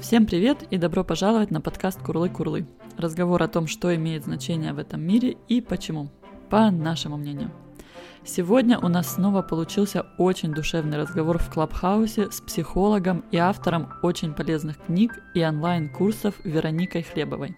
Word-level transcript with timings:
Всем 0.00 0.24
привет 0.24 0.62
и 0.70 0.78
добро 0.78 1.04
пожаловать 1.04 1.50
на 1.50 1.60
подкаст 1.60 2.00
Курлы-Курлы. 2.00 2.66
Разговор 2.96 3.42
о 3.42 3.48
том, 3.48 3.66
что 3.66 3.94
имеет 3.94 4.24
значение 4.24 4.72
в 4.72 4.78
этом 4.78 5.02
мире 5.02 5.36
и 5.46 5.60
почему, 5.60 6.08
по 6.48 6.70
нашему 6.70 7.18
мнению. 7.18 7.50
Сегодня 8.24 8.78
у 8.78 8.88
нас 8.88 9.14
снова 9.14 9.42
получился 9.42 10.06
очень 10.16 10.54
душевный 10.54 10.96
разговор 10.96 11.36
в 11.36 11.50
Клабхаусе 11.50 12.30
с 12.30 12.40
психологом 12.40 13.24
и 13.30 13.36
автором 13.36 13.92
очень 14.02 14.32
полезных 14.32 14.78
книг 14.78 15.18
и 15.34 15.44
онлайн-курсов 15.44 16.34
Вероникой 16.44 17.02
Хлебовой. 17.02 17.54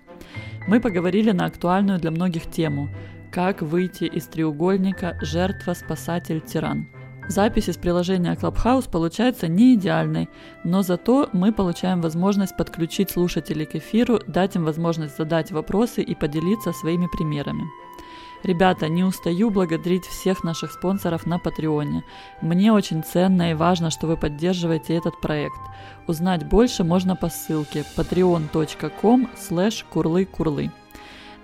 Мы 0.66 0.80
поговорили 0.80 1.30
на 1.30 1.46
актуальную 1.46 2.00
для 2.00 2.11
многих 2.11 2.50
тему 2.50 2.88
«Как 3.30 3.62
выйти 3.62 4.04
из 4.04 4.27
треугольника 4.27 5.16
жертва, 5.22 5.74
спасатель, 5.74 6.40
тиран». 6.40 6.88
Запись 7.29 7.68
из 7.68 7.77
приложения 7.77 8.34
Clubhouse 8.34 8.91
получается 8.91 9.48
не 9.48 9.75
идеальной, 9.75 10.29
но 10.64 10.82
зато 10.82 11.29
мы 11.32 11.52
получаем 11.52 12.00
возможность 12.00 12.56
подключить 12.56 13.11
слушателей 13.11 13.64
к 13.64 13.77
эфиру, 13.77 14.20
дать 14.27 14.56
им 14.56 14.64
возможность 14.64 15.16
задать 15.16 15.52
вопросы 15.52 16.02
и 16.02 16.14
поделиться 16.14 16.73
своими 16.73 17.06
примерами. 17.06 17.64
Ребята, 18.42 18.88
не 18.88 19.05
устаю 19.05 19.50
благодарить 19.50 20.05
всех 20.05 20.42
наших 20.42 20.73
спонсоров 20.73 21.27
на 21.27 21.38
Патреоне. 21.38 22.02
Мне 22.41 22.73
очень 22.73 23.05
ценно 23.05 23.52
и 23.52 23.55
важно, 23.55 23.91
что 23.91 24.09
вы 24.09 24.16
поддерживаете 24.16 24.97
этот 24.97 25.20
проект. 25.20 25.61
Узнать 26.09 26.45
больше 26.48 26.83
можно 26.83 27.14
по 27.14 27.28
ссылке 27.28 27.84
patreon.com 27.97 29.28
slash 29.36 29.84
курлы-курлы. 29.89 30.73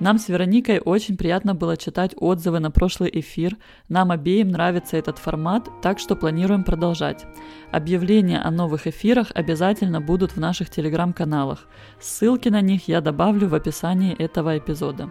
Нам 0.00 0.18
с 0.18 0.28
Вероникой 0.28 0.78
очень 0.78 1.16
приятно 1.16 1.54
было 1.54 1.76
читать 1.76 2.14
отзывы 2.16 2.60
на 2.60 2.70
прошлый 2.70 3.10
эфир. 3.12 3.56
Нам 3.88 4.12
обеим 4.12 4.48
нравится 4.48 4.96
этот 4.96 5.18
формат, 5.18 5.68
так 5.82 5.98
что 5.98 6.14
планируем 6.14 6.62
продолжать. 6.62 7.26
Объявления 7.72 8.38
о 8.38 8.50
новых 8.52 8.86
эфирах 8.86 9.32
обязательно 9.34 10.00
будут 10.00 10.32
в 10.32 10.40
наших 10.40 10.70
телеграм-каналах. 10.70 11.66
Ссылки 12.00 12.48
на 12.48 12.60
них 12.60 12.86
я 12.86 13.00
добавлю 13.00 13.48
в 13.48 13.54
описании 13.54 14.14
этого 14.14 14.56
эпизода. 14.56 15.10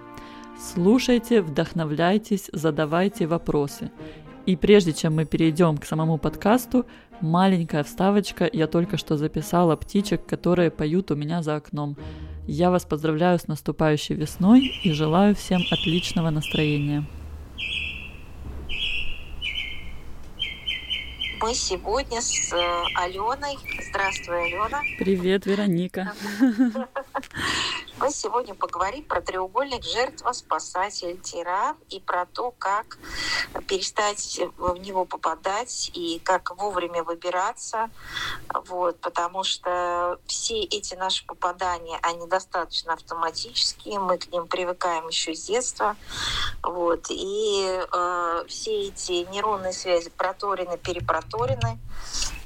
Слушайте, 0.58 1.42
вдохновляйтесь, 1.42 2.50
задавайте 2.54 3.28
вопросы. 3.28 3.92
И 4.46 4.56
прежде 4.56 4.94
чем 4.94 5.16
мы 5.16 5.26
перейдем 5.26 5.78
к 5.78 5.84
самому 5.84 6.18
подкасту, 6.18 6.86
маленькая 7.20 7.84
вставочка. 7.84 8.50
Я 8.52 8.68
только 8.68 8.96
что 8.96 9.18
записала 9.18 9.76
птичек, 9.76 10.26
которые 10.26 10.72
поют 10.72 11.12
у 11.12 11.16
меня 11.16 11.44
за 11.44 11.58
окном. 11.58 11.98
Я 12.50 12.72
вас 12.72 12.86
поздравляю 12.86 13.38
с 13.38 13.48
наступающей 13.48 14.16
весной 14.16 14.72
и 14.82 14.94
желаю 14.94 15.36
всем 15.36 15.62
отличного 15.70 16.30
настроения. 16.30 17.04
Мы 21.42 21.54
сегодня 21.54 22.22
с 22.22 22.54
э, 22.54 22.84
Аленой. 22.96 23.58
Здравствуй, 23.90 24.46
Алена. 24.46 24.82
Привет, 24.98 25.46
Вероника. 25.46 26.14
Мы 28.00 28.12
сегодня 28.12 28.54
поговорим 28.54 29.04
про 29.06 29.22
треугольник 29.22 29.84
жертва, 29.84 30.32
спасатель, 30.32 31.20
тиран 31.20 31.76
и 31.90 32.00
про 32.00 32.28
то, 32.28 32.54
как 32.60 33.00
перестать 33.68 34.40
в 34.58 34.78
него 34.78 35.04
попадать 35.04 35.90
и 35.96 36.22
как 36.24 36.56
вовремя 36.58 37.04
выбираться. 37.04 37.90
Вот, 38.68 39.00
потому 39.00 39.44
что 39.44 40.20
все 40.28 40.62
эти 40.62 40.94
наши 40.94 41.26
попадания, 41.26 41.98
они 42.04 42.28
достаточно 42.28 42.94
автоматические, 42.94 44.00
мы 44.00 44.20
к 44.20 44.32
ним 44.32 44.48
привыкаем 44.48 45.08
еще 45.08 45.34
с 45.34 45.46
детства. 45.46 45.96
Вот, 46.62 47.08
и 47.10 47.82
э, 47.92 48.44
все 48.48 48.90
эти 48.90 49.28
нейронные 49.32 49.74
связи 49.74 50.12
проторены, 50.12 50.78
перепроторены. 50.78 51.80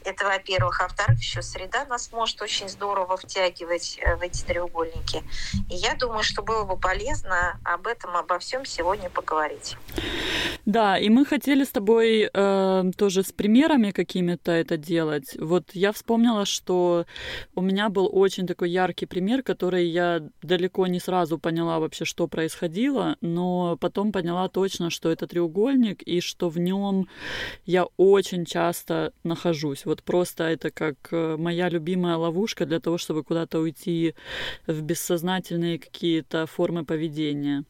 Это, 0.04 0.26
во-первых. 0.26 0.80
А 0.82 0.84
во-вторых, 0.84 1.20
еще 1.20 1.42
среда 1.42 1.86
нас 1.86 2.12
может 2.12 2.42
очень 2.42 2.70
здорово 2.70 3.18
втягивать 3.18 4.00
э, 4.02 4.16
в 4.16 4.22
эти 4.22 4.44
треугольники. 4.44 5.24
И 5.70 5.76
я 5.76 5.96
думаю, 5.96 6.24
что 6.24 6.42
было 6.42 6.64
бы 6.64 6.78
полезно 6.78 7.60
об 7.64 7.88
этом, 7.88 8.16
обо 8.16 8.40
всем 8.40 8.66
сегодня 8.66 9.10
поговорить. 9.10 9.78
Да, 10.66 10.98
и 10.98 11.10
мы 11.10 11.26
хотели 11.26 11.64
с 11.64 11.70
тобой 11.70 12.30
э, 12.32 12.84
тоже 12.98 13.24
с 13.24 13.32
примерами 13.32 13.92
какими-то 13.92 14.52
это 14.52 14.78
делать. 14.78 15.36
Вот 15.40 15.72
я 15.74 15.92
вспомнила, 15.92 16.46
что 16.46 17.06
у 17.56 17.62
меня 17.62 17.90
был 17.90 18.10
очень 18.12 18.48
такой 18.48 18.70
яркий 18.70 19.06
пример, 19.06 19.44
который 19.44 19.88
я 19.88 20.22
далеко 20.42 20.88
не 20.88 21.00
сразу 21.00 21.38
поняла 21.38 21.80
вообще, 21.80 22.06
что 22.06 22.28
происходило, 22.28 23.18
но 23.22 23.78
потом 23.78 24.12
поняла 24.12 24.48
точно, 24.50 24.90
что 24.90 25.12
это 25.12 25.28
треугольник 25.28 26.02
и 26.04 26.22
что 26.22 26.50
в 26.50 26.60
нем 26.60 27.08
я 27.66 27.86
очень 27.98 28.46
часто 28.46 29.14
нахожусь. 29.24 29.86
Вот 29.92 30.04
просто 30.04 30.46
это 30.46 30.72
как 30.72 30.96
э, 31.12 31.36
моя 31.38 31.68
любимая 31.68 32.16
ловушка 32.16 32.66
для 32.66 32.80
того, 32.80 32.98
чтобы 32.98 33.26
куда-то 33.26 33.60
уйти 33.60 34.16
в 34.66 34.82
бессознательные 34.82 35.80
какие-то 35.80 36.46
формы 36.46 36.86
поведения. 36.86 37.66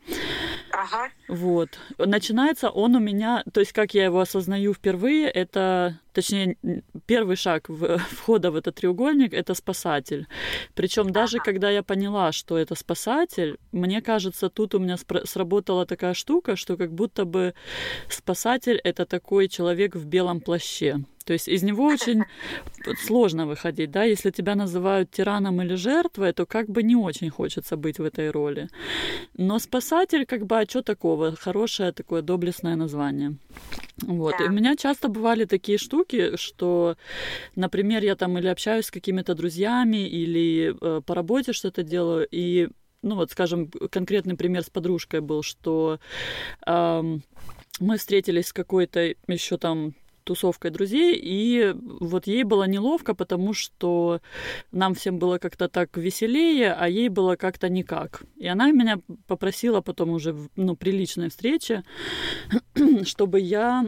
Ага. 0.74 1.10
Вот. 1.28 1.70
Начинается 1.98 2.70
он 2.70 2.96
у 2.96 3.00
меня, 3.00 3.44
то 3.54 3.60
есть 3.60 3.74
как 3.74 3.94
я 3.94 4.06
его 4.06 4.20
осознаю 4.20 4.74
впервые, 4.74 5.30
это, 5.30 6.00
точнее, 6.14 6.58
первый 7.06 7.36
шаг 7.36 7.70
в, 7.70 7.98
входа 8.12 8.52
в 8.52 8.56
этот 8.56 8.76
треугольник, 8.76 9.34
это 9.34 9.54
спасатель. 9.54 10.28
Причем 10.74 11.12
даже 11.12 11.38
ага. 11.38 11.46
когда 11.46 11.70
я 11.70 11.84
поняла, 11.84 12.32
что 12.32 12.58
это 12.58 12.76
спасатель, 12.76 13.58
мне 13.72 14.02
кажется, 14.02 14.50
тут 14.50 14.76
у 14.76 14.80
меня 14.80 14.98
сработала 15.26 15.86
такая 15.86 16.14
штука, 16.14 16.56
что 16.56 16.78
как 16.78 16.92
будто 16.92 17.26
бы 17.26 17.54
спасатель 18.10 18.80
это 18.84 19.06
такой 19.06 19.48
человек 19.48 19.96
в 19.96 20.06
белом 20.06 20.42
плаще. 20.42 21.00
То 21.26 21.34
есть 21.34 21.48
из 21.48 21.64
него 21.64 21.86
очень 21.86 22.24
сложно 23.06 23.46
выходить, 23.46 23.92
да, 23.92 24.04
если 24.04 24.32
тебя 24.32 24.56
называют 24.56 25.12
тираном 25.12 25.62
или 25.62 25.76
жертвой, 25.76 26.34
то 26.34 26.46
как 26.46 26.70
бы 26.70 26.84
не 26.84 26.96
очень 26.96 27.30
хочется 27.30 27.78
быть 27.78 28.00
в 28.00 28.04
этой 28.04 28.32
роли. 28.32 28.68
Но 29.38 29.60
спасатель, 29.60 30.26
как 30.26 30.46
бы, 30.46 30.60
а 30.62 30.70
что 30.70 30.82
такого? 30.82 31.36
Хорошее 31.36 31.92
такое 31.92 32.22
доблестное 32.22 32.76
название. 32.76 33.38
Вот. 34.02 34.36
Да. 34.38 34.46
И 34.46 34.48
у 34.48 34.52
меня 34.52 34.76
часто 34.76 35.08
бывали 35.08 35.46
такие 35.46 35.78
штуки, 35.78 36.36
что, 36.38 36.96
например, 37.56 38.04
я 38.04 38.16
там 38.16 38.38
или 38.38 38.48
общаюсь 38.48 38.86
с 38.86 38.92
какими-то 38.92 39.36
друзьями, 39.36 40.08
или 40.08 40.76
э, 40.80 41.02
по 41.02 41.16
работе 41.16 41.54
что-то 41.54 41.84
делаю, 41.84 42.28
и, 42.32 42.70
ну 43.02 43.16
вот, 43.16 43.32
скажем, 43.32 43.70
конкретный 43.90 44.36
пример 44.36 44.64
с 44.64 44.70
подружкой 44.70 45.22
был, 45.22 45.44
что 45.44 46.00
э, 46.66 47.04
мы 47.80 47.98
встретились 47.98 48.48
с 48.48 48.54
какой-то 48.54 49.14
еще 49.28 49.58
там 49.58 49.96
тусовкой 50.24 50.72
друзей, 50.72 51.20
и 51.22 51.74
вот 52.00 52.28
ей 52.28 52.44
было 52.44 52.66
неловко, 52.66 53.14
потому 53.14 53.54
что 53.54 54.22
нам 54.72 54.94
всем 54.94 55.20
было 55.20 55.38
как-то 55.38 55.68
так 55.68 55.98
веселее, 55.98 56.74
а 56.74 56.88
ей 56.88 57.10
было 57.10 57.36
как-то 57.36 57.70
никак. 57.70 58.24
И 58.38 58.48
она 58.48 58.72
меня 58.72 59.00
попросила 59.28 59.82
потом 59.82 60.12
уже, 60.12 60.36
ну, 60.56 60.76
при 60.76 60.92
личной 60.92 61.30
встрече, 61.30 61.84
чтобы 63.04 63.40
я 63.40 63.86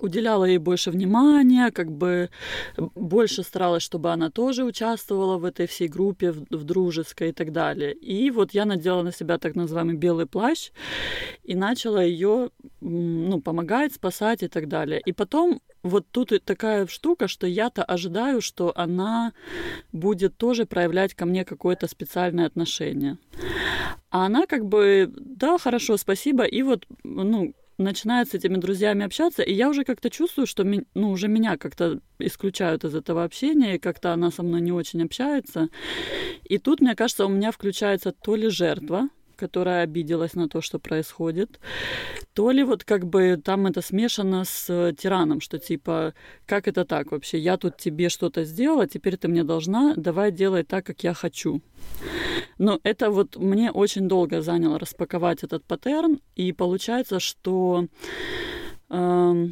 уделяла 0.00 0.44
ей 0.44 0.58
больше 0.58 0.90
внимания, 0.90 1.70
как 1.70 1.90
бы 1.90 2.30
больше 2.76 3.42
старалась, 3.42 3.82
чтобы 3.82 4.12
она 4.12 4.30
тоже 4.30 4.64
участвовала 4.64 5.38
в 5.38 5.44
этой 5.44 5.66
всей 5.66 5.88
группе, 5.88 6.32
в, 6.32 6.46
в 6.50 6.64
дружеской 6.64 7.30
и 7.30 7.32
так 7.32 7.52
далее. 7.52 7.92
И 7.92 8.30
вот 8.30 8.52
я 8.52 8.64
надела 8.64 9.02
на 9.02 9.12
себя 9.12 9.38
так 9.38 9.54
называемый 9.54 9.96
белый 9.96 10.26
плащ 10.26 10.70
и 11.42 11.54
начала 11.54 12.02
ее 12.02 12.50
ну, 12.80 13.40
помогать, 13.40 13.94
спасать 13.94 14.42
и 14.42 14.48
так 14.48 14.68
далее. 14.68 15.00
И 15.04 15.12
потом 15.12 15.60
вот 15.82 16.06
тут 16.10 16.32
такая 16.44 16.86
штука, 16.86 17.28
что 17.28 17.46
я-то 17.46 17.84
ожидаю, 17.84 18.40
что 18.40 18.72
она 18.74 19.32
будет 19.92 20.36
тоже 20.36 20.66
проявлять 20.66 21.14
ко 21.14 21.26
мне 21.26 21.44
какое-то 21.44 21.86
специальное 21.86 22.46
отношение. 22.46 23.18
А 24.10 24.26
она 24.26 24.46
как 24.46 24.64
бы, 24.64 25.12
да, 25.16 25.58
хорошо, 25.58 25.96
спасибо, 25.96 26.44
и 26.44 26.62
вот, 26.62 26.86
ну, 27.04 27.54
начинает 27.78 28.30
с 28.30 28.34
этими 28.34 28.56
друзьями 28.56 29.04
общаться, 29.04 29.42
и 29.42 29.52
я 29.52 29.68
уже 29.68 29.84
как-то 29.84 30.10
чувствую, 30.10 30.46
что 30.46 30.64
ну, 30.64 31.10
уже 31.10 31.28
меня 31.28 31.56
как-то 31.56 32.00
исключают 32.18 32.84
из 32.84 32.94
этого 32.94 33.24
общения, 33.24 33.76
и 33.76 33.78
как-то 33.78 34.12
она 34.12 34.30
со 34.30 34.42
мной 34.42 34.60
не 34.60 34.72
очень 34.72 35.02
общается. 35.02 35.68
И 36.44 36.58
тут, 36.58 36.80
мне 36.80 36.94
кажется, 36.94 37.26
у 37.26 37.28
меня 37.28 37.50
включается 37.52 38.12
то 38.12 38.36
ли 38.36 38.48
жертва, 38.48 39.08
которая 39.36 39.82
обиделась 39.84 40.34
на 40.34 40.48
то, 40.48 40.60
что 40.60 40.78
происходит, 40.78 41.60
то 42.32 42.50
ли 42.50 42.64
вот 42.64 42.84
как 42.84 43.06
бы 43.06 43.40
там 43.42 43.66
это 43.66 43.82
смешано 43.82 44.44
с 44.44 44.94
тираном, 44.98 45.40
что 45.40 45.58
типа, 45.58 46.14
как 46.46 46.68
это 46.68 46.84
так 46.84 47.12
вообще, 47.12 47.38
я 47.38 47.56
тут 47.56 47.76
тебе 47.76 48.08
что-то 48.08 48.44
сделала, 48.44 48.86
теперь 48.86 49.16
ты 49.16 49.28
мне 49.28 49.44
должна, 49.44 49.94
давай 49.96 50.32
делай 50.32 50.64
так, 50.64 50.86
как 50.86 51.04
я 51.04 51.14
хочу. 51.14 51.60
Но 52.58 52.80
это 52.82 53.10
вот 53.10 53.36
мне 53.36 53.70
очень 53.70 54.08
долго 54.08 54.40
заняло 54.40 54.78
распаковать 54.78 55.44
этот 55.44 55.64
паттерн, 55.64 56.20
и 56.34 56.52
получается, 56.52 57.20
что 57.20 57.86
э, 58.90 59.46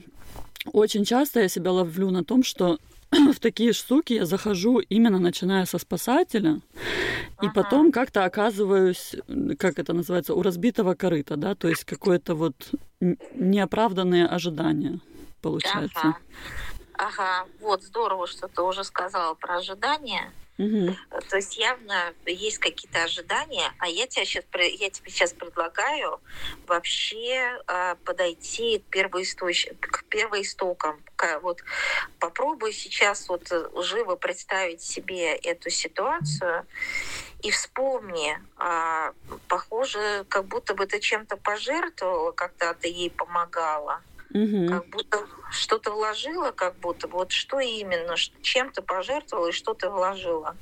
очень 0.72 1.04
часто 1.04 1.40
я 1.40 1.48
себя 1.48 1.72
ловлю 1.72 2.10
на 2.10 2.25
том, 2.25 2.42
что 2.42 2.78
в 3.33 3.39
такие 3.41 3.73
штуки 3.73 4.15
я 4.15 4.27
захожу 4.27 4.79
именно 4.79 5.19
начиная 5.19 5.67
со 5.67 5.79
спасателя, 5.79 6.61
и 7.41 7.49
потом 7.51 7.93
как-то 7.93 8.25
оказываюсь, 8.25 9.17
как 9.59 9.79
это 9.79 9.93
называется, 9.93 10.35
у 10.35 10.43
разбитого 10.43 10.95
корыта, 10.95 11.37
да, 11.37 11.55
то 11.55 11.69
есть 11.69 11.85
какое-то 11.85 12.35
вот 12.35 12.55
неоправданные 13.01 14.27
ожидания 14.27 15.01
получается. 15.43 16.01
Ага. 16.01 16.17
ага, 16.95 17.49
вот 17.61 17.83
здорово, 17.83 18.27
что 18.27 18.49
ты 18.49 18.62
уже 18.62 18.83
сказала 18.83 19.35
про 19.35 19.59
ожидания. 19.59 20.33
Угу. 20.56 20.95
То 21.31 21.37
есть 21.37 21.56
явно 21.56 22.15
есть 22.27 22.59
какие-то 22.59 23.03
ожидания, 23.03 23.73
а 23.79 23.89
я, 23.89 24.06
тебя 24.06 24.25
сейчас, 24.25 24.45
я 24.55 24.91
тебе 24.91 25.11
сейчас 25.11 25.33
предлагаю 25.33 26.21
вообще 26.67 27.59
э, 27.67 27.97
подойти 28.05 28.79
к, 28.79 28.91
первоисточ... 28.91 29.69
к 29.81 30.05
первоистокам. 30.05 31.03
Вот 31.43 31.62
попробуй 32.19 32.73
сейчас 32.73 33.29
вот 33.29 33.51
живо 33.83 34.15
представить 34.17 34.83
себе 34.83 35.35
эту 35.37 35.71
ситуацию 35.71 36.67
и 37.45 37.51
вспомни, 37.51 38.39
а, 38.56 39.12
похоже, 39.49 40.25
как 40.29 40.47
будто 40.47 40.75
бы 40.75 40.87
ты 40.87 40.99
чем-то 40.99 41.37
пожертвовала, 41.37 42.33
когда 42.33 42.75
ты 42.75 42.89
ей 42.89 43.11
помогала. 43.11 44.03
Угу. 44.34 44.69
Как 44.69 44.88
будто 44.88 45.26
что-то 45.52 45.92
вложила, 45.92 46.50
как 46.50 46.76
будто 46.81 47.06
вот 47.06 47.31
что 47.31 47.60
именно, 47.60 48.16
чем 48.42 48.70
ты 48.70 48.82
пожертвовала 48.82 49.48
и 49.48 49.52
что 49.52 49.75
ты 49.75 49.88
вложила. 49.88 50.56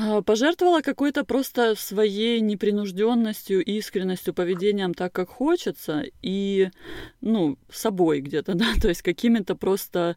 А, 0.00 0.22
пожертвовала 0.22 0.80
какой-то 0.80 1.24
просто 1.24 1.74
своей 1.74 2.40
непринужденностью, 2.40 3.64
искренностью, 3.64 4.32
поведением 4.32 4.94
так, 4.94 5.12
как 5.12 5.28
хочется, 5.28 6.04
и, 6.22 6.70
ну, 7.20 7.58
собой 7.70 8.20
где-то, 8.20 8.54
да, 8.54 8.66
то 8.80 8.88
есть 8.88 9.02
какими-то 9.02 9.56
просто 9.56 10.16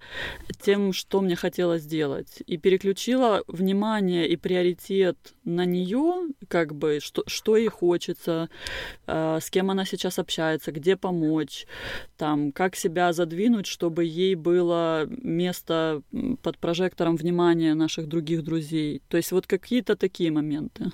тем, 0.61 0.93
что 0.93 1.19
мне 1.19 1.35
хотелось 1.35 1.81
сделать. 1.81 2.43
И 2.45 2.57
переключила 2.57 3.43
внимание 3.47 4.27
и 4.29 4.35
приоритет 4.35 5.17
на 5.43 5.65
нее, 5.65 6.27
как 6.47 6.75
бы, 6.75 6.99
что, 7.01 7.23
что 7.27 7.57
ей 7.57 7.67
хочется, 7.67 8.49
э, 9.07 9.39
с 9.41 9.49
кем 9.49 9.71
она 9.71 9.85
сейчас 9.85 10.19
общается, 10.19 10.71
где 10.71 10.95
помочь, 10.95 11.65
там, 12.17 12.51
как 12.51 12.75
себя 12.75 13.13
задвинуть, 13.13 13.67
чтобы 13.67 14.05
ей 14.05 14.35
было 14.35 15.05
место 15.07 16.01
под 16.41 16.57
прожектором 16.57 17.15
внимания 17.15 17.73
наших 17.73 18.07
других 18.07 18.43
друзей. 18.43 19.01
То 19.07 19.17
есть 19.17 19.31
вот 19.31 19.47
какие-то 19.47 19.95
такие 19.95 20.31
моменты. 20.31 20.91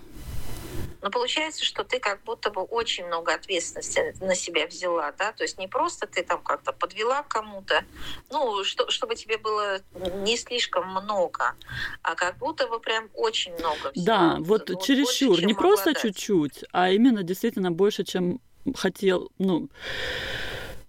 Но 1.07 1.11
получается, 1.11 1.63
что 1.63 1.85
ты 1.85 1.99
как 1.99 2.21
будто 2.25 2.51
бы 2.51 2.63
очень 2.63 3.05
много 3.05 3.33
ответственности 3.33 4.13
на 4.19 4.35
себя 4.35 4.67
взяла, 4.67 5.13
да, 5.17 5.31
то 5.31 5.45
есть 5.45 5.57
не 5.57 5.69
просто 5.69 6.05
ты 6.05 6.21
там 6.21 6.43
как-то 6.43 6.73
подвела 6.73 7.23
кому-то, 7.23 7.85
ну, 8.29 8.65
что, 8.65 8.89
чтобы 8.89 9.15
тебе 9.15 9.37
было 9.37 9.79
не 9.95 10.35
слишком 10.35 10.89
много, 10.89 11.55
а 12.01 12.15
как 12.15 12.39
будто 12.39 12.67
бы 12.67 12.81
прям 12.81 13.09
очень 13.13 13.53
много 13.53 13.93
всего. 13.93 14.05
Да, 14.05 14.35
вот, 14.39 14.69
вот 14.69 14.83
чересчур, 14.83 15.29
больше, 15.29 15.45
не 15.45 15.53
просто 15.53 15.93
чуть-чуть, 15.95 16.65
а 16.73 16.89
именно 16.89 17.23
действительно 17.23 17.71
больше, 17.71 18.03
чем 18.03 18.41
хотел, 18.75 19.31
ну, 19.37 19.69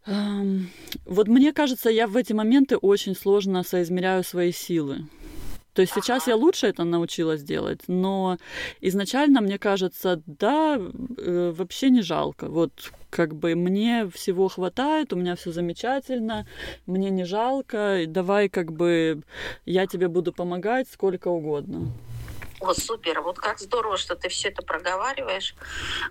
эм, 0.07 0.69
вот 1.05 1.29
мне 1.29 1.53
кажется, 1.53 1.91
я 1.91 2.09
в 2.09 2.17
эти 2.17 2.33
моменты 2.33 2.77
очень 2.77 3.15
сложно 3.15 3.63
соизмеряю 3.63 4.25
свои 4.25 4.51
силы. 4.51 5.07
То 5.79 5.83
есть 5.83 5.95
сейчас 5.95 6.27
я 6.27 6.35
лучше 6.35 6.67
это 6.67 6.83
научилась 6.83 7.45
делать, 7.45 7.83
но 7.87 8.37
изначально, 8.81 9.41
мне 9.41 9.61
кажется, 9.61 10.21
да, 10.27 10.77
э, 10.77 11.53
вообще 11.57 11.91
не 11.91 12.03
жалко. 12.03 12.49
Вот 12.49 12.73
как 13.11 13.37
бы 13.37 13.55
мне 13.55 14.11
всего 14.13 14.49
хватает, 14.49 15.13
у 15.13 15.17
меня 15.17 15.37
все 15.37 15.53
замечательно, 15.53 16.49
мне 16.87 17.11
не 17.11 17.23
жалко, 17.23 18.03
давай 18.09 18.49
как 18.49 18.73
бы 18.73 19.23
я 19.67 19.87
тебе 19.87 20.09
буду 20.09 20.33
помогать 20.33 20.89
сколько 20.93 21.29
угодно. 21.29 21.93
Вот 22.61 22.79
супер, 22.79 23.21
вот 23.21 23.39
как 23.39 23.59
здорово, 23.61 23.97
что 23.97 24.17
ты 24.17 24.29
все 24.29 24.49
это 24.49 24.63
проговариваешь. 24.63 25.55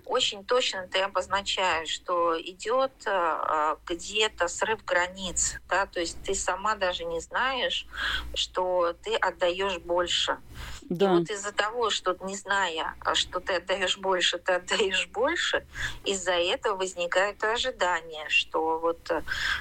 Очень 0.06 0.44
точно 0.44 0.88
ты 0.88 1.00
обозначаешь, 1.00 1.88
что 1.88 2.40
идет 2.40 2.92
э, 3.06 3.76
где-то 3.86 4.48
срыв 4.48 4.84
границ, 4.84 5.56
да, 5.68 5.86
то 5.86 6.00
есть 6.00 6.22
ты 6.22 6.34
сама 6.34 6.74
даже 6.74 7.04
не 7.04 7.20
знаешь, 7.20 7.86
что 8.34 8.94
ты 9.02 9.14
отдаешь 9.16 9.78
больше. 9.78 10.38
Да. 10.88 11.06
И 11.06 11.08
вот 11.18 11.30
из-за 11.30 11.52
того, 11.52 11.90
что 11.90 12.16
не 12.22 12.34
зная, 12.34 12.94
что 13.14 13.40
ты 13.40 13.56
отдаешь 13.56 13.98
больше, 13.98 14.38
ты 14.38 14.54
отдаешь 14.54 15.06
больше, 15.08 15.66
из-за 16.04 16.32
этого 16.32 16.76
возникает 16.76 17.42
ожидание, 17.44 18.28
что 18.30 18.78
вот, 18.78 19.10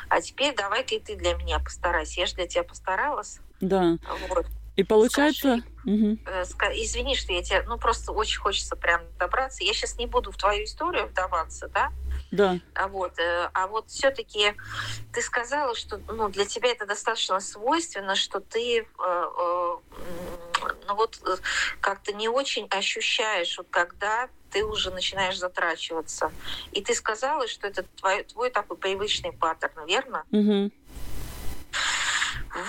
а 0.08 0.22
теперь 0.22 0.56
давай-ка 0.56 0.96
и 0.96 1.00
ты 1.00 1.16
для 1.16 1.36
меня 1.36 1.60
постарайся. 1.60 2.22
Я 2.22 2.26
же 2.28 2.36
для 2.36 2.48
тебя 2.48 2.64
постаралась. 2.64 3.40
Да. 3.60 3.98
Вот. 4.30 4.46
И 4.78 4.84
получается... 4.84 5.64
Скажи, 5.84 6.74
угу. 6.74 6.84
Извини, 6.84 7.16
что 7.16 7.34
я 7.34 7.44
тебе... 7.44 7.64
Ну, 7.64 7.78
просто 7.78 8.12
очень 8.12 8.40
хочется 8.40 8.76
прям 8.76 9.02
добраться. 9.20 9.64
Я 9.64 9.74
сейчас 9.74 9.98
не 9.98 10.06
буду 10.06 10.32
в 10.32 10.38
твою 10.38 10.64
историю 10.64 11.08
вдаваться, 11.08 11.68
да? 11.68 11.92
Да. 12.32 12.60
А 12.76 12.88
вот, 12.88 13.18
э, 13.20 13.50
а 13.54 13.68
вот 13.68 13.90
все-таки 13.90 14.54
ты 15.14 15.22
сказала, 15.22 15.76
что 15.76 16.00
ну, 16.08 16.30
для 16.30 16.46
тебя 16.46 16.70
это 16.70 16.86
достаточно 16.86 17.40
свойственно, 17.40 18.16
что 18.16 18.40
ты 18.40 18.86
ну 20.88 20.96
вот 20.96 21.20
как-то 21.82 22.14
не 22.14 22.28
очень 22.30 22.68
ощущаешь, 22.70 23.58
вот 23.58 23.68
когда 23.70 24.30
ты 24.52 24.64
уже 24.64 24.92
начинаешь 24.92 25.38
затрачиваться. 25.38 26.32
И 26.72 26.82
ты 26.82 26.94
сказала, 26.94 27.48
что 27.48 27.68
это 27.68 27.84
твой, 27.84 28.24
твой 28.24 28.50
такой 28.50 28.78
привычный 28.78 29.34
паттерн, 29.34 29.86
верно? 29.86 30.24
Угу. 30.32 30.72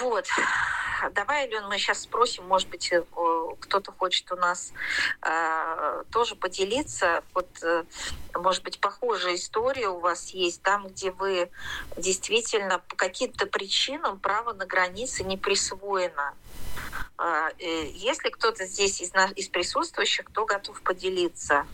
Вот. 0.00 0.26
Давай, 1.12 1.44
Алена, 1.44 1.69
мы 1.69 1.78
сейчас 1.78 2.02
спросим, 2.02 2.44
может 2.46 2.69
быть, 2.69 2.90
э, 2.92 3.02
кто-то 3.60 3.92
хочет 3.92 4.30
у 4.32 4.36
нас 4.36 4.72
э, 5.22 6.02
тоже 6.10 6.34
поделиться. 6.34 7.22
Вот, 7.34 7.48
э, 7.62 7.84
может 8.34 8.64
быть, 8.64 8.80
похожая 8.80 9.36
история 9.36 9.88
у 9.88 10.00
вас 10.00 10.30
есть 10.30 10.62
там, 10.62 10.88
где 10.88 11.12
вы 11.12 11.50
действительно 11.96 12.80
по 12.80 12.96
каким-то 12.96 13.46
причинам 13.46 14.19
право 14.19 14.52
на 14.52 14.66
границы 14.66 15.22
не 15.22 15.36
присвоено. 15.36 16.34
Э, 17.19 17.50
если 17.94 18.30
кто-то 18.30 18.66
здесь 18.66 19.00
из, 19.00 19.12
из 19.36 19.48
присутствующих, 19.48 20.26
кто 20.26 20.46
готов 20.46 20.80
поделиться? 20.82 21.66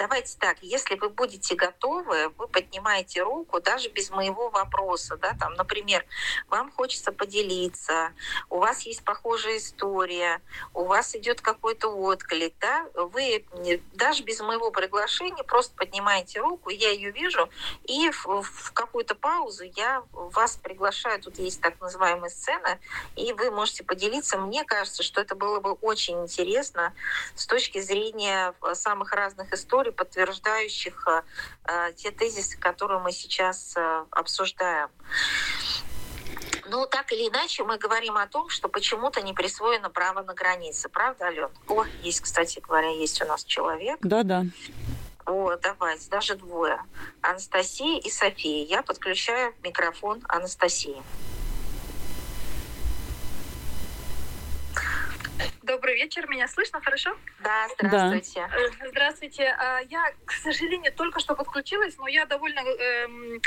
Давайте 0.00 0.38
так, 0.38 0.56
если 0.62 0.94
вы 0.94 1.10
будете 1.10 1.54
готовы, 1.54 2.30
вы 2.38 2.48
поднимаете 2.48 3.22
руку 3.22 3.60
даже 3.60 3.90
без 3.90 4.08
моего 4.08 4.48
вопроса, 4.48 5.18
да, 5.18 5.34
там, 5.38 5.52
например, 5.56 6.06
вам 6.48 6.72
хочется 6.72 7.12
поделиться, 7.12 8.10
у 8.48 8.60
вас 8.60 8.80
есть 8.86 9.04
похожая 9.04 9.58
история, 9.58 10.40
у 10.72 10.84
вас 10.84 11.14
идет 11.14 11.42
какой-то 11.42 11.88
отклик, 11.88 12.54
да, 12.58 12.86
вы 12.94 13.44
даже 13.92 14.22
без 14.22 14.40
моего 14.40 14.70
приглашения 14.70 15.44
просто 15.44 15.76
поднимаете 15.76 16.40
руку, 16.40 16.70
я 16.70 16.88
ее 16.88 17.10
вижу, 17.10 17.50
и 17.84 18.10
в, 18.10 18.40
в 18.40 18.72
какую-то 18.72 19.14
паузу 19.14 19.64
я 19.76 20.02
вас 20.12 20.56
приглашаю, 20.56 21.20
тут 21.20 21.38
есть 21.38 21.60
так 21.60 21.78
называемая 21.78 22.30
сцена, 22.30 22.78
и 23.16 23.34
вы 23.34 23.50
можете 23.50 23.84
поделиться. 23.84 24.38
Мне 24.38 24.64
кажется, 24.64 25.02
что 25.02 25.20
это 25.20 25.34
было 25.34 25.60
бы 25.60 25.72
очень 25.72 26.22
интересно 26.22 26.94
с 27.34 27.46
точки 27.46 27.80
зрения 27.80 28.54
э, 28.62 28.74
самых 28.74 29.12
разных 29.12 29.52
историй, 29.52 29.89
историй, 29.90 29.92
подтверждающих 29.92 31.06
э, 31.08 31.22
э, 31.68 31.92
те 31.94 32.10
тезисы, 32.10 32.58
которые 32.58 33.00
мы 33.00 33.12
сейчас 33.12 33.74
э, 33.76 34.04
обсуждаем. 34.10 34.88
Ну, 36.68 36.86
так 36.86 37.12
или 37.12 37.28
иначе, 37.28 37.64
мы 37.64 37.78
говорим 37.78 38.16
о 38.16 38.26
том, 38.26 38.48
что 38.48 38.68
почему-то 38.68 39.22
не 39.22 39.32
присвоено 39.32 39.90
право 39.90 40.22
на 40.22 40.34
границы. 40.34 40.88
Правда, 40.88 41.26
Ален? 41.26 41.50
О, 41.68 41.84
есть, 42.02 42.20
кстати 42.20 42.60
говоря, 42.60 42.88
есть 42.88 43.20
у 43.22 43.26
нас 43.26 43.44
человек. 43.44 43.98
Да-да. 44.02 44.44
О, 45.26 45.56
давайте, 45.56 46.08
даже 46.10 46.36
двое. 46.36 46.80
Анастасия 47.22 47.98
и 48.00 48.10
София. 48.10 48.64
Я 48.66 48.82
подключаю 48.82 49.54
микрофон 49.62 50.22
Анастасии. 50.28 51.02
Добрый 55.80 55.94
вечер, 55.94 56.28
меня 56.28 56.46
слышно 56.46 56.78
хорошо? 56.82 57.16
Да, 57.42 57.66
здравствуйте. 57.78 58.46
Да. 58.52 58.88
Здравствуйте. 58.88 59.44
А, 59.58 59.80
я, 59.88 60.12
к 60.26 60.32
сожалению, 60.32 60.92
только 60.92 61.20
что 61.20 61.34
подключилась, 61.34 61.96
но 61.96 62.06
я 62.06 62.26
довольно 62.26 62.60
эм, 62.60 63.40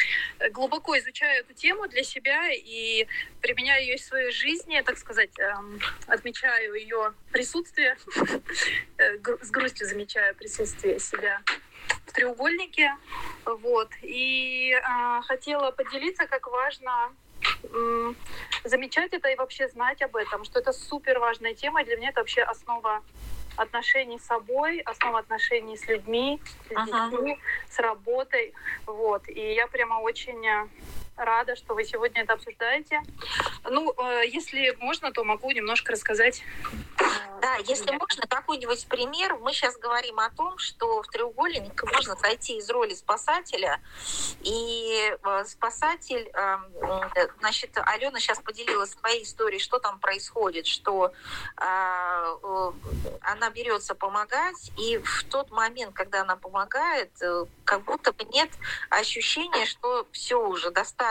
глубоко 0.51 0.97
изучаю 0.97 1.41
эту 1.41 1.53
тему 1.53 1.87
для 1.87 2.01
себя 2.01 2.49
и 2.51 3.05
применяю 3.39 3.83
ее 3.85 3.97
в 3.97 4.01
своей 4.01 4.31
жизни, 4.31 4.81
так 4.81 4.97
сказать, 4.97 5.29
эм, 5.37 5.79
отмечаю 6.07 6.73
ее 6.73 7.13
присутствие, 7.31 7.97
э, 8.97 9.17
с 9.39 9.51
грустью 9.51 9.85
замечаю 9.85 10.33
присутствие 10.33 10.97
себя 10.97 11.39
в 12.07 12.13
треугольнике. 12.13 12.95
Вот. 13.45 13.91
И 14.01 14.73
э, 14.73 15.21
хотела 15.21 15.69
поделиться, 15.69 16.25
как 16.25 16.47
важно 16.47 17.15
замечать 18.63 19.13
это 19.13 19.29
и 19.29 19.35
вообще 19.35 19.67
знать 19.69 20.01
об 20.01 20.15
этом, 20.15 20.43
что 20.43 20.59
это 20.59 20.73
супер 20.73 21.19
важная 21.19 21.53
тема, 21.53 21.81
и 21.81 21.85
для 21.85 21.97
меня 21.97 22.09
это 22.09 22.21
вообще 22.21 22.41
основа 22.41 23.01
отношений 23.55 24.19
с 24.19 24.25
собой, 24.25 24.79
основа 24.79 25.19
отношений 25.19 25.77
с 25.77 25.87
людьми, 25.87 26.41
с 26.69 26.75
ага. 26.75 27.09
детьми, 27.09 27.39
с 27.69 27.79
работой. 27.79 28.53
Вот. 28.85 29.27
И 29.29 29.53
я 29.53 29.67
прямо 29.67 29.99
очень 29.99 30.45
э, 30.45 30.67
рада, 31.15 31.55
что 31.55 31.73
вы 31.73 31.83
сегодня 31.83 32.23
это 32.23 32.33
обсуждаете. 32.33 33.01
Ну, 33.69 33.93
э, 33.97 34.27
если 34.27 34.75
можно, 34.79 35.11
то 35.11 35.23
могу 35.23 35.51
немножко 35.51 35.91
рассказать 35.91 36.41
э, 36.99 37.03
Да, 37.41 37.55
если 37.65 37.91
можно, 37.91 38.23
какой-нибудь 38.27 38.87
пример. 38.87 39.35
Мы 39.35 39.53
сейчас 39.53 39.77
говорим 39.77 40.19
о 40.19 40.29
том, 40.31 40.57
что 40.57 41.01
в 41.03 41.07
треугольник 41.07 41.83
можно 41.93 42.15
зайти 42.15 42.57
из 42.57 42.69
роли 42.69 42.93
спасателя. 42.93 43.79
И 44.41 45.15
э, 45.23 45.45
спасатель, 45.45 46.29
эм, 46.33 46.65
значит, 47.39 47.77
Алена 47.77 48.19
сейчас 48.19 48.39
поделилась 48.39 48.91
своей 48.91 49.23
историей, 49.23 49.59
что 49.59 49.79
там 49.79 49.99
происходит, 49.99 50.67
что 50.67 51.13
она 51.55 53.49
берется 53.53 53.95
помогать, 53.95 54.71
и 54.77 54.97
в 54.97 55.23
тот 55.25 55.51
момент, 55.51 55.93
когда 55.93 56.21
она 56.21 56.35
помогает, 56.35 57.11
как 57.63 57.83
будто 57.83 58.11
бы 58.11 58.23
нет 58.25 58.49
ощущения, 58.89 59.65
что 59.65 60.07
все 60.11 60.35
уже 60.35 60.71
достаточно, 60.71 61.02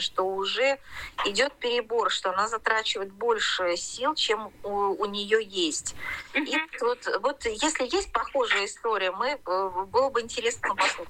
что 0.00 0.26
уже 0.26 0.78
идет 1.24 1.52
перебор, 1.54 2.10
что 2.10 2.30
она 2.30 2.48
затрачивает 2.48 3.12
больше 3.12 3.76
сил, 3.76 4.14
чем 4.14 4.52
у, 4.62 4.70
у 4.70 5.04
нее 5.06 5.42
есть. 5.42 5.94
И 6.34 6.56
вот, 6.80 7.06
вот 7.22 7.44
если 7.46 7.84
есть 7.84 8.12
похожая 8.12 8.66
история, 8.66 9.10
мы 9.12 9.28
э, 9.28 9.70
было 9.86 10.10
бы 10.10 10.20
интересно 10.20 10.74
послушать. 10.74 11.08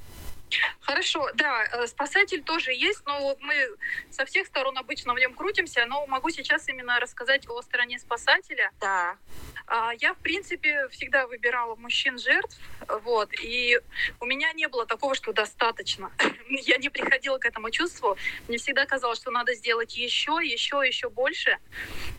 Хорошо, 0.80 1.28
да, 1.34 1.64
э, 1.64 1.86
спасатель 1.86 2.42
тоже 2.42 2.72
есть, 2.72 3.04
но 3.06 3.36
мы 3.40 3.54
со 4.10 4.24
всех 4.24 4.46
сторон 4.46 4.78
обычно 4.78 5.14
в 5.14 5.18
нем 5.18 5.34
крутимся, 5.34 5.84
но 5.86 6.06
могу 6.06 6.30
сейчас 6.30 6.68
именно 6.68 7.00
рассказать 7.00 7.48
о 7.48 7.60
стороне 7.62 7.98
спасателя. 7.98 8.70
Да. 8.80 9.16
А, 9.66 9.92
я, 9.98 10.14
в 10.14 10.18
принципе, 10.18 10.86
всегда 10.90 11.26
выбирала 11.26 11.74
мужчин-жертв, 11.74 12.56
вот, 13.02 13.30
и 13.40 13.80
у 14.20 14.26
меня 14.26 14.52
не 14.52 14.68
было 14.68 14.86
такого, 14.86 15.14
что 15.16 15.32
достаточно. 15.32 16.12
Я 16.48 16.76
не 16.76 16.88
приходила 16.88 17.38
к 17.38 17.44
этому 17.44 17.70
чувству. 17.70 18.16
Мне 18.46 18.58
всегда 18.58 18.86
казалось, 18.86 19.18
что 19.18 19.32
надо 19.32 19.54
сделать 19.54 19.96
еще, 19.96 20.38
еще, 20.42 20.82
еще 20.86 21.10
больше. 21.10 21.58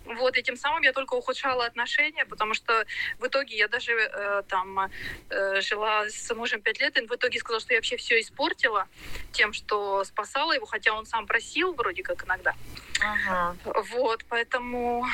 Вот, 0.03 0.37
и 0.37 0.43
тем 0.43 0.57
самым 0.57 0.81
я 0.83 0.91
только 0.91 1.13
ухудшала 1.13 1.65
отношения, 1.65 2.25
потому 2.25 2.53
что 2.53 2.85
в 3.19 3.27
итоге 3.27 3.57
я 3.57 3.67
даже 3.67 3.93
э, 3.93 4.43
там 4.47 4.91
э, 5.29 5.61
жила 5.61 6.09
с 6.09 6.33
мужем 6.35 6.61
пять 6.61 6.79
лет, 6.79 6.97
и 6.97 7.05
в 7.05 7.11
итоге 7.13 7.39
сказала, 7.39 7.61
что 7.61 7.73
я 7.73 7.79
вообще 7.79 7.95
все 7.97 8.16
испортила 8.21 8.87
тем, 9.31 9.53
что 9.53 10.03
спасала 10.03 10.53
его, 10.53 10.65
хотя 10.65 10.93
он 10.93 11.05
сам 11.05 11.27
просил 11.27 11.73
вроде 11.73 12.03
как 12.03 12.25
иногда. 12.25 12.53
Ага. 13.01 13.55
Вот, 13.93 14.25
поэтому 14.29 15.05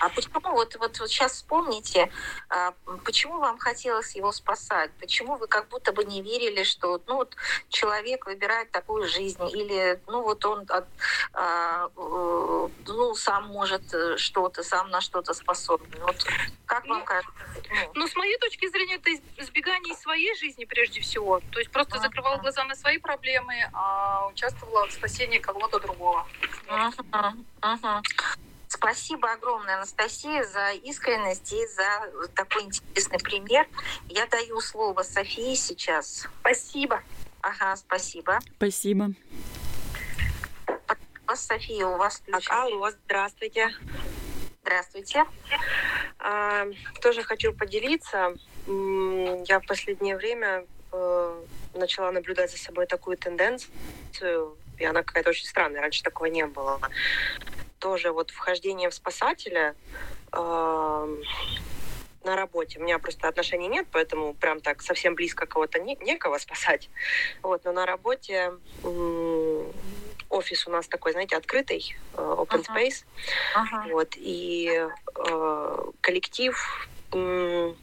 а 0.00 0.08
почему, 0.08 0.40
вот, 0.42 0.76
вот, 0.76 0.98
вот 0.98 1.08
сейчас 1.10 1.32
вспомните, 1.32 2.10
а, 2.48 2.72
почему 3.04 3.38
вам 3.38 3.58
хотелось 3.58 4.16
его 4.16 4.32
спасать? 4.32 4.90
Почему 4.98 5.36
вы 5.36 5.46
как 5.46 5.68
будто 5.68 5.92
бы 5.92 6.04
не 6.04 6.22
верили, 6.22 6.64
что 6.64 7.00
ну, 7.06 7.16
вот, 7.16 7.36
человек 7.68 8.26
выбирает 8.26 8.70
такую 8.70 9.06
жизнь, 9.06 9.46
или 9.50 10.00
ну, 10.06 10.22
вот 10.22 10.44
он 10.44 10.64
от, 10.68 10.86
а, 11.34 11.88
ну, 11.96 13.14
сам 13.14 13.48
может 13.48 13.92
э, 13.92 14.16
что-то, 14.16 14.62
сам 14.62 14.90
на 14.90 15.00
что-то 15.00 15.34
способен? 15.34 15.90
Вот, 16.00 16.16
как 16.64 16.86
вам 16.86 17.04
кажется? 17.04 17.32
Ну, 17.94 18.00
ну, 18.00 18.06
с 18.06 18.16
моей 18.16 18.38
точки 18.38 18.68
зрения, 18.68 18.94
это 18.94 19.10
избегание 19.36 19.94
своей 19.94 20.34
жизни 20.36 20.64
прежде 20.64 21.00
всего. 21.02 21.40
То 21.52 21.58
есть 21.58 21.70
просто 21.70 21.96
uh-huh. 21.96 22.02
закрывал 22.02 22.38
глаза 22.38 22.64
на 22.64 22.74
свои 22.74 22.98
проблемы, 22.98 23.68
а 23.74 24.26
участвовала 24.28 24.86
в 24.86 24.92
спасении 24.92 25.38
кого-то 25.38 25.78
другого. 25.78 26.26
Uh-huh. 26.68 27.34
Uh-huh. 27.60 28.02
Спасибо 28.72 29.32
огромное, 29.32 29.78
Анастасия, 29.78 30.44
за 30.44 30.70
искренность 30.70 31.52
и 31.52 31.66
за 31.66 32.28
такой 32.36 32.62
интересный 32.62 33.18
пример. 33.18 33.66
Я 34.08 34.26
даю 34.26 34.60
слово 34.60 35.02
Софии 35.02 35.56
сейчас. 35.56 36.28
Спасибо. 36.40 37.02
Ага, 37.40 37.74
спасибо. 37.74 38.38
Спасибо. 38.56 39.10
София, 41.34 41.84
у 41.86 41.96
вас 41.96 42.20
включен. 42.20 42.52
Алло, 42.52 42.90
здравствуйте. 42.90 43.70
Здравствуйте. 44.62 45.24
А, 46.20 46.64
тоже 47.02 47.24
хочу 47.24 47.52
поделиться. 47.52 48.36
Я 48.66 49.58
в 49.58 49.66
последнее 49.66 50.16
время 50.16 50.64
э, 50.92 51.44
начала 51.74 52.12
наблюдать 52.12 52.52
за 52.52 52.58
собой 52.58 52.86
такую 52.86 53.16
тенденцию, 53.16 54.56
и 54.78 54.84
она 54.84 55.02
какая-то 55.02 55.30
очень 55.30 55.46
странная. 55.46 55.80
Раньше 55.80 56.04
такого 56.04 56.26
не 56.26 56.46
было 56.46 56.80
тоже 57.80 58.12
вот 58.12 58.30
вхождение 58.30 58.90
в 58.90 58.94
спасателя 58.94 59.74
э, 60.32 61.16
на 62.24 62.36
работе. 62.36 62.78
У 62.78 62.82
меня 62.82 62.98
просто 62.98 63.26
отношений 63.26 63.66
нет, 63.66 63.86
поэтому 63.90 64.34
прям 64.34 64.60
так 64.60 64.82
совсем 64.82 65.14
близко 65.14 65.46
кого-то 65.46 65.80
не, 65.80 65.96
некого 65.96 66.38
спасать. 66.38 66.88
Вот, 67.42 67.64
но 67.64 67.72
на 67.72 67.86
работе 67.86 68.52
э, 68.84 69.72
офис 70.28 70.66
у 70.66 70.70
нас 70.70 70.86
такой, 70.86 71.12
знаете, 71.12 71.36
открытый, 71.36 71.96
э, 72.14 72.20
open 72.20 72.62
uh-huh. 72.62 72.76
space. 72.76 73.04
Uh-huh. 73.56 73.92
Вот, 73.92 74.14
и 74.16 74.86
э, 75.16 75.90
коллектив 76.00 76.88
э, 77.12 77.74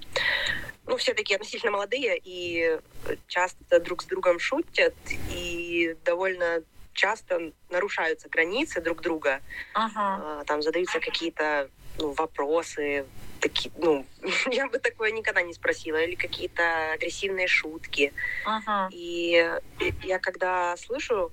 ну, 0.86 0.98
все 0.98 1.14
такие 1.14 1.36
относительно 1.36 1.72
молодые 1.72 2.20
и 2.24 2.80
часто 3.28 3.80
друг 3.80 4.04
с 4.04 4.06
другом 4.06 4.40
шутят 4.40 4.96
и 5.30 5.98
довольно 6.06 6.64
часто 6.98 7.54
нарушаются 7.70 8.28
границы 8.28 8.82
друг 8.82 9.02
друга. 9.02 9.42
Ага. 9.74 10.44
Там 10.46 10.62
задаются 10.62 11.00
какие-то 11.00 11.70
ну, 12.00 12.12
вопросы, 12.14 13.06
такие, 13.40 13.72
ну, 13.78 14.06
я 14.52 14.68
бы 14.68 14.80
такое 14.80 15.12
никогда 15.12 15.42
не 15.44 15.54
спросила, 15.54 15.98
или 15.98 16.16
какие-то 16.16 16.92
агрессивные 16.94 17.48
шутки. 17.48 18.12
Ага. 18.46 18.90
И 18.92 19.60
я 20.04 20.20
когда 20.20 20.76
слышу, 20.78 21.32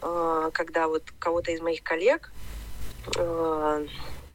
э, 0.00 0.50
когда 0.52 0.86
вот 0.86 1.04
кого-то 1.18 1.50
из 1.50 1.60
моих 1.60 1.82
коллег 1.82 2.30
э, 3.16 3.86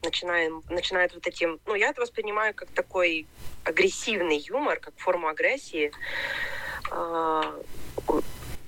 начинаем, 0.01 0.63
начинает 0.69 1.13
вот 1.13 1.27
этим... 1.27 1.59
Ну, 1.67 1.75
я 1.75 1.89
это 1.89 2.01
воспринимаю 2.01 2.53
как 2.55 2.69
такой 2.69 3.27
агрессивный 3.63 4.39
юмор, 4.39 4.79
как 4.79 4.93
форму 4.97 5.27
агрессии 5.27 5.91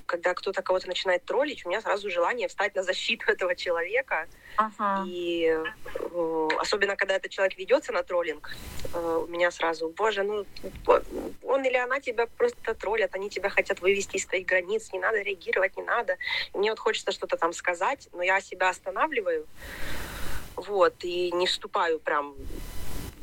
когда 0.06 0.34
кто-то 0.34 0.62
кого-то 0.62 0.88
начинает 0.88 1.24
троллить, 1.24 1.66
у 1.66 1.68
меня 1.68 1.80
сразу 1.80 2.10
желание 2.10 2.48
встать 2.48 2.74
на 2.74 2.82
защиту 2.82 3.26
этого 3.30 3.54
человека. 3.54 4.26
Ага. 4.56 5.04
И 5.06 5.44
э, 5.44 6.48
особенно, 6.58 6.96
когда 6.96 7.16
этот 7.16 7.30
человек 7.30 7.58
ведется 7.58 7.92
на 7.92 8.02
троллинг, 8.02 8.50
э, 8.94 9.24
у 9.24 9.26
меня 9.26 9.50
сразу, 9.50 9.88
боже, 9.90 10.22
ну 10.22 10.46
он 11.42 11.64
или 11.64 11.76
она 11.76 12.00
тебя 12.00 12.26
просто 12.26 12.74
троллят, 12.74 13.14
они 13.14 13.28
тебя 13.28 13.50
хотят 13.50 13.80
вывести 13.80 14.16
из 14.16 14.26
твоих 14.26 14.46
границ, 14.46 14.92
не 14.92 14.98
надо 14.98 15.20
реагировать, 15.20 15.76
не 15.76 15.82
надо. 15.82 16.16
И 16.54 16.58
мне 16.58 16.70
вот 16.70 16.78
хочется 16.78 17.12
что-то 17.12 17.36
там 17.36 17.52
сказать, 17.52 18.08
но 18.12 18.22
я 18.22 18.40
себя 18.40 18.70
останавливаю, 18.70 19.46
вот, 20.56 20.94
и 21.04 21.32
не 21.32 21.46
вступаю 21.46 21.98
прям 21.98 22.34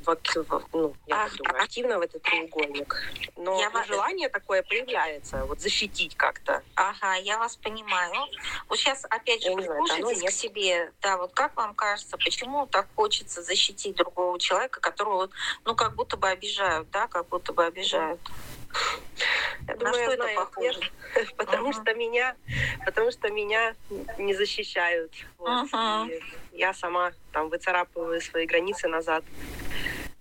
в, 0.05 0.63
ну, 0.73 0.95
я 1.07 1.23
а, 1.23 1.29
думаю, 1.29 1.63
активно 1.63 1.99
в 1.99 2.01
этот 2.01 2.21
треугольник. 2.21 2.95
Но 3.37 3.59
я 3.59 3.69
вас... 3.69 3.87
желание 3.87 4.29
такое 4.29 4.63
появляется, 4.63 5.45
вот 5.45 5.59
защитить 5.59 6.15
как-то. 6.15 6.61
Ага, 6.75 7.15
я 7.15 7.37
вас 7.37 7.55
понимаю. 7.55 8.13
Вот 8.69 8.79
сейчас 8.79 9.05
опять 9.09 9.43
же 9.43 9.53
прислушайтесь 9.55 10.23
к 10.23 10.31
себе. 10.31 10.91
Да, 11.01 11.17
вот 11.17 11.33
как 11.33 11.55
вам 11.55 11.75
кажется, 11.75 12.17
почему 12.17 12.67
так 12.67 12.87
хочется 12.95 13.41
защитить 13.41 13.95
другого 13.95 14.39
человека, 14.39 14.79
которого, 14.79 15.29
ну, 15.65 15.75
как 15.75 15.95
будто 15.95 16.17
бы 16.17 16.29
обижают, 16.29 16.89
да, 16.91 17.07
как 17.07 17.27
будто 17.27 17.53
бы 17.53 17.65
обижают? 17.65 18.19
Я 19.67 19.75
думаю, 19.75 19.93
На 19.93 19.93
что 19.93 20.11
я 20.11 20.15
знаю 20.15 20.31
это 20.31 20.45
похоже? 20.45 20.69
Ответ, 20.69 21.35
потому 21.37 21.69
uh-huh. 21.69 21.81
что 21.81 21.93
меня, 21.93 22.35
потому 22.85 23.11
что 23.11 23.29
меня 23.29 23.75
не 24.17 24.33
защищают. 24.33 25.11
Вот. 25.37 25.71
Uh-huh. 25.71 26.21
я 26.51 26.73
сама 26.73 27.11
там 27.31 27.49
выцарапываю 27.49 28.19
свои 28.21 28.45
границы 28.45 28.87
назад. 28.87 29.23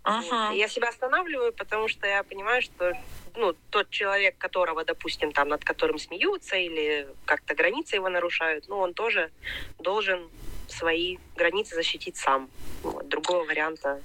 Ага. 0.04 0.48
Вот. 0.48 0.56
Я 0.56 0.68
себя 0.68 0.88
останавливаю, 0.88 1.52
потому 1.52 1.88
что 1.88 2.06
я 2.06 2.22
понимаю, 2.22 2.62
что 2.62 2.92
ну, 3.34 3.54
тот 3.70 3.88
человек, 3.90 4.36
которого, 4.38 4.84
допустим, 4.84 5.32
там, 5.32 5.48
над 5.48 5.64
которым 5.64 5.98
смеются 5.98 6.56
или 6.56 7.08
как-то 7.24 7.54
границы 7.54 7.96
его 7.96 8.08
нарушают, 8.08 8.68
ну, 8.68 8.78
он 8.78 8.94
тоже 8.94 9.30
должен 9.78 10.28
свои 10.68 11.18
границы 11.36 11.74
защитить 11.74 12.16
сам. 12.16 12.50
Вот. 12.82 13.08
Другого 13.08 13.44
варианта 13.44 14.02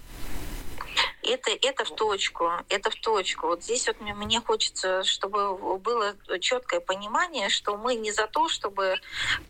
это, 1.27 1.51
это 1.51 1.85
в 1.85 1.91
точку, 1.91 2.51
это 2.69 2.89
в 2.89 2.95
точку. 2.95 3.47
Вот 3.47 3.63
здесь 3.63 3.87
вот 3.87 3.99
мне, 4.01 4.13
мне 4.13 4.41
хочется, 4.41 5.03
чтобы 5.03 5.77
было 5.79 6.15
четкое 6.39 6.79
понимание, 6.79 7.49
что 7.49 7.77
мы 7.77 7.95
не 7.95 8.11
за 8.11 8.27
то, 8.27 8.47
чтобы 8.47 8.95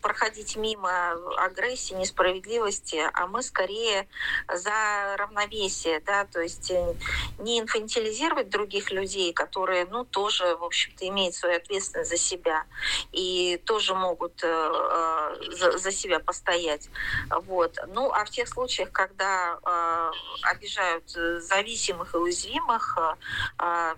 проходить 0.02 0.56
мимо 0.56 1.12
агрессии, 1.36 1.94
несправедливости, 1.94 3.02
а 3.12 3.26
мы 3.26 3.42
скорее 3.42 4.08
за 4.52 5.16
равновесие, 5.16 6.00
да, 6.00 6.24
то 6.24 6.40
есть 6.40 6.70
э, 6.70 6.94
не 7.38 7.60
инфантилизировать 7.60 8.50
других 8.50 8.90
людей, 8.90 9.32
которые, 9.32 9.86
ну, 9.86 10.04
тоже, 10.04 10.56
в 10.56 10.64
общем-то, 10.64 11.06
имеют 11.08 11.34
свою 11.34 11.56
ответственность 11.56 12.10
за 12.10 12.16
себя 12.16 12.64
и 13.12 13.60
тоже 13.64 13.94
могут 13.94 14.42
э, 14.42 14.48
э 14.48 15.18
за, 15.50 15.78
за 15.78 15.92
себя 15.92 16.20
постоять. 16.20 16.88
Вот. 17.30 17.78
Ну, 17.88 18.10
а 18.12 18.24
в 18.24 18.30
тех 18.30 18.48
случаях, 18.48 18.90
когда 18.92 19.58
э, 19.64 20.10
обижают, 20.42 21.08
завидуют 21.10 21.67
зависимых 21.68 22.14
и 22.14 22.16
уязвимых, 22.16 22.98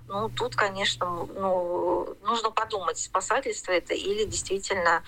ну, 0.09 0.29
тут, 0.31 0.57
конечно, 0.57 1.07
ну, 1.07 2.17
нужно 2.23 2.51
подумать, 2.51 2.99
спасательство 2.99 3.73
это 3.73 3.95
или 3.95 4.25
действительно 4.25 5.03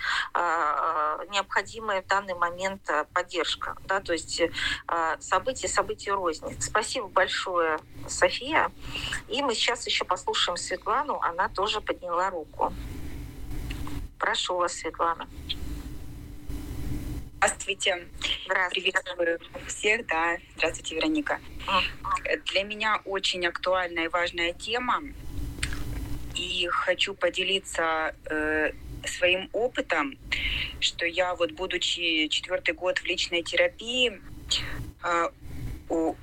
необходимая 1.31 2.03
в 2.03 2.07
данный 2.07 2.35
момент 2.35 2.89
поддержка. 3.13 3.77
Да? 3.87 4.01
То 4.01 4.13
есть 4.13 4.41
события, 5.21 5.69
события 5.69 6.13
рознь. 6.13 6.57
Спасибо 6.61 7.09
большое, 7.09 7.79
София. 8.09 8.71
И 9.29 9.43
мы 9.43 9.55
сейчас 9.55 9.87
еще 9.87 10.05
послушаем 10.05 10.57
Светлану, 10.57 11.19
она 11.21 11.49
тоже 11.49 11.81
подняла 11.81 12.31
руку. 12.31 12.73
Прошу 14.19 14.57
вас, 14.57 14.75
Светлана. 14.75 15.29
Здравствуйте. 17.45 18.07
Здравствуйте. 18.45 18.93
Приветствую 18.93 19.41
всех. 19.67 20.07
Да, 20.07 20.39
здравствуйте, 20.57 20.95
Вероника. 20.95 21.41
Для 22.53 22.63
меня 22.63 23.01
очень 23.05 23.45
актуальная 23.45 24.05
и 24.05 24.09
важная 24.09 24.53
тема. 24.53 25.03
И 26.37 26.69
хочу 26.71 27.15
поделиться 27.15 28.15
э, 28.27 28.71
своим 29.05 29.51
опытом, 29.53 30.17
что 30.79 31.05
я 31.05 31.35
вот, 31.35 31.51
будучи 31.51 32.29
четвертый 32.29 32.75
год 32.75 33.01
в 33.01 33.05
личной 33.07 33.43
терапии, 33.43 34.21
э, 35.03 35.29
у, 35.89 36.15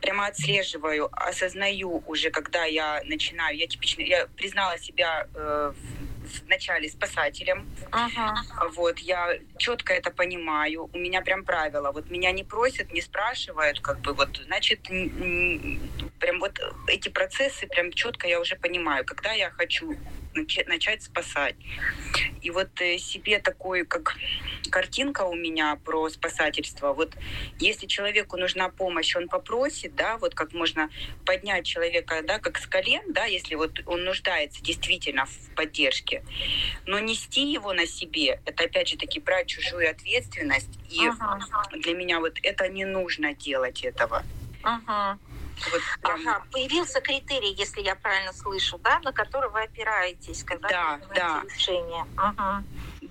прямо 0.00 0.26
отслеживаю, 0.26 1.10
осознаю 1.12 2.02
уже, 2.08 2.30
когда 2.30 2.64
я 2.64 3.02
начинаю, 3.04 3.56
я 3.56 3.68
типично, 3.68 4.02
я 4.02 4.26
признала 4.36 4.78
себя 4.78 5.28
э, 5.32 5.72
в 5.76 5.93
начале 6.46 6.88
спасателем. 6.88 7.68
Ага. 7.90 8.34
Вот, 8.74 8.98
я 8.98 9.38
четко 9.58 9.92
это 9.92 10.10
понимаю. 10.10 10.90
У 10.92 10.98
меня 10.98 11.22
прям 11.22 11.44
правило. 11.44 11.92
Вот 11.92 12.10
меня 12.10 12.32
не 12.32 12.44
просят, 12.44 12.92
не 12.92 13.00
спрашивают, 13.00 13.80
как 13.80 14.00
бы 14.00 14.12
вот, 14.12 14.36
значит, 14.44 14.82
прям 14.82 16.40
вот 16.40 16.58
эти 16.88 17.08
процессы 17.08 17.66
прям 17.66 17.92
четко 17.92 18.26
я 18.28 18.40
уже 18.40 18.56
понимаю, 18.56 19.04
когда 19.04 19.32
я 19.32 19.50
хочу 19.50 19.96
начать 20.34 21.02
спасать. 21.02 21.56
И 22.42 22.50
вот 22.50 22.68
э, 22.80 22.98
себе 22.98 23.38
такой, 23.38 23.84
как 23.84 24.16
картинка 24.70 25.22
у 25.22 25.34
меня 25.34 25.76
про 25.84 26.08
спасательство. 26.08 26.92
Вот 26.92 27.16
если 27.58 27.86
человеку 27.86 28.36
нужна 28.36 28.68
помощь, 28.68 29.16
он 29.16 29.28
попросит, 29.28 29.94
да, 29.94 30.18
вот 30.18 30.34
как 30.34 30.52
можно 30.52 30.90
поднять 31.24 31.66
человека, 31.66 32.22
да, 32.22 32.38
как 32.38 32.58
с 32.58 32.66
колен, 32.66 33.12
да, 33.12 33.24
если 33.24 33.54
вот 33.54 33.80
он 33.86 34.04
нуждается 34.04 34.62
действительно 34.62 35.26
в 35.26 35.54
поддержке. 35.54 36.24
Но 36.86 36.98
нести 36.98 37.52
его 37.52 37.72
на 37.72 37.86
себе, 37.86 38.40
это 38.44 38.64
опять 38.64 38.88
же 38.88 38.96
таки 38.96 39.20
брать 39.20 39.48
чужую 39.48 39.90
ответственность. 39.90 40.78
И 40.90 41.06
ага. 41.06 41.40
для 41.72 41.94
меня 41.94 42.20
вот 42.20 42.38
это 42.42 42.68
не 42.68 42.84
нужно 42.84 43.34
делать 43.34 43.84
этого. 43.84 44.22
Ага. 44.62 45.18
Вот 45.70 45.82
прям... 46.00 46.28
Ага, 46.28 46.44
появился 46.50 47.00
критерий, 47.00 47.54
если 47.54 47.80
я 47.82 47.94
правильно 47.96 48.32
слышу, 48.32 48.78
да, 48.82 49.00
на 49.00 49.12
который 49.12 49.50
вы 49.50 49.62
опираетесь, 49.62 50.44
когда 50.44 50.68
да, 50.68 51.00
да. 51.14 51.42
решение. 51.44 52.04
Ага. 52.16 52.64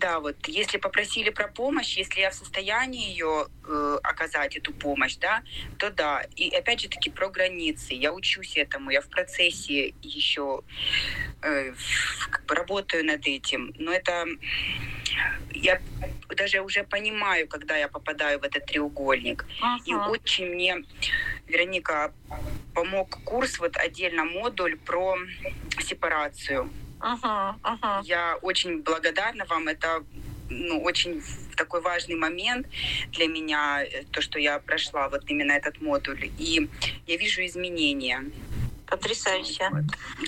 Да, 0.04 0.20
вот 0.20 0.36
если 0.48 0.80
попросили 0.80 1.30
про 1.30 1.48
помощь, 1.48 1.96
если 1.96 2.20
я 2.20 2.30
в 2.30 2.34
состоянии 2.34 3.08
ее 3.08 3.48
э, 3.66 4.00
оказать 4.04 4.58
эту 4.58 4.74
помощь, 4.74 5.16
да, 5.16 5.44
то 5.80 5.92
да. 5.92 6.26
И 6.36 6.54
опять 6.54 6.82
же 6.82 6.90
таки 6.90 7.10
про 7.10 7.30
границы. 7.30 7.94
Я 7.94 8.12
учусь 8.12 8.58
этому, 8.58 8.92
я 8.92 9.00
в 9.00 9.08
процессе 9.08 9.94
еще 10.02 10.62
э, 11.42 11.74
как 12.30 12.46
бы 12.46 12.54
работаю 12.54 13.06
над 13.06 13.26
этим. 13.26 13.74
Но 13.78 13.94
это 13.94 14.26
я 15.54 15.80
даже 16.36 16.60
уже 16.60 16.84
понимаю, 16.84 17.48
когда 17.48 17.78
я 17.78 17.88
попадаю 17.88 18.40
в 18.40 18.44
этот 18.44 18.66
треугольник. 18.66 19.46
Ага. 19.62 19.84
И 19.86 19.94
очень 19.94 20.48
мне, 20.48 20.84
Вероника, 21.48 22.14
помог 22.74 23.24
курс, 23.24 23.58
вот 23.58 23.78
отдельно 23.78 24.26
модуль 24.26 24.76
про 24.76 25.18
сепарацию. 25.80 26.70
Ага, 27.04 27.58
ага. 27.64 28.02
Я 28.06 28.38
очень 28.42 28.82
благодарна 28.82 29.46
вам. 29.46 29.68
Это 29.68 30.04
ну, 30.50 30.82
очень 30.82 31.22
такой 31.58 31.82
важный 31.82 32.16
момент 32.16 32.68
для 33.12 33.28
меня, 33.28 33.84
э, 33.84 34.04
то, 34.12 34.22
что 34.22 34.40
я 34.40 34.60
прошла 34.60 35.10
вот 35.10 35.24
именно 35.28 35.52
этот 35.52 35.82
модуль. 35.82 36.32
И 36.38 36.70
я 37.06 37.18
вижу 37.18 37.46
изменения. 37.46 38.24
Потрясающе. 38.88 39.70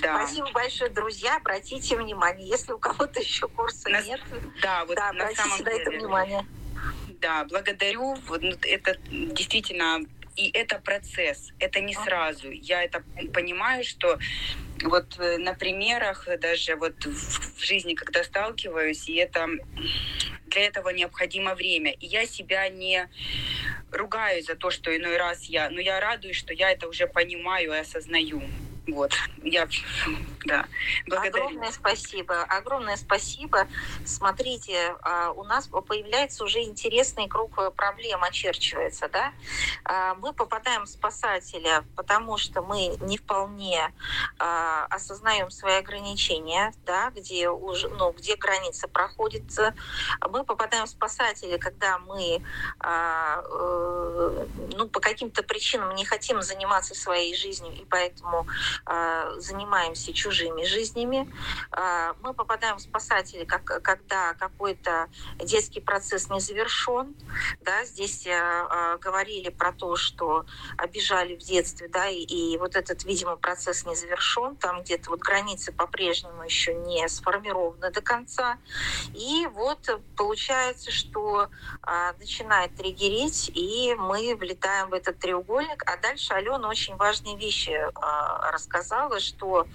Да. 0.02 0.26
Спасибо 0.26 0.50
большое, 0.52 0.90
друзья. 0.90 1.36
Обратите 1.36 1.96
внимание, 1.96 2.46
если 2.46 2.72
у 2.72 2.78
кого-то 2.78 3.20
еще 3.26 3.48
курса 3.48 3.88
на, 3.88 4.02
нет, 4.02 4.20
да, 4.60 4.84
вот 4.84 4.96
да, 4.96 5.12
на 5.12 5.30
самом 5.34 5.58
деле. 5.58 5.78
это 5.78 5.90
внимание. 5.90 6.46
Да, 7.22 7.44
благодарю. 7.44 8.16
Вот, 8.26 8.42
ну, 8.42 8.52
это 8.62 8.98
действительно 9.08 10.00
и 10.36 10.50
это 10.52 10.78
процесс, 10.78 11.50
это 11.58 11.80
не 11.80 11.94
сразу. 11.94 12.50
Я 12.50 12.82
это 12.84 13.02
понимаю, 13.32 13.84
что 13.84 14.18
вот 14.82 15.18
э, 15.18 15.38
на 15.38 15.54
примерах 15.54 16.28
даже 16.38 16.76
вот 16.76 17.04
в 17.04 17.64
жизни, 17.64 17.94
когда 17.94 18.22
сталкиваюсь, 18.22 19.08
и 19.08 19.14
это 19.14 19.48
для 20.46 20.66
этого 20.66 20.90
необходимо 20.90 21.54
время. 21.54 21.92
И 21.92 22.06
я 22.06 22.26
себя 22.26 22.68
не 22.68 23.08
ругаю 23.90 24.42
за 24.42 24.54
то, 24.54 24.70
что 24.70 24.94
иной 24.94 25.16
раз 25.16 25.44
я, 25.44 25.70
но 25.70 25.80
я 25.80 26.00
радуюсь, 26.00 26.36
что 26.36 26.52
я 26.52 26.70
это 26.70 26.88
уже 26.88 27.06
понимаю 27.06 27.72
и 27.72 27.78
осознаю. 27.78 28.42
Вот, 28.86 29.12
я, 29.42 29.68
да, 30.44 30.66
благодарю. 31.06 31.46
Огромное 31.46 31.72
спасибо, 31.72 32.42
огромное 32.42 32.96
спасибо. 32.96 33.66
Смотрите, 34.04 34.94
а, 35.02 35.32
у 35.32 35.42
нас 35.42 35.66
появляется 35.66 36.44
уже 36.44 36.62
интересный 36.62 37.26
круг 37.28 37.58
э, 37.58 37.70
проблем, 37.72 38.22
очерчивается, 38.22 39.08
да? 39.08 39.32
А, 39.84 40.14
мы 40.14 40.32
попадаем 40.32 40.84
в 40.84 40.88
спасателя, 40.88 41.84
потому 41.96 42.38
что 42.38 42.62
мы 42.62 42.96
не 43.00 43.18
вполне 43.18 43.92
а, 44.38 44.86
осознаем 44.86 45.50
свои 45.50 45.74
ограничения, 45.74 46.72
да, 46.84 47.10
где 47.10 47.48
уже, 47.48 47.88
ну, 47.88 48.12
где 48.12 48.36
граница 48.36 48.86
проходит. 48.86 49.42
Мы 50.30 50.44
попадаем 50.44 50.86
в 50.86 50.90
спасателя, 50.90 51.58
когда 51.58 51.98
мы, 51.98 52.40
э, 52.84 54.46
ну, 54.74 54.88
по 54.88 55.00
каким-то 55.00 55.42
причинам 55.42 55.94
не 55.94 56.04
хотим 56.04 56.42
заниматься 56.42 56.94
своей 56.94 57.34
жизнью, 57.34 57.72
и 57.72 57.84
поэтому 57.84 58.46
занимаемся 59.38 60.12
чужими 60.12 60.64
жизнями. 60.64 61.32
А, 61.70 62.14
мы 62.20 62.34
попадаем 62.34 62.76
в 62.76 62.80
спасатели, 62.80 63.44
как, 63.44 63.64
когда 63.64 64.34
какой-то 64.34 65.08
детский 65.38 65.80
процесс 65.80 66.30
не 66.30 66.40
завершен. 66.40 67.14
Да, 67.60 67.84
здесь 67.84 68.26
а, 68.26 68.96
говорили 68.98 69.50
про 69.50 69.72
то, 69.72 69.96
что 69.96 70.46
обижали 70.76 71.36
в 71.36 71.40
детстве, 71.40 71.88
да, 71.88 72.08
и, 72.08 72.20
и 72.20 72.58
вот 72.58 72.76
этот, 72.76 73.04
видимо, 73.04 73.36
процесс 73.36 73.86
не 73.86 73.94
завершен. 73.94 74.56
Там 74.56 74.82
где-то 74.82 75.10
вот 75.10 75.20
границы 75.20 75.72
по-прежнему 75.72 76.42
еще 76.42 76.74
не 76.74 77.08
сформированы 77.08 77.90
до 77.90 78.00
конца. 78.02 78.58
И 79.14 79.46
вот 79.52 79.88
получается, 80.16 80.90
что 80.90 81.48
начинает 82.18 82.74
триггерить, 82.76 83.50
и 83.54 83.94
мы 83.98 84.34
влетаем 84.36 84.90
в 84.90 84.94
этот 84.94 85.18
треугольник. 85.18 85.82
А 85.86 85.96
дальше 85.96 86.34
Алена 86.34 86.68
очень 86.68 86.96
важные 86.96 87.36
вещи 87.36 87.78
рассказывает 88.50 88.65
сказала, 88.66 89.20
что 89.20 89.66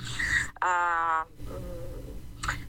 а, 0.60 1.26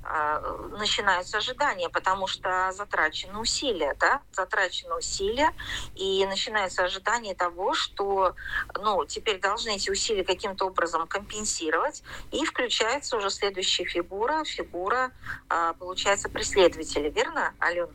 а, 0.05 0.69
начинаются 0.79 1.39
ожидания, 1.39 1.89
потому 1.89 2.27
что 2.27 2.73
затрачены 2.73 3.39
усилия, 3.39 3.95
да, 3.99 4.21
затрачены 4.33 4.95
усилия, 4.97 5.51
и 5.95 6.25
начинается 6.27 6.85
ожидание 6.85 7.35
того, 7.35 7.75
что, 7.75 8.35
ну, 8.81 9.05
теперь 9.07 9.41
должны 9.41 9.77
эти 9.77 9.91
усилия 9.91 10.25
каким-то 10.25 10.67
образом 10.67 11.07
компенсировать, 11.07 12.03
и 12.33 12.45
включается 12.45 13.17
уже 13.17 13.31
следующая 13.31 13.85
фигура, 13.85 14.45
фигура, 14.45 15.13
а, 15.49 15.73
получается, 15.75 16.29
преследователя, 16.29 17.09
верно, 17.11 17.55
Алена? 17.59 17.89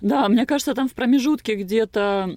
Да, 0.00 0.28
мне 0.28 0.46
кажется, 0.46 0.74
там 0.74 0.88
в 0.88 0.94
промежутке 0.94 1.54
где-то 1.54 2.36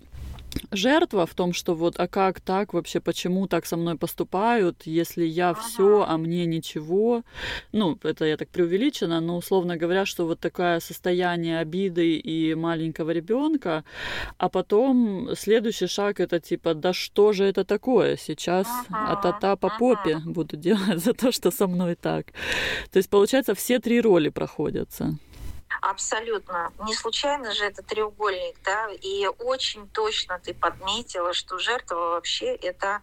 жертва 0.71 1.25
в 1.25 1.33
том, 1.33 1.53
что 1.53 1.75
вот, 1.75 1.99
а 1.99 2.07
как 2.07 2.39
так 2.41 2.73
вообще, 2.73 2.99
почему 2.99 3.47
так 3.47 3.65
со 3.65 3.77
мной 3.77 3.97
поступают, 3.97 4.83
если 4.85 5.25
я 5.25 5.49
ага. 5.49 5.61
все, 5.61 6.05
а 6.07 6.17
мне 6.17 6.45
ничего. 6.45 7.23
Ну, 7.71 7.97
это 8.03 8.25
я 8.25 8.37
так 8.37 8.49
преувеличена, 8.49 9.19
но 9.21 9.37
условно 9.37 9.77
говоря, 9.77 10.05
что 10.05 10.25
вот 10.25 10.39
такое 10.39 10.79
состояние 10.79 11.59
обиды 11.59 12.15
и 12.17 12.55
маленького 12.55 13.11
ребенка, 13.11 13.83
а 14.37 14.49
потом 14.49 15.29
следующий 15.35 15.87
шаг 15.87 16.19
это 16.19 16.39
типа, 16.39 16.73
да 16.73 16.93
что 16.93 17.33
же 17.33 17.45
это 17.45 17.63
такое 17.63 18.17
сейчас, 18.17 18.67
ага. 18.89 19.13
а 19.13 19.15
та-та 19.15 19.55
по 19.55 19.69
попе 19.79 20.15
ага. 20.15 20.29
буду 20.29 20.57
делать 20.57 20.99
за 21.03 21.13
то, 21.13 21.31
что 21.31 21.51
со 21.51 21.67
мной 21.67 21.95
так. 21.95 22.27
То 22.91 22.97
есть, 22.97 23.09
получается, 23.09 23.53
все 23.53 23.79
три 23.79 24.01
роли 24.01 24.29
проходятся. 24.29 25.17
Абсолютно. 25.81 26.73
Не 26.79 26.93
случайно 26.93 27.51
же 27.53 27.63
это 27.63 27.83
треугольник, 27.83 28.57
да, 28.63 28.89
и 28.89 29.27
очень 29.27 29.87
точно 29.89 30.39
ты 30.39 30.53
подметила, 30.53 31.33
что 31.33 31.57
жертва 31.59 31.95
вообще 31.95 32.55
это 32.55 33.01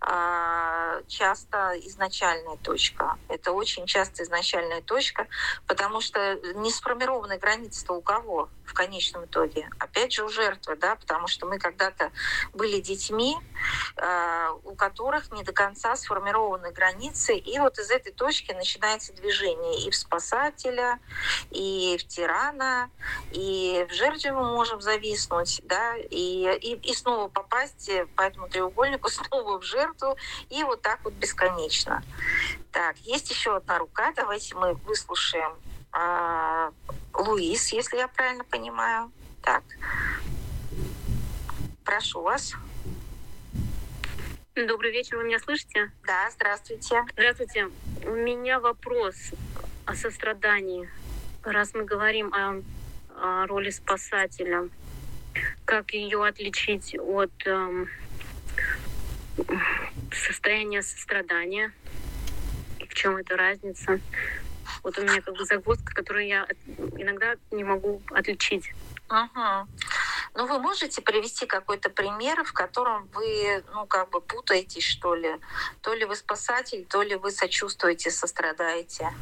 а, 0.00 1.02
часто 1.08 1.74
изначальная 1.82 2.56
точка. 2.56 3.18
Это 3.28 3.52
очень 3.52 3.86
часто 3.86 4.22
изначальная 4.22 4.80
точка, 4.80 5.26
потому 5.66 6.00
что 6.00 6.36
не 6.54 6.70
сформированы 6.70 7.36
границы-то 7.36 7.94
у 7.94 8.00
кого 8.00 8.48
в 8.64 8.72
конечном 8.72 9.26
итоге? 9.26 9.68
Опять 9.78 10.12
же 10.12 10.24
у 10.24 10.28
жертвы, 10.28 10.76
да, 10.76 10.96
потому 10.96 11.26
что 11.26 11.46
мы 11.46 11.58
когда-то 11.58 12.12
были 12.52 12.80
детьми, 12.80 13.36
а, 13.96 14.52
у 14.62 14.74
которых 14.74 15.30
не 15.32 15.42
до 15.42 15.52
конца 15.52 15.96
сформированы 15.96 16.70
границы, 16.70 17.36
и 17.36 17.58
вот 17.58 17.78
из 17.78 17.90
этой 17.90 18.12
точки 18.12 18.52
начинается 18.52 19.12
движение 19.12 19.84
и 19.86 19.90
в 19.90 19.96
спасателя, 19.96 21.00
и 21.50 21.96
в 21.98 22.03
тирана, 22.06 22.90
и 23.32 23.86
в 23.88 23.92
жертве 23.92 24.32
мы 24.32 24.52
можем 24.52 24.80
зависнуть, 24.80 25.60
да, 25.64 25.96
и, 25.96 26.56
и, 26.60 26.74
и 26.76 26.94
снова 26.94 27.28
попасть 27.28 27.90
по 28.16 28.22
этому 28.22 28.48
треугольнику, 28.48 29.08
снова 29.10 29.60
в 29.60 29.62
жертву, 29.62 30.16
и 30.50 30.62
вот 30.64 30.82
так 30.82 31.00
вот 31.04 31.14
бесконечно. 31.14 32.02
Так, 32.72 32.96
есть 32.98 33.30
еще 33.30 33.56
одна 33.56 33.78
рука, 33.78 34.12
давайте 34.14 34.54
мы 34.54 34.74
выслушаем 34.74 35.54
а, 35.92 36.72
Луис, 37.14 37.72
если 37.72 37.98
я 37.98 38.08
правильно 38.08 38.44
понимаю. 38.44 39.12
Так, 39.42 39.62
прошу 41.84 42.22
вас. 42.22 42.54
Добрый 44.56 44.92
вечер, 44.92 45.16
вы 45.16 45.24
меня 45.24 45.38
слышите? 45.38 45.92
Да, 46.04 46.30
здравствуйте. 46.30 47.04
Здравствуйте. 47.12 47.70
У 48.04 48.10
меня 48.10 48.60
вопрос 48.60 49.16
о 49.84 49.94
сострадании 49.94 50.88
раз 51.52 51.74
мы 51.74 51.84
говорим 51.84 52.32
о, 52.32 52.62
о 53.16 53.46
роли 53.46 53.70
спасателя, 53.70 54.68
как 55.64 55.92
ее 55.92 56.24
отличить 56.24 56.96
от 56.98 57.32
э, 57.46 57.86
состояния 60.12 60.82
сострадания? 60.82 61.72
В 62.78 62.94
чем 62.94 63.16
эта 63.16 63.36
разница? 63.36 64.00
Вот 64.82 64.98
у 64.98 65.02
меня 65.02 65.20
как 65.20 65.34
бы 65.34 65.44
загвоздка, 65.44 65.94
которую 65.94 66.26
я 66.26 66.46
иногда 66.96 67.36
не 67.50 67.64
могу 67.64 68.02
отличить. 68.10 68.72
Ага. 69.08 69.66
Ну, 70.34 70.46
вы 70.46 70.58
можете 70.58 71.00
привести 71.00 71.46
какой-то 71.46 71.90
пример, 71.90 72.42
в 72.44 72.52
котором 72.52 73.08
вы, 73.14 73.62
ну, 73.72 73.86
как 73.86 74.10
бы 74.10 74.20
путаетесь, 74.20 74.84
что 74.84 75.14
ли? 75.14 75.36
То 75.80 75.94
ли 75.94 76.04
вы 76.04 76.16
спасатель, 76.16 76.84
то 76.86 77.02
ли 77.02 77.14
вы 77.14 77.30
сочувствуете, 77.30 78.10
сострадаете? 78.10 79.12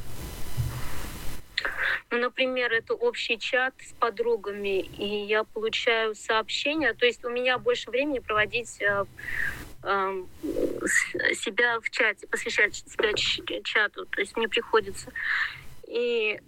Ну, 2.11 2.19
например, 2.19 2.73
это 2.73 2.95
общий 2.95 3.39
чат 3.39 3.75
с 3.81 3.93
подругами, 3.93 4.81
и 4.81 5.25
я 5.27 5.45
получаю 5.45 6.15
сообщения. 6.15 6.95
То 6.95 7.07
есть 7.07 7.25
у 7.25 7.31
меня 7.31 7.59
больше 7.59 7.91
времени 7.91 8.19
проводить 8.19 8.81
э, 8.81 9.05
э, 9.83 10.25
себя 11.35 11.81
в 11.81 11.91
чате, 11.91 12.27
посвящать 12.27 12.75
себя 12.75 13.13
чату. 13.63 14.07
То 14.07 14.21
есть 14.21 14.37
мне 14.37 14.49
приходится. 14.49 15.13
И 15.87 16.41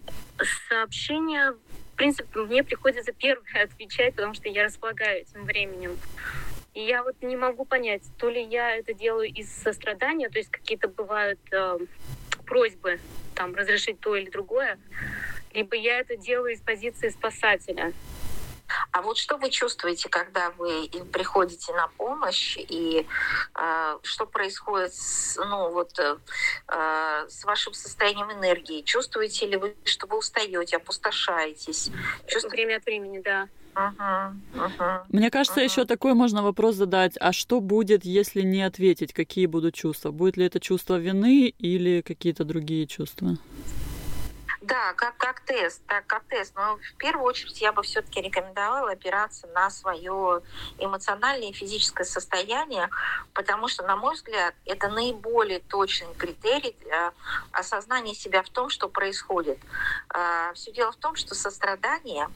сообщения, 0.69 1.53
в 1.53 1.97
принципе, 1.97 2.41
мне 2.41 2.65
приходится 2.65 3.13
первое 3.13 3.65
отвечать, 3.65 4.15
потому 4.15 4.35
что 4.35 4.49
я 4.49 4.65
располагаю 4.65 5.23
этим 5.23 5.45
временем. 5.45 5.99
И 6.75 6.81
я 6.81 7.05
вот 7.05 7.15
не 7.23 7.37
могу 7.37 7.65
понять, 7.65 8.03
то 8.19 8.29
ли 8.29 8.43
я 8.43 8.77
это 8.77 8.95
делаю 8.95 9.29
из 9.29 9.49
сострадания, 9.49 10.29
то 10.29 10.39
есть 10.39 10.51
какие-то 10.51 10.89
бывают 10.89 11.39
э, 11.53 11.79
просьбы 12.47 13.01
там 13.35 13.55
разрешить 13.55 14.01
то 14.01 14.15
или 14.15 14.31
другое, 14.31 14.79
либо 15.53 15.77
я 15.77 16.01
это 16.01 16.17
делаю 16.17 16.53
из 16.53 16.61
позиции 16.61 17.09
спасателя. 17.09 17.93
А 18.92 19.03
вот 19.03 19.18
что 19.18 19.37
вы 19.37 19.50
чувствуете, 19.50 20.09
когда 20.09 20.50
вы 20.50 20.88
приходите 21.12 21.72
на 21.74 21.88
помощь, 21.88 22.57
и 22.57 23.07
э, 23.55 23.98
что 24.03 24.27
происходит 24.27 24.94
с, 24.94 25.37
ну, 25.37 25.72
вот, 25.72 25.98
э, 25.98 26.16
э 26.68 27.27
с 27.29 27.44
вашим 27.44 27.74
состоянием 27.74 28.31
энергии? 28.33 28.83
Чувствуете 28.83 29.46
ли 29.46 29.57
вы, 29.57 29.77
что 29.85 30.07
вы 30.07 30.18
устаете, 30.18 30.77
опустошаетесь? 30.77 31.90
Чувствуете... 32.27 32.48
Время 32.48 32.77
от 32.77 32.85
времени, 32.85 33.20
да. 33.20 33.48
Ага, 33.74 34.37
ага, 34.57 35.05
Мне 35.09 35.31
кажется, 35.31 35.61
ага. 35.61 35.64
еще 35.64 35.85
такой 35.85 36.14
можно 36.14 36.42
вопрос 36.42 36.77
задать: 36.77 37.14
а 37.20 37.33
что 37.33 37.61
будет, 37.61 38.05
если 38.05 38.42
не 38.42 38.62
ответить? 38.62 39.12
Какие 39.12 39.46
будут 39.46 39.74
чувства? 39.74 40.12
Будет 40.12 40.37
ли 40.37 40.46
это 40.46 40.61
чувство 40.61 40.96
вины 40.96 41.48
или 41.59 42.00
какие-то 42.00 42.44
другие 42.44 42.87
чувства? 42.87 43.37
Да, 44.64 44.94
как, 44.94 45.18
как 45.18 45.40
тест, 45.40 45.83
так 45.87 46.07
как 46.07 46.24
тест. 46.24 46.55
Но 46.57 46.79
в 46.79 46.96
первую 46.96 47.27
очередь 47.27 47.61
я 47.61 47.70
бы 47.70 47.83
все-таки 47.83 48.22
рекомендовала 48.22 48.92
опираться 48.92 49.46
на 49.48 49.68
свое 49.68 50.40
эмоциональное 50.79 51.50
и 51.50 51.53
физическое 51.53 52.05
состояние, 52.05 52.88
потому 53.35 53.68
что, 53.68 53.83
на 53.83 53.96
мой 53.96 54.14
взгляд, 54.14 54.55
это 54.64 54.88
наиболее 54.88 55.61
точный 55.61 56.14
критерий 56.14 56.74
для 56.81 57.12
осознания 57.53 58.14
себя 58.14 58.42
в 58.42 58.48
том, 58.48 58.70
что 58.70 58.88
происходит. 58.88 59.59
А, 60.09 60.55
Все 60.55 60.72
дело 60.72 60.92
в 60.92 60.96
том, 60.96 61.14
что 61.14 61.35
сострадание, 61.35 62.31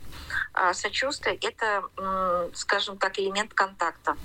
а, 0.53 0.75
сочувствие— 0.75 1.37
это, 1.41 1.83
скажем 2.55 2.99
так, 2.99 3.19
элемент 3.19 3.55
контакта. 3.55 4.19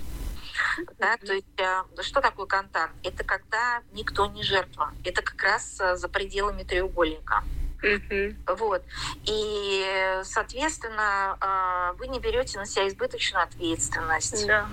Да, 0.98 1.16
то 1.18 1.34
есть 1.34 1.62
а, 1.62 1.86
что 2.02 2.20
такое 2.20 2.48
контакт? 2.48 2.94
Это 3.02 3.24
когда 3.24 3.82
никто 3.94 4.26
не 4.26 4.44
жертва. 4.44 4.92
Это 5.06 5.22
как 5.22 5.42
раз 5.42 5.82
за 5.94 6.10
пределами 6.10 6.64
треугольника. 6.64 7.44
Mm-hmm. 7.84 8.56
Вот. 8.56 8.84
И, 9.26 10.22
соответственно, 10.24 11.38
а, 11.40 11.94
вы 11.94 12.08
не 12.08 12.20
берете 12.20 12.58
на 12.58 12.66
себя 12.66 12.88
избыточную 12.88 13.44
ответственность. 13.44 14.48
Да. 14.48 14.68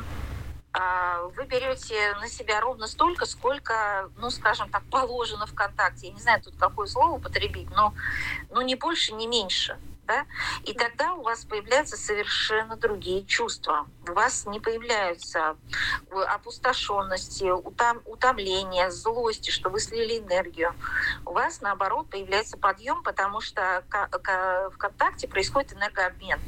А, 0.72 1.24
вы 1.36 1.46
берете 1.46 2.14
на 2.20 2.28
себя 2.28 2.60
ровно 2.60 2.86
столько, 2.86 3.26
сколько, 3.26 4.08
ну, 4.16 4.30
скажем 4.30 4.70
так, 4.70 4.84
положено 4.84 5.46
ВКонтакте. 5.46 6.08
Я 6.08 6.12
не 6.12 6.20
знаю 6.20 6.40
тут 6.40 6.54
какое 6.56 6.86
слово 6.86 7.16
употребить, 7.16 7.68
но, 7.70 7.92
но 8.50 8.62
не 8.62 8.76
больше, 8.76 9.12
не 9.12 9.26
меньше 9.26 9.76
да, 10.10 10.26
и 10.64 10.74
тогда 10.74 11.14
у 11.14 11.22
вас 11.22 11.44
появляются 11.44 11.96
совершенно 11.96 12.76
другие 12.76 13.24
чувства. 13.24 13.86
У 14.08 14.12
вас 14.12 14.44
не 14.46 14.58
появляются 14.58 15.56
опустошенности, 16.10 17.44
утом, 17.44 18.02
утомления, 18.06 18.90
злости, 18.90 19.50
что 19.50 19.70
вы 19.70 19.78
слили 19.78 20.18
энергию. 20.18 20.74
У 21.24 21.32
вас, 21.32 21.60
наоборот, 21.60 22.10
появляется 22.10 22.58
подъем, 22.58 23.02
потому 23.04 23.40
что 23.40 23.84
в 23.90 24.76
контакте 24.78 25.28
происходит 25.28 25.74
энергообмен. 25.74 26.40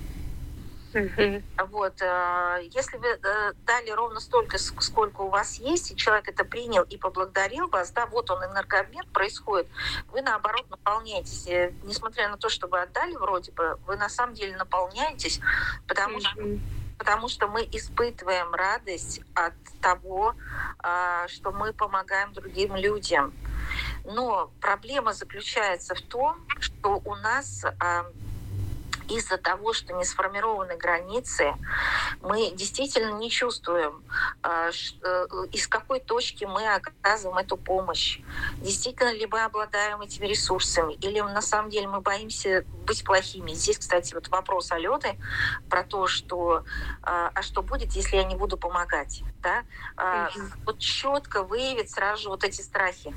Вот, 1.70 2.02
э, 2.02 2.68
если 2.70 2.96
вы 2.98 3.06
э, 3.08 3.52
дали 3.66 3.90
ровно 3.90 4.20
столько, 4.20 4.58
сколько 4.58 5.22
у 5.22 5.28
вас 5.28 5.58
есть, 5.58 5.90
и 5.90 5.96
человек 5.96 6.28
это 6.28 6.44
принял 6.44 6.82
и 6.82 6.96
поблагодарил 6.96 7.68
вас, 7.68 7.90
да, 7.92 8.06
вот 8.06 8.30
он 8.30 8.44
энергообмен 8.44 9.06
происходит, 9.12 9.66
вы 10.10 10.22
наоборот 10.22 10.68
наполняетесь, 10.70 11.46
э, 11.46 11.72
несмотря 11.84 12.28
на 12.28 12.36
то, 12.36 12.48
что 12.48 12.66
вы 12.68 12.80
отдали 12.80 13.14
вроде 13.14 13.52
бы, 13.52 13.78
вы 13.86 13.96
на 13.96 14.08
самом 14.08 14.34
деле 14.34 14.56
наполняетесь, 14.56 15.40
потому 15.86 16.20
что 16.20 16.32
потому 16.98 17.28
что 17.28 17.48
мы 17.48 17.68
испытываем 17.72 18.54
радость 18.54 19.22
от 19.34 19.54
того, 19.80 20.36
что 21.26 21.50
мы 21.50 21.72
помогаем 21.72 22.32
другим 22.32 22.76
людям. 22.76 23.34
Но 24.04 24.52
проблема 24.60 25.12
заключается 25.12 25.96
в 25.96 26.02
том, 26.02 26.36
что 26.60 27.02
у 27.04 27.16
нас 27.16 27.64
из-за 29.08 29.38
того, 29.38 29.72
что 29.72 29.94
не 29.94 30.04
сформированы 30.04 30.76
границы, 30.76 31.54
мы 32.22 32.50
действительно 32.52 33.18
не 33.18 33.30
чувствуем, 33.30 34.02
а, 34.42 34.70
э, 34.70 35.26
из 35.52 35.66
какой 35.66 36.00
точки 36.00 36.44
мы 36.44 36.66
оказываем 36.74 37.38
эту 37.38 37.56
помощь. 37.56 38.20
Действительно 38.58 39.12
ли 39.12 39.26
мы 39.26 39.42
обладаем 39.42 40.00
этими 40.00 40.26
ресурсами, 40.26 40.94
или 40.94 41.20
на 41.20 41.42
самом 41.42 41.70
деле 41.70 41.88
мы 41.88 42.00
боимся 42.00 42.64
быть 42.86 43.04
плохими. 43.04 43.52
Здесь, 43.52 43.78
кстати, 43.78 44.14
вот 44.14 44.28
вопрос 44.28 44.72
Алёны 44.72 45.18
про 45.68 45.82
то, 45.82 46.06
что 46.06 46.64
а, 47.02 47.30
а 47.34 47.42
что 47.42 47.62
будет, 47.62 47.92
если 47.92 48.16
я 48.16 48.24
не 48.24 48.36
буду 48.36 48.56
помогать, 48.56 49.22
да? 49.42 49.62
Mm-hmm. 49.96 50.52
Вот 50.66 50.78
четко 50.78 51.42
выявить 51.42 51.90
сразу 51.90 52.22
же 52.22 52.28
вот 52.28 52.44
эти 52.44 52.60
страхи. 52.60 53.14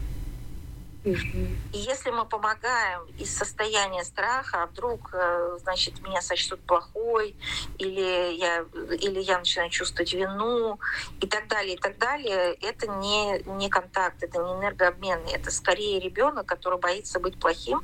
И 1.06 1.78
если 1.78 2.10
мы 2.10 2.26
помогаем 2.26 3.02
из 3.20 3.36
состояния 3.36 4.04
страха, 4.04 4.64
а 4.64 4.66
вдруг, 4.66 5.12
э, 5.14 5.58
значит, 5.62 6.02
меня 6.02 6.22
сочтут 6.22 6.62
плохой, 6.62 7.36
или 7.78 8.34
я, 8.34 8.66
или 9.00 9.20
я 9.20 9.38
начинаю 9.38 9.70
чувствовать 9.70 10.14
вину, 10.14 10.80
и 11.22 11.28
так 11.28 11.48
далее, 11.48 11.76
и 11.76 11.78
так 11.78 12.00
далее, 12.00 12.56
это 12.56 12.88
не, 12.88 13.40
не 13.46 13.70
контакт, 13.70 14.24
это 14.24 14.40
не 14.40 14.54
энергообмен, 14.54 15.20
это 15.32 15.52
скорее 15.52 16.00
ребенок, 16.00 16.48
который 16.48 16.80
боится 16.80 17.20
быть 17.20 17.40
плохим, 17.40 17.84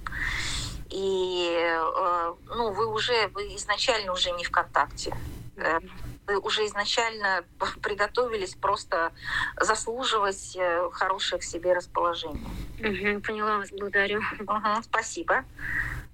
и 0.89 1.55
э, 1.59 2.33
ну, 2.47 2.71
вы 2.71 2.87
уже, 2.87 3.27
вы 3.35 3.55
изначально 3.55 4.13
уже 4.13 4.31
не 4.31 4.43
в 4.43 4.51
контакте. 4.51 5.15
Mm-hmm 5.55 6.00
вы 6.31 6.39
уже 6.39 6.65
изначально 6.65 7.43
приготовились 7.81 8.55
просто 8.55 9.11
заслуживать 9.59 10.55
э, 10.55 10.89
хорошее 10.91 11.39
к 11.39 11.43
себе 11.43 11.73
расположение. 11.73 12.47
Угу, 12.79 13.21
поняла 13.21 13.57
вас, 13.57 13.69
благодарю. 13.71 14.21
Угу, 14.39 14.83
спасибо. 14.83 15.45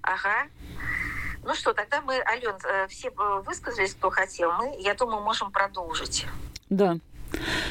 Ага. 0.02 0.48
Ну 1.44 1.54
что, 1.54 1.74
тогда 1.74 2.02
мы, 2.02 2.16
Ален, 2.26 2.56
э, 2.64 2.88
все 2.88 3.10
э, 3.10 3.42
высказались, 3.46 3.94
кто 3.94 4.10
хотел. 4.10 4.52
Мы, 4.54 4.76
я 4.80 4.94
думаю, 4.96 5.22
можем 5.22 5.52
продолжить. 5.52 6.26
Да. 6.70 6.98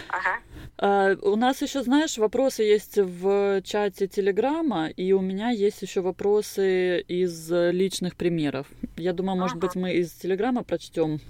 Ага. 0.09 0.39
А, 0.79 1.15
у 1.23 1.37
нас 1.37 1.63
еще, 1.63 1.83
знаешь, 1.83 2.19
вопросы 2.19 2.63
есть 2.63 2.99
в 2.99 3.63
чате 3.63 4.07
Телеграма, 4.07 4.89
и 4.89 5.13
у 5.13 5.21
меня 5.21 5.51
есть 5.51 5.81
еще 5.83 6.01
вопросы 6.03 7.01
из 7.01 7.51
личных 7.51 8.17
примеров. 8.17 8.67
Я 8.97 9.13
думаю, 9.13 9.39
может 9.39 9.57
быть, 9.57 9.75
мы 9.75 9.95
из 9.95 10.13
Телеграма 10.13 10.63
прочтем. 10.63 11.21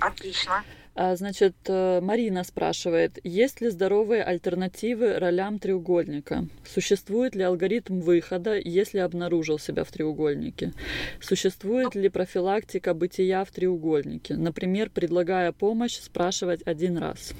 Отлично. 0.00 0.64
А, 1.00 1.14
значит, 1.14 1.54
э, 1.66 2.00
Марина 2.00 2.42
спрашивает, 2.42 3.20
есть 3.22 3.60
ли 3.60 3.68
здоровые 3.68 4.24
альтернативы 4.24 5.16
ролям 5.20 5.60
треугольника? 5.60 6.48
Существует 6.66 7.36
ли 7.36 7.44
алгоритм 7.44 8.00
выхода, 8.00 8.58
если 8.58 8.98
обнаружил 8.98 9.60
себя 9.60 9.84
в 9.84 9.92
треугольнике? 9.92 10.72
Существует 11.20 11.94
ли 11.94 12.08
профилактика 12.08 12.94
бытия 12.94 13.44
в 13.44 13.50
треугольнике? 13.52 14.34
Например, 14.34 14.90
предлагая 14.90 15.52
помощь, 15.52 16.00
спрашивать 16.00 16.66
один 16.66 16.98
раз. 16.98 17.32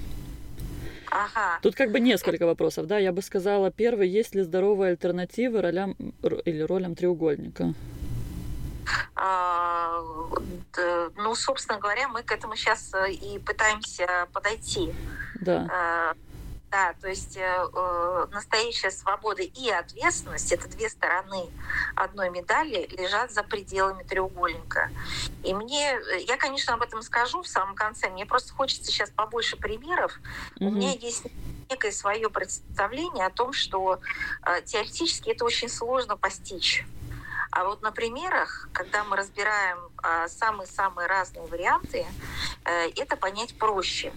Ага. 1.11 1.59
Тут 1.61 1.75
как 1.75 1.91
бы 1.91 1.99
несколько 1.99 2.45
вопросов, 2.45 2.87
да. 2.87 2.97
Я 2.97 3.11
бы 3.11 3.21
сказала, 3.21 3.71
первый, 3.71 4.07
есть 4.07 4.35
ли 4.35 4.41
здоровые 4.41 4.91
альтернативы 4.91 5.61
ролям 5.61 5.97
или 6.45 6.61
ролям 6.61 6.95
треугольника? 6.95 7.73
А, 9.15 10.01
ну, 11.15 11.35
собственно 11.35 11.79
говоря, 11.79 12.07
мы 12.07 12.23
к 12.23 12.31
этому 12.31 12.55
сейчас 12.55 12.93
э, 12.93 13.11
и 13.11 13.39
пытаемся 13.39 14.27
подойти. 14.33 14.93
Да. 15.41 15.67
А, 15.71 16.13
да, 16.71 16.93
то 17.01 17.07
есть 17.07 17.35
э, 17.35 17.41
э, 17.41 18.27
настоящая 18.31 18.91
свобода 18.91 19.41
и 19.41 19.69
ответственность 19.69 20.51
это 20.51 20.67
две 20.67 20.87
стороны 20.89 21.49
одной 21.95 22.29
медали 22.29 22.87
лежат 22.95 23.31
за 23.31 23.41
пределами 23.41 24.03
треугольника. 24.03 24.91
И 25.43 25.53
мне, 25.53 25.97
я, 26.27 26.37
конечно, 26.37 26.75
об 26.75 26.83
этом 26.83 27.01
скажу 27.01 27.41
в 27.41 27.47
самом 27.47 27.73
конце. 27.73 28.09
Мне 28.09 28.25
просто 28.25 28.53
хочется 28.53 28.91
сейчас 28.91 29.09
побольше 29.09 29.57
примеров. 29.57 30.19
Mm-hmm. 30.59 30.67
У 30.67 30.69
меня 30.69 30.91
есть 30.91 31.23
некое 31.69 31.91
свое 31.91 32.29
представление 32.29 33.25
о 33.25 33.31
том, 33.31 33.51
что 33.51 33.99
э, 34.45 34.61
теоретически 34.63 35.31
это 35.31 35.45
очень 35.45 35.69
сложно 35.69 36.17
постичь. 36.17 36.85
А 37.51 37.63
вот 37.63 37.81
на 37.81 37.91
примерах, 37.91 38.69
когда 38.73 39.03
мы 39.03 39.17
разбираем 39.17 39.79
а, 39.97 40.27
самые-самые 40.27 41.07
разные 41.07 41.45
варианты, 41.47 42.05
э, 42.65 42.89
это 42.95 43.15
понять 43.15 43.57
проще. 43.57 44.13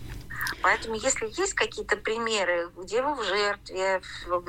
Поэтому, 0.63 0.95
если 0.95 1.27
есть 1.27 1.55
какие-то 1.55 1.97
примеры, 1.97 2.71
где 2.77 3.03
вы 3.03 3.15
в 3.15 3.25
жертве, 3.25 4.03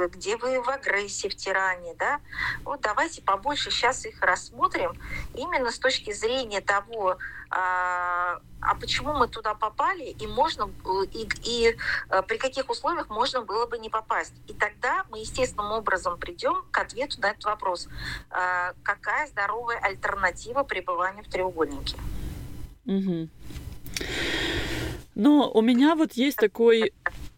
где 0.10 0.38
вы 0.38 0.62
в 0.62 0.70
агрессии, 0.70 1.28
в 1.28 1.36
тиране, 1.36 1.96
да, 1.96 2.20
вот 2.64 2.82
давайте 2.82 3.22
побольше 3.22 3.72
сейчас 3.72 4.06
их 4.06 4.22
рассмотрим 4.22 4.94
именно 5.34 5.72
с 5.72 5.80
точки 5.80 6.12
зрения 6.12 6.62
того, 6.62 7.18
а, 7.50 8.40
а 8.62 8.76
почему 8.76 9.14
мы 9.14 9.28
туда 9.28 9.54
попали, 9.54 10.06
и 10.06 10.26
можно 10.26 10.72
и, 11.12 11.28
и 11.44 11.78
а, 12.10 12.22
при 12.24 12.38
каких 12.38 12.70
условиях 12.70 13.10
можно 13.10 13.42
было 13.42 13.66
бы 13.66 13.78
не 13.78 13.90
попасть. 13.90 14.34
И 14.48 14.54
тогда 14.54 15.06
мы 15.10 15.20
естественным 15.20 15.72
образом 15.72 16.18
придем 16.18 16.64
к 16.72 16.78
ответу 16.80 17.22
на 17.22 17.32
этот 17.32 17.44
вопрос. 17.46 17.88
А, 18.30 18.74
какая 18.84 19.28
здоровая 19.28 19.78
альтернатива 19.78 20.64
пребыванию 20.64 21.24
в 21.24 21.28
треугольнике? 21.28 21.98
Угу. 22.86 23.30
Но 25.16 25.52
у 25.52 25.62
меня 25.62 25.96
вот 25.96 26.14
есть 26.14 26.38
такой 26.38 26.92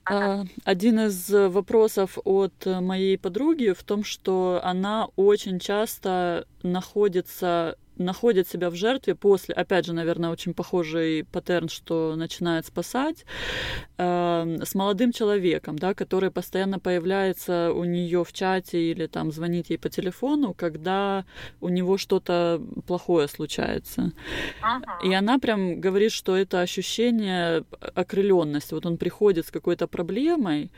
а, 0.06 0.46
один 0.64 1.00
из 1.00 1.30
вопросов 1.30 2.18
от 2.24 2.66
моей 2.66 3.18
подруги 3.18 3.74
в 3.78 3.84
том, 3.84 4.04
что 4.04 4.62
она 4.64 5.10
очень 5.16 5.60
часто 5.60 6.48
находится 6.64 7.78
находит 7.98 8.48
себя 8.48 8.70
в 8.70 8.76
жертве 8.76 9.16
после, 9.16 9.56
опять 9.56 9.86
же, 9.86 9.94
наверное, 9.94 10.30
очень 10.30 10.54
похожий 10.54 11.26
паттерн, 11.32 11.70
что 11.70 12.16
начинает 12.16 12.66
спасать, 12.66 13.26
э, 13.98 14.58
с 14.64 14.76
молодым 14.76 15.12
человеком, 15.12 15.78
да, 15.78 15.94
который 15.94 16.32
постоянно 16.32 16.80
появляется 16.80 17.72
у 17.74 17.84
нее 17.84 18.24
в 18.24 18.34
чате 18.34 18.92
или 18.92 19.08
там 19.08 19.32
звонит 19.32 19.70
ей 19.70 19.78
по 19.78 19.90
телефону, 19.90 20.54
когда 20.54 21.26
у 21.62 21.70
него 21.70 21.98
что-то 21.98 22.62
плохое 22.88 23.28
случается. 23.28 24.12
Ага. 24.62 25.00
И 25.04 25.14
она 25.14 25.40
прям 25.40 25.80
говорит, 25.82 26.12
что 26.12 26.36
это 26.36 26.62
ощущение 26.62 27.64
окрыленности. 27.96 28.74
Вот 28.74 28.86
он 28.86 28.98
приходит 28.98 29.48
с 29.48 29.52
какой-то 29.52 29.88
проблемой, 29.88 30.72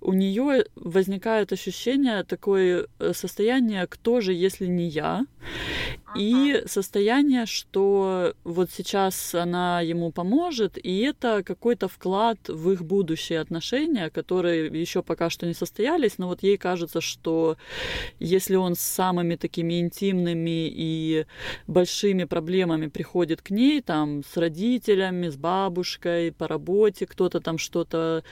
у 0.00 0.12
нее 0.12 0.64
возникает 0.76 1.52
ощущение 1.52 2.22
такое 2.24 2.86
э, 2.98 3.12
состояние, 3.14 3.86
кто 3.86 4.20
же, 4.20 4.32
если 4.32 4.66
не 4.66 4.88
я, 4.88 5.26
и 6.14 6.62
состояние, 6.66 7.46
что 7.46 8.34
вот 8.44 8.70
сейчас 8.70 9.34
она 9.34 9.80
ему 9.80 10.10
поможет, 10.10 10.78
и 10.82 11.00
это 11.00 11.42
какой-то 11.44 11.88
вклад 11.88 12.38
в 12.48 12.70
их 12.72 12.84
будущие 12.84 13.40
отношения, 13.40 14.10
которые 14.10 14.66
еще 14.66 15.02
пока 15.02 15.30
что 15.30 15.46
не 15.46 15.54
состоялись, 15.54 16.18
но 16.18 16.26
вот 16.28 16.42
ей 16.42 16.56
кажется, 16.56 17.00
что 17.00 17.56
если 18.18 18.56
он 18.56 18.74
с 18.74 18.80
самыми 18.80 19.36
такими 19.36 19.80
интимными 19.80 20.68
и 20.68 21.26
большими 21.66 22.24
проблемами 22.24 22.88
приходит 22.88 23.42
к 23.42 23.50
ней, 23.50 23.80
там, 23.80 24.22
с 24.24 24.36
родителями, 24.36 25.28
с 25.28 25.36
бабушкой, 25.36 26.32
по 26.32 26.48
работе, 26.48 27.06
кто-то 27.06 27.40
там 27.40 27.58
что-то 27.58 28.24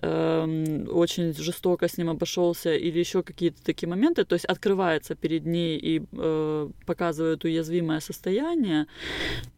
э, 0.00 0.84
очень 0.88 1.34
жестоко 1.34 1.88
с 1.88 1.98
ним 1.98 2.10
обошелся, 2.10 2.74
или 2.74 2.98
еще 2.98 3.22
какие-то 3.22 3.62
такие 3.62 3.88
моменты, 3.88 4.24
то 4.24 4.34
есть 4.34 4.44
открывается 4.44 5.14
перед 5.14 5.44
ней 5.46 5.78
и 5.78 6.02
э, 6.12 6.68
показывает 6.86 7.25
уязвимое 7.44 8.00
состояние, 8.00 8.86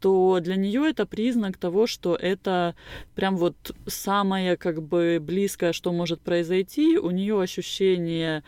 то 0.01 0.41
для 0.41 0.57
нее 0.57 0.89
это 0.89 1.07
признак 1.07 1.57
того, 1.57 1.87
что 1.87 2.15
это 2.15 2.75
прям 3.15 3.37
вот 3.37 3.75
самое 3.87 4.57
как 4.57 4.83
бы 4.83 5.19
близкое, 5.21 5.73
что 5.73 5.93
может 5.93 6.21
произойти. 6.21 6.99
У 6.99 7.11
нее 7.11 7.41
ощущение 7.41 8.43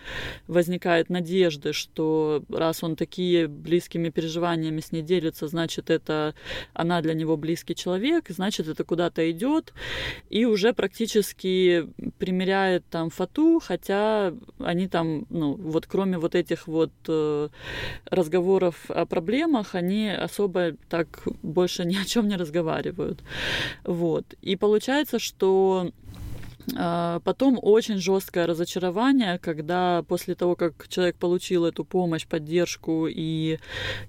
возникает 0.47 1.11
надежды, 1.11 1.73
что 1.73 2.43
раз 2.49 2.83
он 2.83 2.97
такие 2.97 3.47
близкими 3.49 4.11
переживаниями 4.11 4.81
с 4.81 4.93
ней 4.93 5.03
делится, 5.03 5.49
значит 5.49 5.91
это 5.91 6.35
она 6.73 7.01
для 7.03 7.15
него 7.15 7.37
близкий 7.37 7.75
человек, 7.75 8.27
значит 8.29 8.69
это 8.69 8.85
куда-то 8.85 9.31
идет 9.31 9.73
и 10.31 10.45
уже 10.45 10.73
практически 10.73 11.89
примеряет 12.19 12.85
там 12.91 13.11
фату, 13.11 13.61
хотя 13.63 14.33
они 14.59 14.89
там, 14.89 15.27
ну 15.31 15.55
вот 15.55 15.87
кроме 15.87 16.19
вот 16.19 16.35
этих 16.35 16.67
вот 16.67 16.93
э, 17.09 17.49
разговоров 18.07 18.91
о 18.91 19.07
проблемах, 19.11 19.75
они 19.75 20.09
особо 20.09 20.73
так 20.89 21.23
больше 21.43 21.85
ни 21.91 21.97
о 21.97 22.05
чем 22.05 22.29
не 22.29 22.37
разговаривают. 22.37 23.21
Вот. 23.85 24.25
И 24.41 24.57
получается, 24.57 25.19
что 25.19 25.91
а, 26.77 27.21
Потом 27.21 27.59
очень 27.61 27.99
жесткое 27.99 28.47
разочарование, 28.47 29.39
когда 29.39 30.05
после 30.09 30.35
того, 30.35 30.57
как 30.57 30.89
человек 30.89 31.17
получил 31.17 31.65
эту 31.65 31.85
помощь, 31.85 32.27
поддержку 32.27 33.07
и 33.09 33.59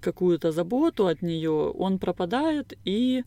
какую-то 0.01 0.51
заботу 0.51 1.07
от 1.07 1.21
нее, 1.21 1.51
он 1.51 1.99
пропадает, 1.99 2.73
и 2.85 3.23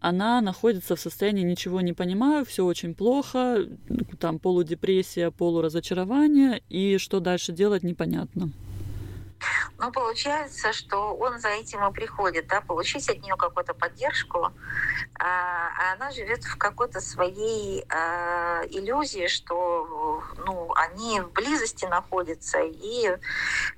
она 0.00 0.40
находится 0.40 0.96
в 0.96 1.00
состоянии 1.00 1.42
ничего 1.42 1.80
не 1.80 1.92
понимаю, 1.92 2.44
все 2.44 2.64
очень 2.64 2.94
плохо, 2.94 3.66
там 4.20 4.38
полудепрессия, 4.38 5.30
полуразочарование, 5.30 6.62
и 6.68 6.98
что 6.98 7.20
дальше 7.20 7.52
делать 7.52 7.82
непонятно. 7.82 8.52
Но 9.78 9.92
получается, 9.92 10.72
что 10.72 11.14
он 11.14 11.38
за 11.38 11.48
этим 11.48 11.86
и 11.86 11.92
приходит, 11.92 12.46
да, 12.46 12.60
получить 12.62 13.08
от 13.10 13.22
нее 13.22 13.36
какую-то 13.36 13.74
поддержку, 13.74 14.52
а, 15.18 15.68
а 15.78 15.92
она 15.92 16.10
живет 16.12 16.44
в 16.44 16.56
какой-то 16.56 17.00
своей 17.00 17.84
а, 17.90 18.62
иллюзии, 18.70 19.26
что 19.26 20.22
ну, 20.46 20.72
они 20.74 21.20
в 21.20 21.30
близости 21.32 21.84
находятся, 21.84 22.60
и, 22.62 23.18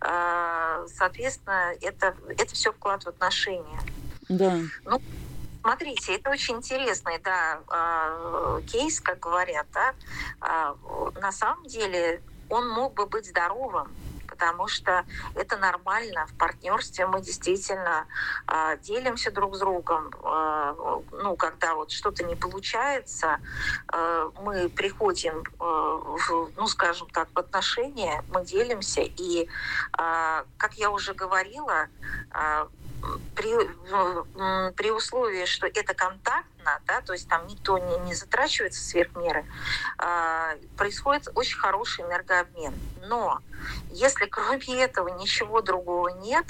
а, 0.01 0.85
соответственно, 0.87 1.75
это, 1.81 2.15
это 2.29 2.55
все 2.55 2.73
вклад 2.73 3.03
в 3.03 3.09
отношения. 3.09 3.81
Да. 4.29 4.59
Ну, 4.85 5.01
Смотрите, 5.61 6.15
это 6.15 6.31
очень 6.31 6.57
интересный, 6.57 7.19
да, 7.19 7.61
кейс, 8.69 9.01
как 9.01 9.19
говорят, 9.19 9.67
да. 9.75 9.93
На 11.21 11.33
самом 11.33 11.67
деле 11.67 12.23
он 12.49 12.69
мог 12.69 12.95
бы 12.95 13.07
быть 13.07 13.27
здоровым, 13.27 13.89
потому 14.39 14.69
что 14.69 15.05
это 15.35 15.57
нормально. 15.57 16.27
В 16.27 16.35
партнерстве 16.35 17.07
мы 17.07 17.21
действительно 17.21 18.07
э, 18.47 18.79
делимся 18.79 19.31
друг 19.31 19.57
с 19.57 19.59
другом. 19.59 20.11
Э, 20.23 20.75
ну, 21.13 21.37
когда 21.37 21.75
вот 21.75 21.91
что-то 21.91 22.25
не 22.25 22.37
получается, 22.37 23.39
э, 23.93 24.31
мы 24.43 24.69
приходим, 24.69 25.41
э, 25.41 25.43
в, 25.59 26.51
ну, 26.57 26.67
скажем 26.69 27.09
так, 27.11 27.29
в 27.35 27.39
отношения, 27.39 28.23
мы 28.29 28.45
делимся. 28.45 29.01
И, 29.01 29.49
э, 29.99 30.45
как 30.57 30.75
я 30.75 30.91
уже 30.91 31.15
говорила, 31.15 31.89
э, 32.33 32.67
при, 33.35 34.73
при 34.73 34.91
условии, 34.91 35.45
что 35.45 35.67
это 35.67 35.95
контактно, 35.95 36.81
да, 36.87 37.01
то 37.01 37.13
есть 37.13 37.29
там 37.29 37.47
никто 37.47 37.79
не, 37.79 37.99
не 38.07 38.15
затрачивается 38.15 38.83
сверх 38.83 39.15
меры, 39.17 39.45
э, 39.99 40.57
происходит 40.77 41.29
очень 41.35 41.59
хороший 41.59 42.05
энергообмен. 42.05 42.75
Но 43.07 43.41
если 43.91 44.27
кроме 44.27 44.83
этого 44.83 45.09
ничего 45.19 45.63
другого 45.63 46.09
нет, 46.09 46.47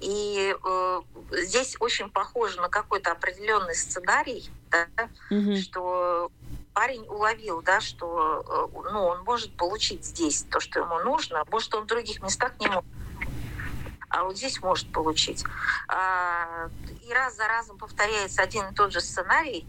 и 0.00 0.54
э, 0.62 1.00
здесь 1.32 1.76
очень 1.80 2.10
похоже 2.10 2.60
на 2.60 2.68
какой-то 2.68 3.12
определенный 3.12 3.74
сценарий, 3.74 4.50
да, 4.70 4.86
угу. 5.30 5.56
что 5.56 6.30
парень 6.74 7.06
уловил, 7.08 7.62
да, 7.62 7.80
что 7.80 8.70
э, 8.74 8.90
ну, 8.92 9.06
он 9.06 9.22
может 9.24 9.56
получить 9.56 10.04
здесь 10.04 10.44
то, 10.50 10.60
что 10.60 10.80
ему 10.80 11.00
нужно, 11.00 11.44
может, 11.50 11.74
он 11.74 11.84
в 11.84 11.86
других 11.86 12.22
местах 12.22 12.52
не 12.60 12.68
может 12.68 12.84
а 14.10 14.24
вот 14.24 14.36
здесь 14.36 14.62
может 14.62 14.90
получить. 14.90 15.44
А, 15.88 16.68
и 17.02 17.12
раз 17.12 17.36
за 17.36 17.46
разом 17.48 17.78
повторяется 17.78 18.42
один 18.42 18.68
и 18.68 18.74
тот 18.74 18.92
же 18.92 19.00
сценарий, 19.00 19.68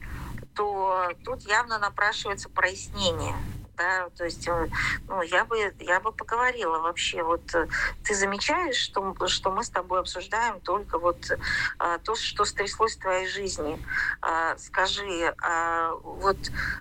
то 0.53 1.09
тут 1.23 1.45
явно 1.47 1.79
напрашивается 1.79 2.49
прояснение 2.49 3.35
да, 3.79 4.09
то 4.09 4.25
есть, 4.25 4.45
э, 4.47 4.67
ну, 5.07 5.21
я 5.21 5.45
бы, 5.45 5.73
я 5.79 5.99
бы 6.01 6.11
поговорила 6.11 6.79
вообще, 6.79 7.23
вот 7.23 7.55
э, 7.55 7.67
ты 8.03 8.13
замечаешь, 8.13 8.75
что, 8.75 9.15
что 9.27 9.51
мы 9.51 9.63
с 9.63 9.69
тобой 9.69 10.01
обсуждаем 10.01 10.59
только 10.59 10.99
вот 10.99 11.31
а, 11.77 11.97
то, 11.99 12.15
что 12.15 12.43
стряслось 12.43 12.97
в 12.97 12.99
твоей 12.99 13.27
жизни. 13.27 13.79
А, 14.21 14.57
скажи, 14.57 15.33
а, 15.41 15.93
вот 16.03 16.37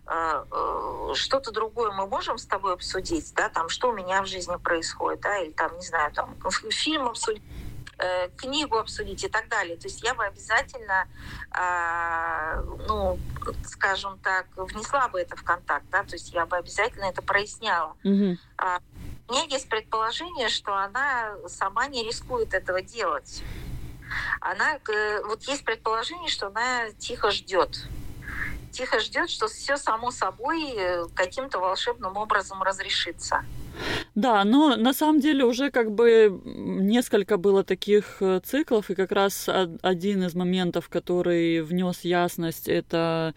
а, 0.06 0.44
что-то 1.14 1.52
другое 1.52 1.92
мы 1.92 2.06
можем 2.06 2.36
с 2.36 2.46
тобой 2.46 2.72
обсудить, 2.72 3.32
да, 3.34 3.48
там, 3.48 3.68
что 3.68 3.90
у 3.90 3.92
меня 3.92 4.22
в 4.22 4.26
жизни 4.26 4.56
происходит, 4.56 5.20
да, 5.20 5.38
или 5.38 5.52
там, 5.52 5.76
не 5.76 5.86
знаю, 5.86 6.10
там, 6.12 6.36
фильм 6.70 7.06
обсудить 7.06 7.42
Э, 8.00 8.28
книгу 8.36 8.78
обсудить 8.78 9.24
и 9.24 9.28
так 9.28 9.48
далее. 9.48 9.76
То 9.76 9.88
есть 9.88 10.04
я 10.04 10.14
бы 10.14 10.24
обязательно, 10.24 11.08
э, 11.52 12.62
ну, 12.86 13.18
скажем 13.64 14.20
так, 14.20 14.46
внесла 14.54 15.08
бы 15.08 15.20
это 15.20 15.34
в 15.34 15.42
контакт, 15.42 15.84
да, 15.90 16.04
то 16.04 16.14
есть 16.14 16.32
я 16.32 16.46
бы 16.46 16.56
обязательно 16.56 17.06
это 17.06 17.22
проясняла. 17.22 17.96
Mm-hmm. 18.04 18.36
А, 18.58 18.78
у 19.26 19.32
меня 19.32 19.42
есть 19.44 19.68
предположение, 19.68 20.48
что 20.48 20.76
она 20.76 21.34
сама 21.48 21.88
не 21.88 22.04
рискует 22.04 22.54
этого 22.54 22.82
делать. 22.82 23.42
Она, 24.40 24.76
э, 24.76 25.22
вот 25.24 25.42
есть 25.44 25.64
предположение, 25.64 26.28
что 26.28 26.46
она 26.46 26.92
тихо 26.98 27.32
ждет 27.32 27.88
тихо 28.70 29.00
ждет, 29.00 29.28
что 29.28 29.48
все 29.48 29.76
само 29.76 30.10
собой 30.12 30.72
э, 30.76 31.06
каким-то 31.14 31.58
волшебным 31.58 32.16
образом 32.16 32.62
разрешится. 32.62 33.44
Да, 34.14 34.44
но 34.44 34.76
на 34.76 34.92
самом 34.92 35.20
деле 35.20 35.44
уже 35.44 35.70
как 35.70 35.92
бы 35.92 36.40
несколько 36.44 37.36
было 37.36 37.64
таких 37.64 38.16
э, 38.20 38.40
циклов, 38.44 38.90
и 38.90 38.94
как 38.94 39.12
раз 39.12 39.48
один 39.82 40.24
из 40.24 40.34
моментов, 40.34 40.88
который 40.88 41.62
внес 41.62 42.00
ясность, 42.04 42.68
это 42.68 43.34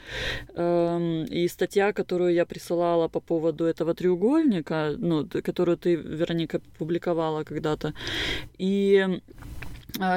э, 0.56 1.26
и 1.30 1.48
статья, 1.48 1.94
которую 1.94 2.34
я 2.34 2.46
присылала 2.46 3.08
по 3.08 3.20
поводу 3.20 3.66
этого 3.66 3.94
треугольника, 3.94 4.96
ну, 4.98 5.28
которую 5.44 5.78
ты, 5.78 5.96
Вероника, 5.96 6.62
публиковала 6.78 7.44
когда-то. 7.44 7.94
И 8.58 9.22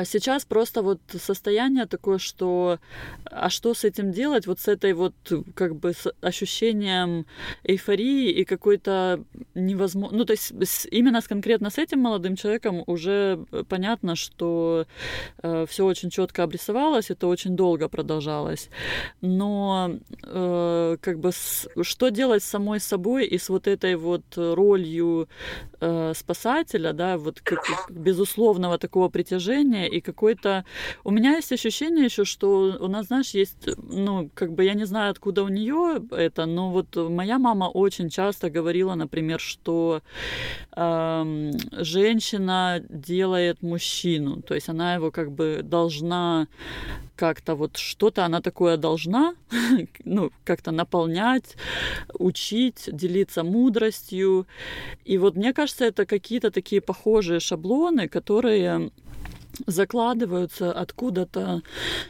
сейчас 0.05 0.45
просто 0.45 0.83
вот 0.83 1.01
состояние 1.19 1.87
такое, 1.87 2.19
что 2.19 2.79
а 3.25 3.51
что 3.51 3.75
с 3.75 3.85
этим 3.85 4.13
делать, 4.13 4.47
вот 4.47 4.61
с 4.61 4.69
этой 4.69 4.93
вот 4.93 5.15
как 5.55 5.77
бы 5.77 5.93
с 5.93 6.13
ощущением 6.21 7.27
эйфории 7.65 8.31
и 8.31 8.45
какой-то 8.45 9.21
невозможно, 9.55 10.19
ну 10.19 10.25
то 10.25 10.33
есть 10.33 10.53
именно 10.91 11.21
с, 11.21 11.29
конкретно 11.29 11.71
с 11.71 11.79
этим 11.79 12.01
молодым 12.01 12.37
человеком 12.37 12.83
уже 12.87 13.45
понятно, 13.69 14.17
что 14.17 14.87
э, 15.43 15.67
все 15.69 15.85
очень 15.85 16.11
четко 16.11 16.45
обрисовалось, 16.45 17.11
это 17.11 17.27
очень 17.27 17.57
долго 17.57 17.89
продолжалось, 17.89 18.69
но 19.21 19.91
э, 20.23 20.97
как 21.01 21.19
бы 21.19 21.33
с, 21.33 21.69
что 21.83 22.11
делать 22.11 22.43
с 22.43 22.47
самой 22.47 22.81
собой 22.81 23.27
и 23.27 23.39
с 23.39 23.49
вот 23.49 23.67
этой 23.67 23.97
вот 23.97 24.25
ролью 24.37 25.29
э, 25.81 26.13
спасателя, 26.15 26.93
да, 26.93 27.19
вот 27.19 27.41
как, 27.41 27.61
безусловного 27.91 28.79
такого 28.79 29.09
притяжения 29.09 29.63
ощущение 29.64 29.88
и 29.88 30.00
какой-то... 30.00 30.64
У 31.05 31.11
меня 31.11 31.37
есть 31.37 31.53
ощущение 31.53 32.05
еще, 32.05 32.24
что 32.24 32.77
у 32.81 32.88
нас, 32.88 33.07
знаешь, 33.07 33.35
есть, 33.35 33.68
ну, 33.77 34.31
как 34.35 34.53
бы 34.53 34.64
я 34.64 34.74
не 34.74 34.87
знаю, 34.87 35.11
откуда 35.11 35.42
у 35.42 35.48
нее 35.48 36.03
это, 36.11 36.46
но 36.46 36.70
вот 36.70 36.96
моя 36.96 37.38
мама 37.38 37.64
очень 37.64 38.11
часто 38.11 38.50
говорила, 38.50 38.94
например, 38.94 39.40
что 39.40 40.03
э, 40.77 41.53
женщина 41.72 42.83
делает 42.88 43.62
мужчину, 43.62 44.42
то 44.42 44.55
есть 44.55 44.68
она 44.68 44.94
его 44.94 45.11
как 45.11 45.31
бы 45.31 45.61
должна 45.62 46.46
как-то 47.16 47.55
вот 47.55 47.77
что-то 47.77 48.24
она 48.24 48.40
такое 48.40 48.77
должна, 48.77 49.35
ну, 50.05 50.31
как-то 50.44 50.72
наполнять, 50.72 51.57
учить, 52.18 52.88
делиться 52.92 53.44
мудростью. 53.44 54.46
И 55.05 55.18
вот 55.18 55.37
мне 55.37 55.53
кажется, 55.53 55.85
это 55.85 56.07
какие-то 56.07 56.50
такие 56.50 56.81
похожие 56.81 57.40
шаблоны, 57.40 58.09
которые 58.09 58.90
закладываются 59.67 60.73
откуда-то, 60.73 61.62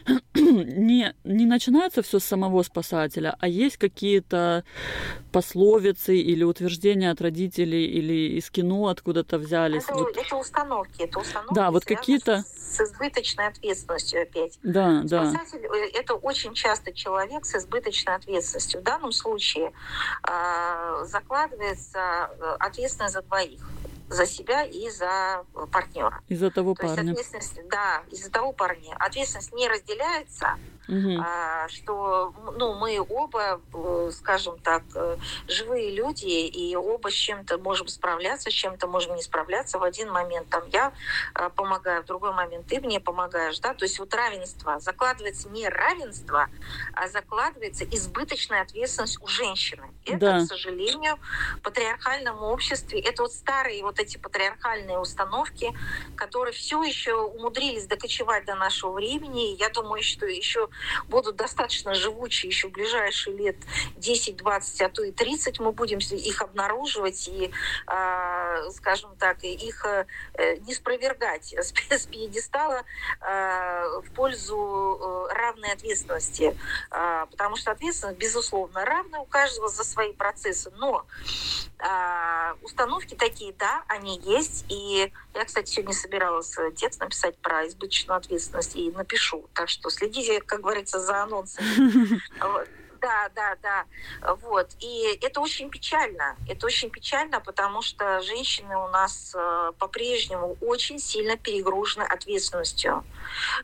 не, 0.35 1.15
не 1.25 1.47
начинается 1.47 2.03
все 2.03 2.19
с 2.19 2.25
самого 2.25 2.63
спасателя, 2.63 3.37
а 3.39 3.49
есть 3.49 3.77
какие-то 3.77 4.65
пословицы 5.33 6.17
или 6.17 6.45
утверждения 6.45 7.11
от 7.11 7.21
родителей 7.21 7.87
или 7.87 8.39
из 8.39 8.51
кино 8.51 8.89
откуда-то 8.89 9.39
взялись. 9.39 9.85
Это, 9.85 9.95
вот. 9.95 10.17
это 10.17 10.37
установки, 10.37 11.03
это 11.03 11.19
установки. 11.19 11.55
Да, 11.55 11.71
вот 11.71 11.85
какие-то... 11.85 12.45
С 12.47 12.81
избыточной 12.81 13.49
ответственностью 13.49 14.23
опять. 14.23 14.59
Да, 14.63 15.03
Спасатель 15.07 15.63
да. 15.63 15.77
Э, 15.77 15.91
это 15.95 16.15
очень 16.15 16.55
часто 16.55 16.93
человек 16.93 17.45
с 17.45 17.55
избыточной 17.55 18.17
ответственностью. 18.17 18.81
В 18.81 18.85
данном 18.85 19.13
случае 19.13 19.73
э, 20.29 21.05
закладывается 21.05 22.25
ответственность 22.59 23.15
за 23.15 23.23
двоих 23.23 23.61
за 24.09 24.27
себя 24.27 24.63
и 24.65 24.89
за 24.91 25.45
партнера. 25.73 26.21
Из-за 26.29 26.51
того 26.51 26.75
То 26.75 26.83
парня. 26.87 27.11
Есть 27.11 27.35
ответственность, 27.35 27.69
да, 27.71 28.03
из-за 28.11 28.31
того 28.31 28.53
парня. 28.53 28.95
Ответственность 28.99 29.53
не 29.53 29.69
разделяется, 29.69 30.59
угу. 30.89 31.19
а, 31.21 31.69
что 31.69 32.35
ну, 32.57 32.75
мы 32.75 33.01
оба, 33.01 33.61
э, 33.73 34.11
скажем 34.13 34.59
так, 34.59 34.83
э, 34.95 35.17
живые 35.49 35.91
люди, 35.95 36.27
и 36.27 36.77
оба 36.77 37.11
с 37.11 37.15
чем-то 37.15 37.59
можем 37.59 37.89
справляться, 37.89 38.51
с 38.51 38.53
чем-то 38.53 38.87
можем 38.87 39.17
не 39.17 39.23
справляться. 39.23 39.79
В 39.79 39.83
один 39.83 40.11
момент 40.11 40.49
там 40.49 40.65
я 40.73 40.93
э, 41.35 41.51
помогаю, 41.55 42.03
в 42.03 42.07
другой 42.07 42.33
момент 42.33 42.67
ты 42.67 42.81
мне 42.81 43.01
помогаешь. 43.01 43.59
Да? 43.61 43.75
То 43.75 43.85
есть 43.85 43.99
вот 43.99 44.15
равенство. 44.15 44.79
Закладывается 44.81 45.49
не 45.49 45.69
равенство, 45.69 46.49
а 46.95 47.09
закладывается 47.09 47.85
избыточная 47.85 48.63
ответственность 48.63 49.23
у 49.23 49.27
женщины. 49.27 49.85
Это, 50.05 50.19
да. 50.19 50.39
к 50.41 50.47
сожалению, 50.47 51.19
в 51.59 51.61
патриархальном 51.61 52.43
обществе, 52.43 53.01
это 53.01 53.23
вот 53.23 53.33
старые 53.33 53.83
вот 53.83 53.99
эти 53.99 54.19
патриархальные 54.19 54.99
установки, 54.99 55.73
которые 56.17 56.53
все 56.53 56.83
еще 56.83 57.15
умудрились 57.15 57.87
докочевать 57.87 58.45
до 58.45 58.55
нашего 58.55 58.93
времени. 58.93 59.57
Я 59.57 59.71
думаю, 59.71 60.03
что 60.03 60.27
еще 60.27 60.69
будут 61.09 61.37
достаточно 61.37 61.95
живучие 61.95 62.51
еще 62.51 62.69
в 62.69 62.73
ближайшие 62.73 63.37
лет 63.37 63.57
10, 63.97 64.37
20, 64.37 64.83
а 64.83 64.89
то 64.89 65.03
и 65.03 65.13
30 65.13 65.61
мы 65.61 65.73
будем 65.73 65.99
их 65.99 66.43
обнаруживать 66.43 67.29
и, 67.29 67.51
а, 67.87 68.71
скажем 68.73 69.17
так, 69.17 69.43
их 69.43 69.85
э, 69.85 70.57
не 70.61 70.75
спровергать 70.75 71.55
с 71.59 72.07
пьедестала 72.07 72.83
а, 73.21 74.01
в 74.01 74.11
пользу 74.15 75.29
э, 75.31 75.35
равной 75.35 75.73
ответственности. 75.73 76.57
А, 76.91 77.27
потому 77.27 77.57
что 77.57 77.71
ответственность, 77.71 78.19
безусловно, 78.19 78.85
равная 78.85 79.21
у 79.21 79.27
каждого 79.27 79.69
за 79.69 79.85
свои 79.85 80.13
процессы, 80.13 80.71
но 80.77 81.07
установки 82.63 83.15
такие, 83.15 83.53
да, 83.59 83.83
они 83.89 84.19
есть, 84.21 84.65
и 84.69 85.13
я, 85.35 85.45
кстати, 85.45 85.69
сегодня 85.69 85.93
собиралась 85.93 86.57
текст 86.77 87.01
написать 87.01 87.37
про 87.39 87.67
избыточную 87.67 88.17
ответственность 88.17 88.75
и 88.77 88.91
напишу. 88.91 89.51
Так 89.53 89.69
что 89.69 89.91
следите, 89.91 90.41
как 90.41 90.63
говорится, 90.65 90.99
за 90.99 91.23
анонсом. 91.23 91.65
Да, 93.05 93.29
да, 93.35 93.57
да. 93.63 94.35
Вот. 94.41 94.71
И 94.81 95.19
это 95.21 95.43
очень 95.43 95.69
печально. 95.69 96.37
Это 96.49 96.65
очень 96.65 96.89
печально, 96.89 97.39
потому 97.39 97.83
что 97.83 98.23
женщины 98.23 98.75
у 98.79 98.89
нас 98.89 99.35
э, 99.37 99.73
по-прежнему 99.79 100.57
очень 100.63 100.99
сильно 100.99 101.37
перегружены 101.37 102.05
ответственностью. 102.05 103.05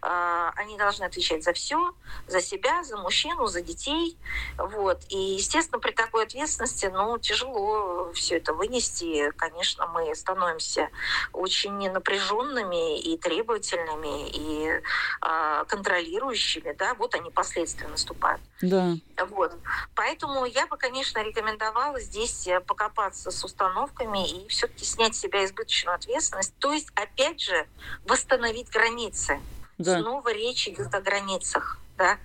Э, 0.03 0.51
они 0.57 0.77
должны 0.77 1.05
отвечать 1.05 1.43
за 1.43 1.55
все, 1.55 1.95
за 2.27 2.43
себя, 2.43 2.85
за 2.85 2.99
мужчину, 2.99 3.47
за 3.47 3.63
детей. 3.63 4.19
Вот. 4.59 5.01
И, 5.09 5.17
естественно, 5.17 5.79
при 5.79 5.93
такой 5.93 6.25
ответственности, 6.25 6.91
ну, 6.93 7.17
тяжело 7.17 8.13
все 8.13 8.37
это 8.37 8.53
вынести. 8.53 9.31
Конечно, 9.39 9.87
мы 9.87 10.15
становимся 10.15 10.91
очень 11.33 11.91
напряженными 11.91 13.01
и 13.01 13.17
требовательными, 13.17 14.29
и 14.29 14.83
э, 15.23 15.65
контролирующими, 15.67 16.75
да, 16.79 16.93
вот 16.93 17.15
они 17.15 17.31
последствия 17.31 17.89
наступают. 17.89 18.43
Да. 18.61 18.97
Вот. 19.31 19.57
Поэтому 19.95 20.45
я 20.45 20.67
бы, 20.67 20.77
конечно, 20.77 21.23
рекомендовала 21.23 22.01
здесь 22.01 22.47
э, 22.49 22.61
покопаться 22.61 23.31
с 23.31 23.45
установками 23.45 24.29
и 24.29 24.49
все-таки 24.49 24.85
снять 24.85 25.15
с 25.15 25.21
себя 25.21 25.45
избыточную 25.45 25.95
ответственность. 25.95 26.55
То 26.59 26.73
есть, 26.73 26.89
опять 26.95 27.41
же, 27.41 27.67
восстановить 28.05 28.71
границы. 28.71 29.41
да. 29.79 30.01
снова 30.01 30.33
речь 30.33 30.69
идет 30.69 30.95
о 30.95 31.01
границах. 31.01 31.79
Да? 31.97 32.19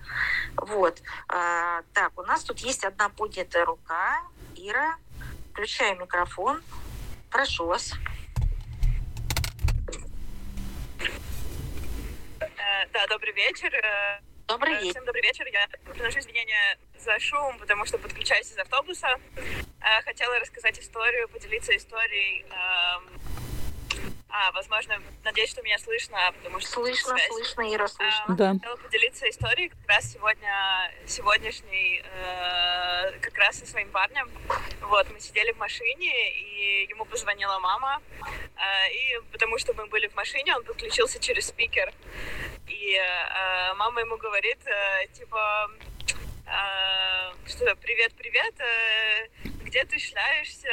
Вот. 0.56 1.00
А, 1.28 1.82
так, 1.92 2.18
у 2.18 2.22
нас 2.22 2.42
тут 2.42 2.58
есть 2.60 2.84
одна 2.84 3.08
поднятая 3.08 3.64
рука. 3.64 4.22
Ира, 4.56 4.96
включаю 5.52 6.00
микрофон. 6.00 6.62
Прошу 7.30 7.66
вас. 7.66 7.92
Э, 12.40 12.86
да, 12.92 13.06
добрый 13.08 13.32
вечер. 13.32 13.72
Э, 14.48 14.52
добрый 14.52 14.74
вечер. 14.74 14.90
Всем 14.90 15.04
добрый 15.04 15.22
вечер. 15.22 15.46
Я 15.52 15.68
приношу 15.92 16.18
извинения 16.20 16.78
за 16.98 17.18
шум, 17.18 17.58
потому 17.58 17.84
что 17.84 17.98
подключаюсь 17.98 18.50
из 18.50 18.58
автобуса. 18.58 19.08
Э, 19.80 20.02
хотела 20.04 20.38
рассказать 20.38 20.78
историю, 20.78 21.28
поделиться 21.28 21.76
историей 21.76 22.44
эм, 22.44 23.20
а, 24.28 24.50
возможно, 24.52 25.00
надеюсь, 25.24 25.50
что 25.50 25.62
меня 25.62 25.78
слышно, 25.78 26.18
потому 26.36 26.60
что... 26.60 26.70
Слышно, 26.70 27.16
связь. 27.16 27.28
слышно, 27.28 27.74
Ира, 27.74 27.86
слышно. 27.88 28.24
А, 28.28 28.32
да. 28.32 28.52
Хотела 28.54 28.76
поделиться 28.76 29.28
историей 29.30 29.68
как 29.68 29.88
раз 29.88 30.12
сегодня, 30.12 30.92
сегодняшней, 31.06 32.02
э, 32.04 33.18
как 33.20 33.38
раз 33.38 33.58
со 33.58 33.66
своим 33.66 33.90
парнем. 33.90 34.28
Вот, 34.82 35.08
мы 35.10 35.20
сидели 35.20 35.52
в 35.52 35.58
машине, 35.58 36.32
и 36.34 36.86
ему 36.88 37.04
позвонила 37.04 37.58
мама, 37.60 38.02
э, 38.20 38.92
и 38.92 39.20
потому 39.30 39.58
что 39.58 39.72
мы 39.74 39.86
были 39.86 40.08
в 40.08 40.14
машине, 40.16 40.56
он 40.56 40.64
подключился 40.64 41.20
через 41.20 41.46
спикер. 41.46 41.92
И 42.66 42.96
э, 42.96 43.74
мама 43.74 44.00
ему 44.00 44.16
говорит, 44.16 44.58
э, 44.66 45.06
типа, 45.12 45.70
э, 46.46 47.48
что 47.48 47.76
привет, 47.76 48.12
привет, 48.16 48.54
э, 48.60 49.28
где 49.66 49.84
ты 49.84 49.98
шляешься, 49.98 50.68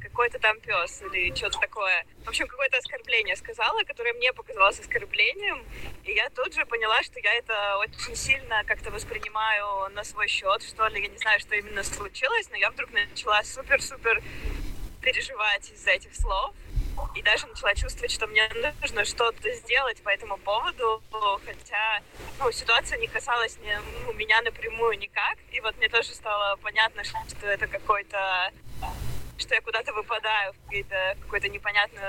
какой-то 0.00 0.38
там 0.38 0.60
пес 0.60 1.02
или 1.02 1.34
что-то 1.34 1.58
такое. 1.58 2.04
В 2.24 2.28
общем, 2.28 2.46
какое-то 2.46 2.76
оскорбление 2.76 3.36
сказала, 3.36 3.82
которое 3.84 4.12
мне 4.12 4.32
показалось 4.32 4.78
оскорблением, 4.78 5.64
и 6.04 6.12
я 6.12 6.28
тут 6.30 6.54
же 6.54 6.66
поняла, 6.66 7.02
что 7.02 7.18
я 7.20 7.34
это 7.34 7.78
очень 7.78 8.14
сильно 8.14 8.62
как-то 8.64 8.90
воспринимаю 8.90 9.88
на 9.94 10.04
свой 10.04 10.28
счет, 10.28 10.62
что 10.62 10.86
ли, 10.88 11.02
я 11.02 11.08
не 11.08 11.18
знаю, 11.18 11.40
что 11.40 11.54
именно 11.56 11.82
случилось, 11.82 12.50
но 12.50 12.56
я 12.56 12.70
вдруг 12.70 12.92
начала 12.92 13.42
супер-супер 13.42 14.22
переживать 15.00 15.70
из-за 15.70 15.92
этих 15.92 16.14
слов, 16.14 16.54
и 17.14 17.22
даже 17.22 17.46
начала 17.46 17.74
чувствовать, 17.74 18.10
что 18.10 18.26
мне 18.26 18.48
нужно 18.80 19.04
что-то 19.04 19.52
сделать 19.54 20.02
по 20.02 20.08
этому 20.08 20.36
поводу, 20.38 21.02
хотя 21.44 22.02
ну, 22.38 22.50
ситуация 22.52 22.98
не 22.98 23.06
касалась 23.06 23.58
ни, 23.58 23.72
ну, 24.04 24.12
меня 24.12 24.42
напрямую 24.42 24.98
никак. 24.98 25.38
И 25.52 25.60
вот 25.60 25.76
мне 25.78 25.88
тоже 25.88 26.14
стало 26.14 26.56
понятно, 26.56 27.04
что 27.04 27.46
это 27.46 27.66
какой-то 27.66 28.50
что 29.38 29.54
я 29.54 29.60
куда-то 29.60 29.92
выпадаю 29.92 30.52
в 30.52 30.58
какой-то 30.64 31.16
какой-то 31.20 31.48
непонятный... 31.48 32.00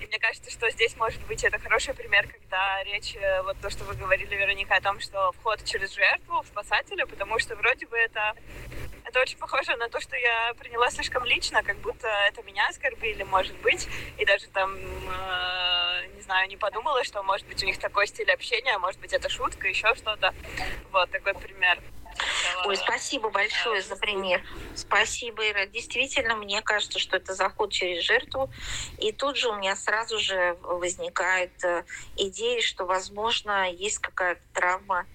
И 0.00 0.06
мне 0.06 0.18
кажется, 0.18 0.50
что 0.50 0.68
здесь, 0.70 0.96
может 0.96 1.20
быть, 1.26 1.44
это 1.44 1.58
хороший 1.58 1.94
пример, 1.94 2.28
когда 2.28 2.82
речь, 2.84 3.16
э, 3.16 3.42
вот 3.42 3.56
то, 3.60 3.70
что 3.70 3.84
вы 3.84 3.94
говорили, 3.94 4.34
Вероника, 4.34 4.76
о 4.76 4.80
том, 4.80 5.00
что 5.00 5.32
вход 5.32 5.64
через 5.64 5.94
жертву 5.94 6.42
в 6.42 6.46
спасателя, 6.46 7.06
потому 7.06 7.38
что 7.38 7.56
вроде 7.56 7.86
бы 7.86 7.96
это 7.96 8.34
это 9.06 9.20
очень 9.20 9.38
похоже 9.38 9.76
на 9.76 9.88
то, 9.88 10.00
что 10.00 10.16
я 10.16 10.52
приняла 10.58 10.90
слишком 10.90 11.24
лично, 11.24 11.62
как 11.62 11.76
будто 11.78 12.08
это 12.08 12.42
меня 12.42 12.66
оскорбили, 12.68 13.22
может 13.22 13.56
быть, 13.60 13.88
и 14.18 14.24
даже 14.24 14.48
там, 14.48 14.74
э, 14.76 16.06
не 16.16 16.22
знаю, 16.22 16.48
не 16.48 16.56
подумала, 16.56 17.04
что, 17.04 17.22
может 17.22 17.46
быть, 17.46 17.62
у 17.62 17.66
них 17.66 17.78
такой 17.78 18.08
стиль 18.08 18.30
общения, 18.32 18.76
может 18.78 19.00
быть, 19.00 19.12
это 19.12 19.28
шутка, 19.28 19.68
еще 19.68 19.94
что-то. 19.94 20.34
Вот 20.90 21.10
такой 21.10 21.34
пример. 21.34 21.78
Ой, 22.64 22.76
спасибо 22.76 23.30
большое 23.30 23.82
за 23.82 23.96
пример. 23.96 24.42
Спасибо, 24.74 25.48
Ира. 25.48 25.66
Действительно, 25.66 26.36
мне 26.36 26.62
кажется, 26.62 26.98
что 26.98 27.16
это 27.16 27.34
заход 27.34 27.70
через 27.70 28.04
жертву. 28.04 28.50
И 28.98 29.12
тут 29.12 29.36
же 29.36 29.48
у 29.48 29.56
меня 29.56 29.76
сразу 29.76 30.18
же 30.18 30.56
возникает 30.62 31.52
э, 31.64 31.84
идея, 32.16 32.60
что, 32.60 32.84
возможно, 32.84 33.70
есть 33.70 33.98
какая-то 33.98 34.40
травма 34.52 35.06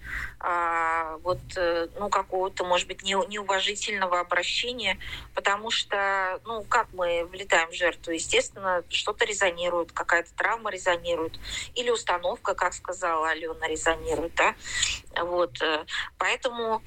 а, 0.44 1.18
вот, 1.18 1.38
э, 1.56 1.86
ну, 1.98 2.08
какого-то, 2.08 2.64
может 2.64 2.88
быть, 2.88 3.04
неуважительного 3.04 4.18
обращения, 4.18 4.98
потому 5.34 5.70
что, 5.70 6.40
ну, 6.44 6.64
как 6.64 6.88
мы 6.92 7.24
влетаем 7.26 7.70
в 7.70 7.74
жертву? 7.74 8.12
Естественно, 8.12 8.82
что-то 8.88 9.24
резонирует, 9.24 9.92
какая-то 9.92 10.34
травма 10.34 10.70
резонирует, 10.70 11.38
или 11.76 11.90
установка, 11.90 12.54
как 12.54 12.74
сказала 12.74 13.28
Алена, 13.30 13.68
резонирует, 13.68 14.34
да? 14.34 14.54
Вот. 15.22 15.62
Э, 15.62 15.84
поэтому 16.18 16.82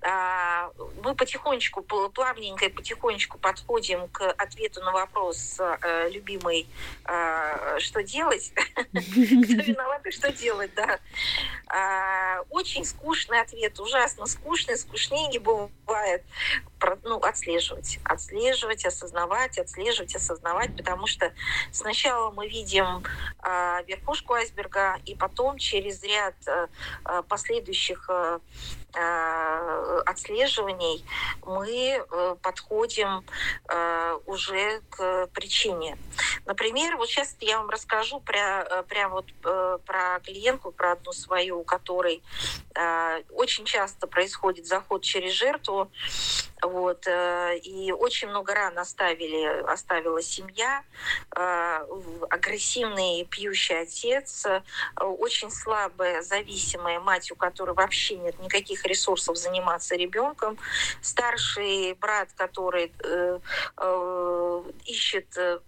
мы 0.00 1.14
потихонечку, 1.14 1.82
плавненько 1.82 2.66
и 2.66 2.68
потихонечку 2.68 3.38
подходим 3.38 4.08
к 4.08 4.30
ответу 4.32 4.80
на 4.80 4.92
вопрос 4.92 5.58
э, 5.58 6.08
любимый, 6.10 6.68
а, 7.04 7.78
что 7.80 8.02
делать, 8.02 8.52
кто 8.76 8.94
виноват 8.94 10.06
и 10.06 10.10
что 10.10 10.32
делать, 10.32 10.72
да. 10.74 11.00
А, 11.66 12.42
очень 12.50 12.84
скучный 12.84 13.40
ответ, 13.40 13.78
ужасно 13.80 14.26
скучный, 14.26 14.76
скучнее 14.76 15.28
не 15.28 15.38
бывает. 15.38 16.24
Ну, 17.02 17.18
отслеживать, 17.18 17.98
отслеживать, 18.04 18.86
осознавать, 18.86 19.58
отслеживать, 19.58 20.14
осознавать, 20.14 20.76
потому 20.76 21.08
что 21.08 21.32
сначала 21.72 22.30
мы 22.30 22.46
видим 22.46 23.02
верхушку 23.88 24.34
айсберга, 24.34 25.00
и 25.04 25.16
потом 25.16 25.58
через 25.58 26.00
ряд 26.04 26.36
э, 26.46 26.68
последующих 27.28 28.08
Э, 28.94 29.87
отслеживаний 30.06 31.04
мы 31.44 32.04
э, 32.10 32.36
подходим 32.42 33.24
э, 33.68 34.18
уже 34.26 34.80
к 34.90 35.26
причине. 35.28 35.98
Например, 36.46 36.96
вот 36.96 37.08
сейчас 37.08 37.36
я 37.40 37.58
вам 37.58 37.70
расскажу 37.70 38.20
про, 38.20 38.84
прям 38.88 39.12
вот 39.12 39.26
про 39.42 40.20
клиентку, 40.20 40.72
про 40.72 40.92
одну 40.92 41.12
свою, 41.12 41.60
у 41.60 41.64
которой 41.64 42.22
очень 43.30 43.64
часто 43.64 44.06
происходит 44.06 44.66
заход 44.66 45.02
через 45.02 45.32
жертву, 45.32 45.90
вот, 46.62 47.06
и 47.06 47.92
очень 47.92 48.28
много 48.28 48.54
ран 48.54 48.78
оставили, 48.78 49.62
оставила 49.64 50.22
семья, 50.22 50.84
агрессивный 51.30 53.24
пьющий 53.24 53.80
отец, 53.80 54.46
очень 55.00 55.50
слабая, 55.50 56.22
зависимая 56.22 57.00
мать, 57.00 57.30
у 57.30 57.36
которой 57.36 57.74
вообще 57.74 58.16
нет 58.16 58.38
никаких 58.40 58.84
ресурсов 58.84 59.36
заниматься 59.36 59.77
ребенком, 59.90 60.58
старший 61.02 61.94
брат, 61.94 62.28
который 62.36 62.92
э, 63.04 63.38
э, 63.76 64.62
ищет, 64.86 65.36
э, 65.36 65.58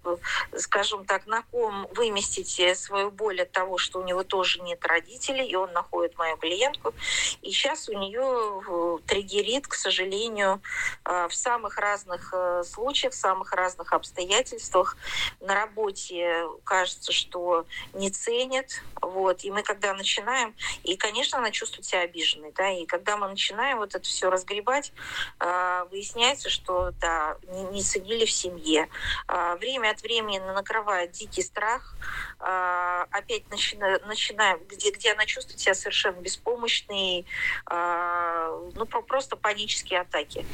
скажем 0.56 1.04
так, 1.04 1.26
на 1.26 1.42
ком 1.42 1.86
выместить 1.94 2.78
свою 2.78 3.10
боль 3.10 3.42
от 3.42 3.52
того, 3.52 3.78
что 3.78 4.00
у 4.00 4.04
него 4.04 4.22
тоже 4.24 4.60
нет 4.62 4.84
родителей, 4.86 5.46
и 5.46 5.54
он 5.56 5.72
находит 5.72 6.16
мою 6.18 6.36
клиентку. 6.36 6.94
И 7.42 7.50
сейчас 7.50 7.88
у 7.88 7.98
нее 7.98 8.62
э, 8.68 8.98
триггерит, 9.06 9.66
к 9.66 9.74
сожалению, 9.74 10.60
э, 11.04 11.28
в 11.28 11.34
самых 11.34 11.78
разных 11.78 12.32
э, 12.32 12.62
случаях, 12.64 13.12
в 13.12 13.16
самых 13.16 13.52
разных 13.52 13.92
обстоятельствах. 13.92 14.96
На 15.40 15.54
работе 15.54 16.46
кажется, 16.64 17.12
что 17.12 17.66
не 17.94 18.10
ценят. 18.10 18.82
Вот. 19.00 19.44
И 19.44 19.50
мы 19.50 19.62
когда 19.62 19.94
начинаем, 19.94 20.54
и, 20.82 20.96
конечно, 20.96 21.38
она 21.38 21.50
чувствует 21.50 21.86
себя 21.86 22.00
обиженной. 22.00 22.52
Да? 22.52 22.70
И 22.70 22.86
когда 22.86 23.16
мы 23.16 23.28
начинаем 23.28 23.78
вот 23.78 23.94
это 23.94 23.99
все 24.06 24.30
разгребать, 24.30 24.92
а, 25.38 25.84
выясняется, 25.86 26.50
что 26.50 26.92
да, 27.00 27.36
не 27.72 27.82
ценили 27.82 28.24
в 28.24 28.30
семье. 28.30 28.88
А, 29.26 29.56
время 29.56 29.90
от 29.90 30.02
времени 30.02 30.38
накрывает 30.38 31.12
дикий 31.12 31.42
страх. 31.42 31.94
А, 32.38 33.06
опять 33.10 33.44
начинаем, 33.50 34.60
где, 34.68 34.90
где 34.90 35.12
она 35.12 35.26
чувствует 35.26 35.60
себя 35.60 35.74
совершенно 35.74 36.20
беспомощной, 36.20 37.26
ну 37.70 38.86
просто 38.86 39.36
панические 39.36 40.00
атаки. 40.00 40.44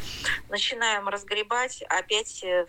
Начинаем 0.48 1.08
разгребать, 1.08 1.82
опять 1.82 2.42
э, 2.44 2.66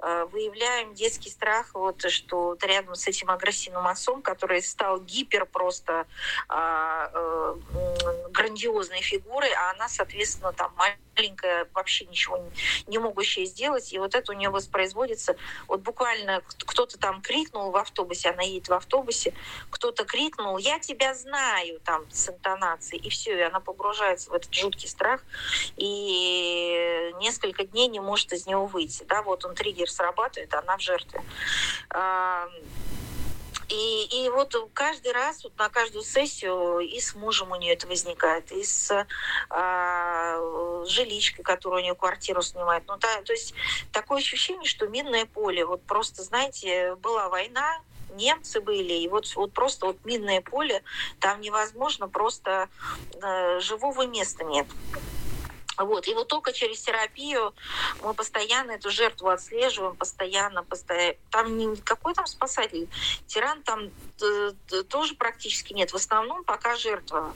э, 0.00 0.26
выявляем 0.32 0.94
детский 0.94 1.30
страх, 1.30 1.70
вот 1.74 2.02
что 2.10 2.56
рядом 2.62 2.94
с 2.94 3.06
этим 3.06 3.30
агрессивным 3.30 3.86
отцом, 3.86 4.22
который 4.22 4.62
стал 4.62 5.00
гипер 5.00 5.46
просто 5.46 6.06
э, 6.48 7.56
грандиозной 8.30 9.00
фигурой, 9.00 9.52
а 9.52 9.70
она, 9.72 9.85
соответственно, 9.88 10.52
там 10.52 10.72
маленькая, 10.76 11.68
вообще 11.74 12.06
ничего 12.06 12.38
не, 12.38 12.50
не 12.86 12.98
могущая 12.98 13.44
сделать. 13.44 13.92
И 13.92 13.98
вот 13.98 14.14
это 14.14 14.32
у 14.32 14.34
нее 14.34 14.50
воспроизводится. 14.50 15.36
Вот 15.68 15.80
буквально 15.80 16.42
кто-то 16.66 16.98
там 16.98 17.22
крикнул 17.22 17.70
в 17.70 17.76
автобусе, 17.76 18.30
она 18.30 18.42
едет 18.42 18.68
в 18.68 18.72
автобусе, 18.72 19.34
кто-то 19.70 20.04
крикнул, 20.04 20.58
я 20.58 20.78
тебя 20.78 21.14
знаю, 21.14 21.80
там, 21.80 22.10
с 22.10 22.28
интонацией, 22.28 23.02
и 23.02 23.10
все, 23.10 23.36
и 23.36 23.42
она 23.42 23.60
погружается 23.60 24.30
в 24.30 24.34
этот 24.34 24.52
жуткий 24.52 24.88
страх, 24.88 25.22
и 25.76 27.12
несколько 27.20 27.64
дней 27.64 27.88
не 27.88 28.00
может 28.00 28.32
из 28.32 28.46
него 28.46 28.66
выйти. 28.66 29.04
Да, 29.04 29.22
вот 29.22 29.44
он 29.44 29.54
триггер 29.54 29.90
срабатывает, 29.90 30.52
она 30.54 30.76
в 30.76 30.80
жертве. 30.80 31.22
И, 33.68 34.08
и 34.12 34.28
вот 34.28 34.54
каждый 34.74 35.12
раз, 35.12 35.42
вот 35.42 35.56
на 35.58 35.68
каждую 35.68 36.04
сессию 36.04 36.78
и 36.78 37.00
с 37.00 37.14
мужем 37.14 37.50
у 37.50 37.56
нее 37.56 37.72
это 37.72 37.86
возникает, 37.86 38.52
и 38.52 38.62
с 38.62 39.06
а, 39.50 40.84
жиличкой, 40.86 41.44
которую 41.44 41.80
у 41.80 41.84
нее 41.84 41.94
квартиру 41.94 42.42
снимает. 42.42 42.84
Ну, 42.86 42.96
да, 42.98 43.22
то 43.22 43.32
есть 43.32 43.54
такое 43.92 44.18
ощущение, 44.18 44.68
что 44.68 44.86
минное 44.86 45.26
поле. 45.26 45.64
Вот 45.66 45.82
просто, 45.82 46.22
знаете, 46.22 46.94
была 46.96 47.28
война, 47.28 47.80
немцы 48.14 48.60
были, 48.60 48.94
и 48.94 49.08
вот, 49.08 49.34
вот 49.34 49.52
просто 49.52 49.86
вот 49.86 50.04
минное 50.04 50.40
поле, 50.40 50.82
там 51.20 51.40
невозможно, 51.40 52.08
просто 52.08 52.68
э, 53.20 53.60
живого 53.60 54.06
места 54.06 54.44
нет. 54.44 54.66
Вот. 55.78 56.08
И 56.08 56.14
вот 56.14 56.28
только 56.28 56.52
через 56.52 56.80
терапию 56.80 57.54
мы 58.02 58.14
постоянно 58.14 58.72
эту 58.72 58.90
жертву 58.90 59.28
отслеживаем, 59.28 59.96
постоянно, 59.96 60.62
постоянно. 60.62 61.16
Там 61.30 61.56
никакой 61.56 62.14
там 62.14 62.26
спасатель. 62.26 62.88
Тиран 63.26 63.62
там 63.62 63.90
э, 64.22 64.52
тоже 64.88 65.14
практически 65.14 65.72
нет. 65.72 65.92
В 65.92 65.96
основном 65.96 66.44
пока 66.44 66.76
жертва. 66.76 67.34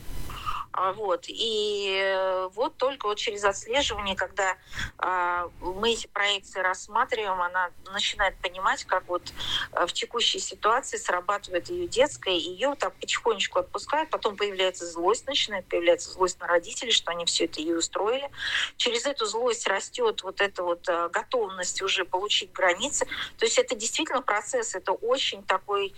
А, 0.73 0.93
вот. 0.93 1.25
И 1.29 2.49
вот 2.55 2.77
только 2.77 3.07
вот 3.07 3.19
через 3.19 3.45
отслеживание, 3.45 4.15
когда 4.15 4.57
а, 4.99 5.51
мы 5.61 5.93
эти 5.93 6.07
проекции 6.07 6.61
рассматриваем, 6.61 7.41
она 7.41 7.71
начинает 7.93 8.37
понимать, 8.39 8.85
как 8.85 9.09
вот 9.09 9.33
э, 9.73 9.87
в 9.87 9.93
текущей 9.93 10.39
ситуации 10.39 10.97
срабатывает 10.97 11.71
ее 11.71 11.89
детская, 11.89 12.35
ее 12.35 12.75
так 12.79 12.95
потихонечку 12.95 13.59
отпускает, 13.59 14.11
потом 14.11 14.37
появляется 14.37 14.87
злость, 14.87 15.27
начинает 15.27 15.67
появляться 15.67 16.11
злость 16.11 16.39
на 16.41 16.47
родителей, 16.47 16.93
что 16.93 17.11
они 17.11 17.25
все 17.25 17.47
это 17.47 17.61
ей 17.61 17.77
устроили. 17.77 18.31
Через 18.77 19.07
эту 19.07 19.27
злость 19.27 19.67
растет 19.67 20.23
вот 20.23 20.41
эта 20.41 20.63
вот 20.63 20.87
готовность 21.11 21.83
уже 21.83 22.05
получить 22.05 22.53
границы. 22.53 23.07
То 23.39 23.45
есть 23.45 23.59
это 23.59 23.75
действительно 23.75 24.23
процесс, 24.23 24.75
это 24.75 24.93
очень 24.93 25.43
такой 25.43 25.95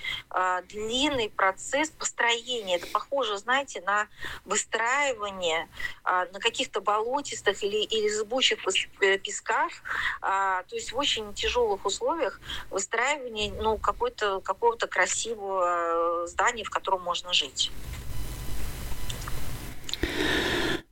длинный 0.68 1.29
процесс 1.29 1.91
построения. 1.91 2.77
Это 2.77 2.87
похоже, 2.87 3.39
знаете, 3.39 3.81
на 3.83 4.09
выстраивание 4.63 5.69
а, 6.05 6.27
на 6.27 6.41
каких-то 6.41 6.81
болотистых 6.81 7.63
или, 7.63 7.85
или 7.85 8.09
зыбучих 8.09 8.59
э, 9.01 9.19
песках, 9.19 9.73
а, 10.21 10.63
то 10.65 10.77
есть 10.77 10.93
в 10.93 10.97
очень 10.97 11.33
тяжелых 11.35 11.85
условиях 11.85 12.41
выстраивание 12.71 13.53
ну, 13.53 13.79
какой-то, 13.79 14.41
какого-то 14.41 14.87
красивого 14.87 16.27
здания, 16.27 16.65
в 16.65 16.71
котором 16.71 17.03
можно 17.03 17.33
жить. 17.33 17.71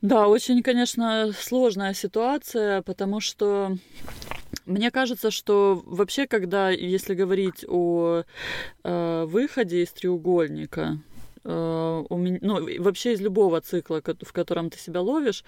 Да, 0.03 0.29
очень, 0.29 0.63
конечно, 0.63 1.33
сложная 1.39 1.93
ситуация, 1.93 2.81
потому 2.83 3.21
что 3.21 3.77
мне 4.65 4.91
кажется, 4.91 5.31
что 5.31 5.83
вообще, 5.85 6.27
когда, 6.27 6.71
если 6.71 7.15
говорить 7.15 7.65
о 7.69 8.23
э, 8.83 9.25
выходе 9.27 9.83
из 9.83 9.91
треугольника, 9.91 10.99
у 11.43 12.17
меня, 12.17 12.39
ну, 12.43 12.83
вообще 12.83 13.15
из 13.15 13.21
любого 13.21 13.61
цикла, 13.61 14.03
в 14.05 14.33
котором 14.33 14.69
ты 14.69 14.79
себя 14.79 15.01
ловишь, 15.01 15.45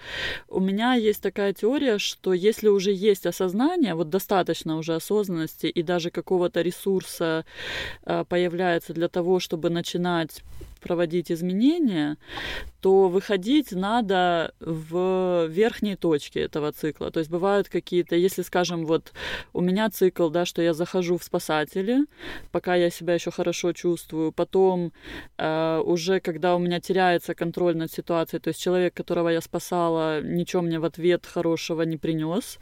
у 0.47 0.59
меня 0.59 0.95
есть 0.95 1.21
такая 1.21 1.53
теория, 1.53 1.99
что 1.99 2.33
если 2.33 2.67
уже 2.67 2.91
есть 2.91 3.25
осознание, 3.27 3.93
вот 3.93 4.09
достаточно 4.09 4.77
уже 4.77 4.95
осознанности 4.95 5.67
и 5.67 5.83
даже 5.83 6.09
какого-то 6.09 6.61
ресурса 6.61 7.45
э, 8.05 8.25
появляется 8.27 8.93
для 8.93 9.07
того, 9.07 9.39
чтобы 9.39 9.69
начинать 9.69 10.41
проводить 10.83 11.31
изменения, 11.31 12.17
то 12.83 13.07
выходить 13.07 13.71
надо 13.71 14.53
в 14.59 15.47
верхней 15.47 15.95
точке 15.95 16.41
этого 16.41 16.71
цикла. 16.73 17.11
То 17.11 17.19
есть 17.19 17.31
бывают 17.31 17.69
какие-то, 17.69 18.15
если, 18.15 18.41
скажем, 18.41 18.85
вот 18.85 19.13
у 19.53 19.61
меня 19.61 19.89
цикл, 19.89 20.29
да, 20.29 20.45
что 20.45 20.61
я 20.61 20.73
захожу 20.73 21.17
в 21.17 21.23
спасатели, 21.23 21.99
пока 22.51 22.75
я 22.75 22.89
себя 22.89 23.13
еще 23.13 23.31
хорошо 23.31 23.71
чувствую, 23.71 24.33
потом 24.33 24.91
э, 25.37 25.81
уже 25.85 26.19
когда 26.19 26.55
у 26.55 26.59
меня 26.59 26.81
теряется 26.81 27.33
контроль 27.33 27.77
над 27.77 27.91
ситуацией, 27.91 28.41
то 28.41 28.49
есть 28.49 28.61
человек, 28.61 28.93
которого 28.93 29.29
я 29.29 29.39
спасала, 29.41 30.21
ничего 30.21 30.61
мне 30.61 30.79
в 30.79 30.85
ответ 30.85 31.25
хорошего 31.25 31.83
не 31.83 31.95
принес, 31.97 32.59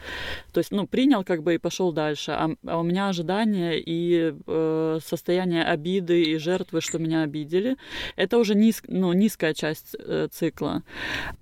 то 0.54 0.60
есть, 0.60 0.72
ну, 0.72 0.86
принял 0.86 1.24
как 1.24 1.42
бы 1.42 1.56
и 1.56 1.58
пошел 1.58 1.92
дальше, 1.92 2.32
а, 2.32 2.52
а 2.68 2.80
у 2.80 2.84
меня 2.84 3.10
ожидания 3.10 3.80
и 3.80 4.34
э, 4.48 5.00
состояние 5.04 5.64
обиды 5.64 6.22
и 6.22 6.38
жертвы, 6.38 6.82
что 6.82 7.00
меня 7.00 7.24
обидели, 7.24 7.78
это 8.16 8.38
уже 8.38 8.56
низ, 8.56 8.82
ну, 8.88 9.14
низкая 9.14 9.54
часть 9.54 9.96
э, 10.00 10.28
цикла. 10.32 10.84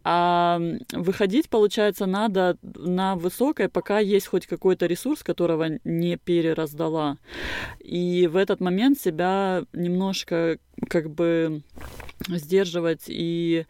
А 0.04 0.62
выходить, 0.92 1.50
получается, 1.50 2.06
надо 2.06 2.58
на 2.62 3.16
высокой, 3.16 3.70
пока 3.70 4.00
есть 4.00 4.28
хоть 4.28 4.48
какой-то 4.48 4.86
ресурс, 4.86 5.24
которого 5.24 5.80
не 5.84 6.18
перераздала. 6.18 7.18
И 7.80 8.28
в 8.28 8.36
этот 8.36 8.60
момент 8.60 9.00
себя 9.00 9.64
немножко 9.74 10.60
как 10.88 11.10
бы 11.10 11.62
сдерживать 12.28 13.04
и 13.08 13.66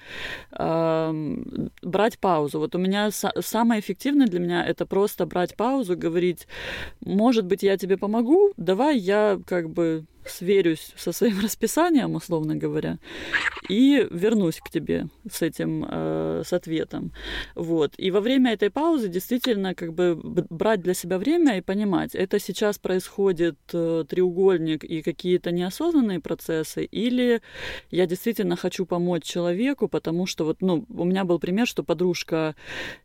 э, 0.51 1.37
брать 1.81 2.19
паузу. 2.19 2.59
Вот 2.59 2.75
у 2.75 2.77
меня 2.77 3.09
самое 3.11 3.81
эффективное 3.81 4.27
для 4.27 4.39
меня 4.39 4.65
это 4.65 4.85
просто 4.85 5.25
брать 5.25 5.55
паузу, 5.55 5.97
говорить, 5.97 6.47
может 7.01 7.45
быть, 7.45 7.63
я 7.63 7.77
тебе 7.77 7.97
помогу, 7.97 8.53
давай 8.57 8.97
я 8.97 9.39
как 9.45 9.69
бы 9.69 10.05
сверюсь 10.29 10.93
со 10.95 11.11
своим 11.11 11.39
расписанием, 11.43 12.15
условно 12.15 12.55
говоря, 12.55 12.99
и 13.69 14.07
вернусь 14.11 14.59
к 14.59 14.69
тебе 14.69 15.07
с 15.29 15.41
этим, 15.41 15.85
э, 15.89 16.43
с 16.45 16.53
ответом. 16.53 17.11
Вот. 17.55 17.93
И 17.97 18.11
во 18.11 18.21
время 18.21 18.53
этой 18.53 18.69
паузы 18.69 19.07
действительно 19.07 19.75
как 19.75 19.93
бы 19.93 20.19
брать 20.49 20.81
для 20.81 20.93
себя 20.93 21.17
время 21.17 21.57
и 21.57 21.61
понимать, 21.61 22.15
это 22.15 22.39
сейчас 22.39 22.77
происходит 22.77 23.57
э, 23.73 24.05
треугольник 24.07 24.83
и 24.83 25.01
какие-то 25.01 25.51
неосознанные 25.51 26.19
процессы, 26.19 26.83
или 26.85 27.41
я 27.91 28.05
действительно 28.05 28.55
хочу 28.55 28.85
помочь 28.85 29.23
человеку, 29.23 29.87
потому 29.87 30.25
что 30.25 30.45
вот, 30.45 30.61
ну, 30.61 30.85
у 30.89 31.05
меня 31.05 31.23
был 31.23 31.39
пример, 31.39 31.67
что 31.67 31.83
подружка 31.83 32.55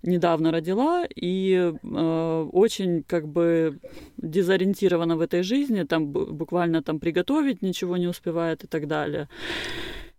недавно 0.03 0.51
родила 0.51 1.05
и 1.15 1.73
э, 1.83 2.49
очень 2.53 3.03
как 3.03 3.29
бы 3.29 3.79
дезориентирована 4.17 5.17
в 5.17 5.21
этой 5.21 5.43
жизни, 5.43 5.83
там 5.85 6.07
буквально 6.07 6.83
там 6.83 7.01
приготовить 7.15 7.63
ничего 7.63 7.97
не 7.97 8.09
успевает 8.09 8.65
и 8.65 8.67
так 8.67 8.87
далее. 8.87 9.29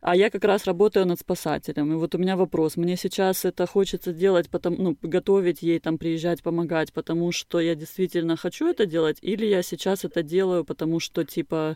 А 0.01 0.15
я 0.15 0.29
как 0.29 0.43
раз 0.43 0.65
работаю 0.65 1.07
над 1.07 1.19
спасателем. 1.19 1.91
И 1.91 1.95
вот 1.95 2.13
у 2.15 2.17
меня 2.19 2.35
вопрос. 2.35 2.77
Мне 2.77 2.95
сейчас 2.95 3.43
это 3.43 3.65
хочется 3.65 4.13
делать, 4.13 4.49
потому, 4.49 4.77
ну, 4.77 4.97
готовить 5.01 5.63
ей, 5.63 5.79
там, 5.79 5.97
приезжать, 5.97 6.43
помогать, 6.43 6.93
потому 6.93 7.31
что 7.31 7.59
я 7.59 7.75
действительно 7.75 8.37
хочу 8.37 8.67
это 8.67 8.85
делать, 8.85 9.17
или 9.23 9.47
я 9.47 9.63
сейчас 9.63 10.05
это 10.05 10.21
делаю, 10.21 10.63
потому 10.63 10.99
что, 10.99 11.23
типа, 11.23 11.75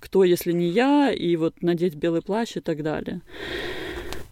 кто, 0.00 0.24
если 0.24 0.52
не 0.52 0.68
я, 0.68 1.12
и 1.12 1.36
вот 1.36 1.62
надеть 1.62 1.94
белый 1.94 2.22
плащ 2.22 2.56
и 2.56 2.60
так 2.60 2.82
далее. 2.82 3.20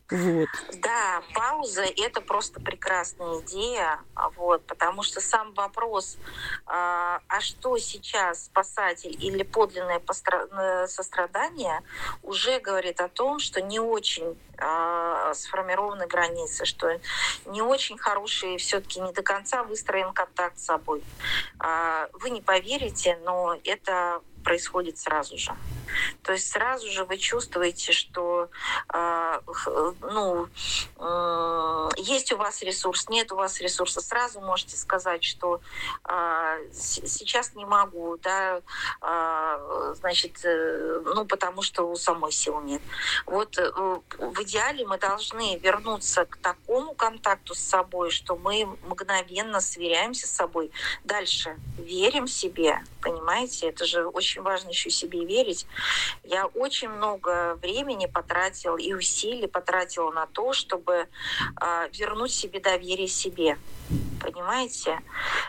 Вот. 0.08 0.48
Да, 0.82 1.22
пауза— 1.34 1.82
это 1.96 2.20
просто 2.20 2.60
прекрасная 2.60 3.40
идея, 3.40 3.98
вот, 4.36 4.64
потому 4.64 5.02
что 5.02 5.20
сам 5.20 5.52
вопрос, 5.54 6.16
а, 6.66 7.20
а 7.26 7.40
что 7.40 7.76
сейчас 7.78 8.44
спасатель 8.44 9.16
или 9.18 9.42
подлинное 9.42 10.00
э, 10.00 10.86
сострадание, 10.86 11.82
уже 12.22 12.60
говорит 12.60 13.00
о 13.00 13.08
том, 13.08 13.40
что 13.40 13.60
не 13.60 13.80
очень 13.80 14.38
а, 14.58 15.34
сформированы 15.34 16.06
границы, 16.06 16.64
что 16.64 17.00
не 17.46 17.60
очень 17.60 17.98
хороший, 17.98 18.58
все-таки 18.58 19.00
не 19.00 19.12
до 19.12 19.22
конца 19.22 19.64
выстроен 19.64 20.12
контакт 20.12 20.58
с 20.58 20.66
собой. 20.66 21.02
А, 21.58 22.08
вы 22.12 22.30
не 22.30 22.40
поверите, 22.40 23.18
но 23.24 23.58
это 23.64 24.22
происходит 24.46 24.96
сразу 24.96 25.36
же. 25.36 25.52
То 26.22 26.32
есть 26.32 26.52
сразу 26.52 26.86
же 26.88 27.04
вы 27.04 27.18
чувствуете, 27.18 27.92
что 27.92 28.48
э, 28.94 29.40
ну, 30.02 30.48
э, 30.98 31.88
есть 31.96 32.32
у 32.32 32.36
вас 32.36 32.62
ресурс, 32.62 33.08
нет 33.08 33.32
у 33.32 33.36
вас 33.36 33.60
ресурса. 33.60 34.00
Сразу 34.00 34.40
можете 34.40 34.76
сказать, 34.76 35.24
что 35.24 35.60
э, 36.08 36.68
сейчас 36.72 37.56
не 37.56 37.64
могу, 37.64 38.18
да, 38.22 38.60
э, 39.02 39.94
значит, 39.96 40.44
э, 40.44 41.02
ну 41.16 41.24
потому 41.24 41.62
что 41.62 41.90
у 41.90 41.96
самой 41.96 42.30
сил 42.30 42.60
нет. 42.60 42.82
Вот 43.26 43.58
э, 43.58 43.68
в 44.18 44.42
идеале 44.42 44.86
мы 44.86 44.98
должны 44.98 45.58
вернуться 45.58 46.24
к 46.24 46.36
такому 46.36 46.94
контакту 46.94 47.56
с 47.56 47.60
собой, 47.60 48.12
что 48.12 48.36
мы 48.36 48.64
мгновенно 48.84 49.60
сверяемся 49.60 50.28
с 50.28 50.30
собой. 50.30 50.70
Дальше 51.02 51.56
верим 51.78 52.28
себе, 52.28 52.78
понимаете? 53.02 53.70
Это 53.70 53.84
же 53.84 54.06
очень 54.06 54.35
важно 54.42 54.70
еще 54.70 54.90
себе 54.90 55.24
верить. 55.24 55.66
Я 56.24 56.46
очень 56.46 56.88
много 56.88 57.54
времени 57.62 58.06
потратила 58.06 58.76
и 58.76 58.92
усилий 58.92 59.46
потратила 59.46 60.10
на 60.10 60.26
то, 60.26 60.52
чтобы 60.52 61.08
э, 61.60 61.88
вернуть 61.92 62.32
себе 62.32 62.60
доверие 62.60 63.08
себе. 63.08 63.58
Понимаете? 64.20 65.00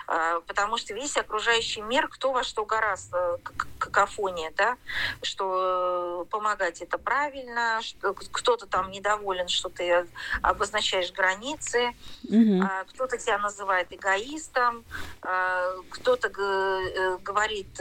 Э, 0.08 0.42
потому 0.48 0.78
что 0.78 0.94
весь 0.94 1.18
окружающий 1.18 1.82
мир, 1.82 2.08
кто 2.08 2.32
во 2.32 2.44
что 2.44 2.66
гораст, 2.66 3.14
э, 3.14 3.38
какофония, 3.78 4.52
да, 4.56 4.78
что 5.22 6.28
помогать 6.30 6.82
это 6.82 6.98
правильно, 6.98 7.80
что 7.82 8.14
кто-то 8.14 8.68
там 8.68 8.92
недоволен, 8.92 9.48
что 9.48 9.70
ты 9.70 10.06
обозначаешь 10.42 11.12
границы, 11.12 11.94
угу. 12.24 12.64
э, 12.64 12.86
кто-то 12.94 13.18
тебя 13.18 13.38
называет 13.38 13.88
эгоистом, 13.92 14.84
э, 15.24 15.82
кто-то 15.90 16.28
э, 16.28 17.18
говорит, 17.24 17.80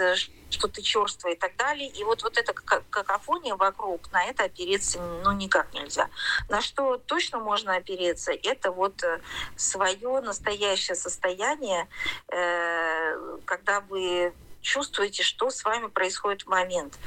что 0.51 0.69
ты 0.69 0.83
черствый 0.83 1.35
и 1.35 1.37
так 1.37 1.57
далее. 1.57 1.89
И 1.89 2.05
вот, 2.05 2.23
вот 2.23 2.39
эта 2.39 2.53
какофония 2.53 3.57
вокруг, 3.57 4.11
на 4.13 4.25
это 4.25 4.45
опереться 4.45 5.01
ну, 5.25 5.33
никак 5.33 5.73
нельзя. 5.75 6.09
На 6.49 6.61
что 6.61 6.97
точно 6.99 7.39
можно 7.39 7.77
опереться, 7.77 8.33
это 8.33 8.71
вот 8.71 9.03
э, 9.03 9.21
свое 9.57 10.21
настоящее 10.21 10.95
состояние, 10.95 11.89
э, 12.29 13.39
когда 13.45 13.81
вы 13.81 14.33
чувствуете, 14.67 15.23
что 15.23 15.49
с 15.51 15.65
вами 15.65 15.87
происходит 15.87 16.43
в 16.43 16.49
момент, 16.49 16.99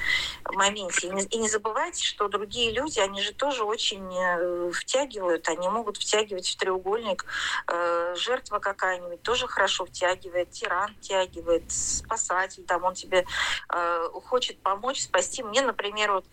в 0.45 0.53
моменте. 0.53 1.07
И 1.07 1.09
не, 1.09 1.23
и 1.23 1.37
не 1.37 1.49
забывайте, 1.49 2.05
что 2.05 2.29
другие 2.29 2.71
люди, 2.71 2.99
они 2.99 3.21
же 3.21 3.33
тоже 3.33 3.63
очень 3.63 4.07
э, 4.11 4.71
втягивают, 4.71 5.49
они 5.49 5.67
могут 5.67 5.97
втягивать 5.97 6.47
в 6.47 6.57
треугольник. 6.57 7.25
Э, 7.67 8.15
жертва 8.15 8.59
какая-нибудь 8.59 9.21
тоже 9.21 9.47
хорошо 9.47 9.85
втягивает, 9.85 10.51
тиран 10.51 10.95
втягивает, 11.01 11.63
спасатель, 11.69 12.63
там 12.63 12.85
он 12.85 12.93
тебе 12.93 13.25
э, 13.73 14.09
хочет 14.23 14.59
помочь, 14.61 15.01
спасти. 15.03 15.43
Мне, 15.43 15.61
например, 15.61 16.13
вот 16.13 16.25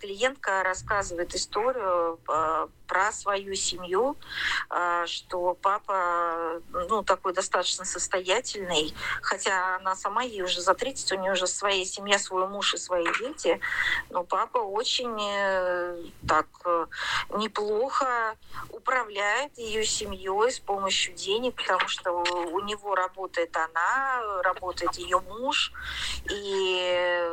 клиентка 0.00 0.62
рассказывает 0.62 1.34
историю 1.34 2.18
про 2.86 3.12
свою 3.12 3.54
семью, 3.54 4.16
что 5.06 5.54
папа, 5.54 6.60
ну, 6.70 7.02
такой 7.02 7.32
достаточно 7.32 7.84
состоятельный, 7.84 8.94
хотя 9.22 9.76
она 9.76 9.96
сама 9.96 10.22
ей 10.22 10.43
уже 10.44 10.60
за 10.60 10.74
30, 10.74 11.12
у 11.12 11.16
нее 11.16 11.32
уже 11.32 11.46
своя 11.46 11.84
семья, 11.84 12.18
свой 12.18 12.46
муж 12.48 12.74
и 12.74 12.78
свои 12.78 13.06
дети, 13.18 13.60
но 14.10 14.24
папа 14.24 14.58
очень 14.58 15.16
э, 15.20 16.02
так 16.28 16.46
э, 16.64 16.86
неплохо 17.36 18.36
управляет 18.70 19.56
ее 19.58 19.84
семьей 19.84 20.50
с 20.50 20.60
помощью 20.60 21.14
денег, 21.14 21.56
потому 21.56 21.88
что 21.88 22.12
у 22.12 22.60
него 22.60 22.94
работает 22.94 23.56
она, 23.56 24.42
работает 24.42 24.94
ее 24.94 25.20
муж, 25.20 25.72
и 26.30 27.28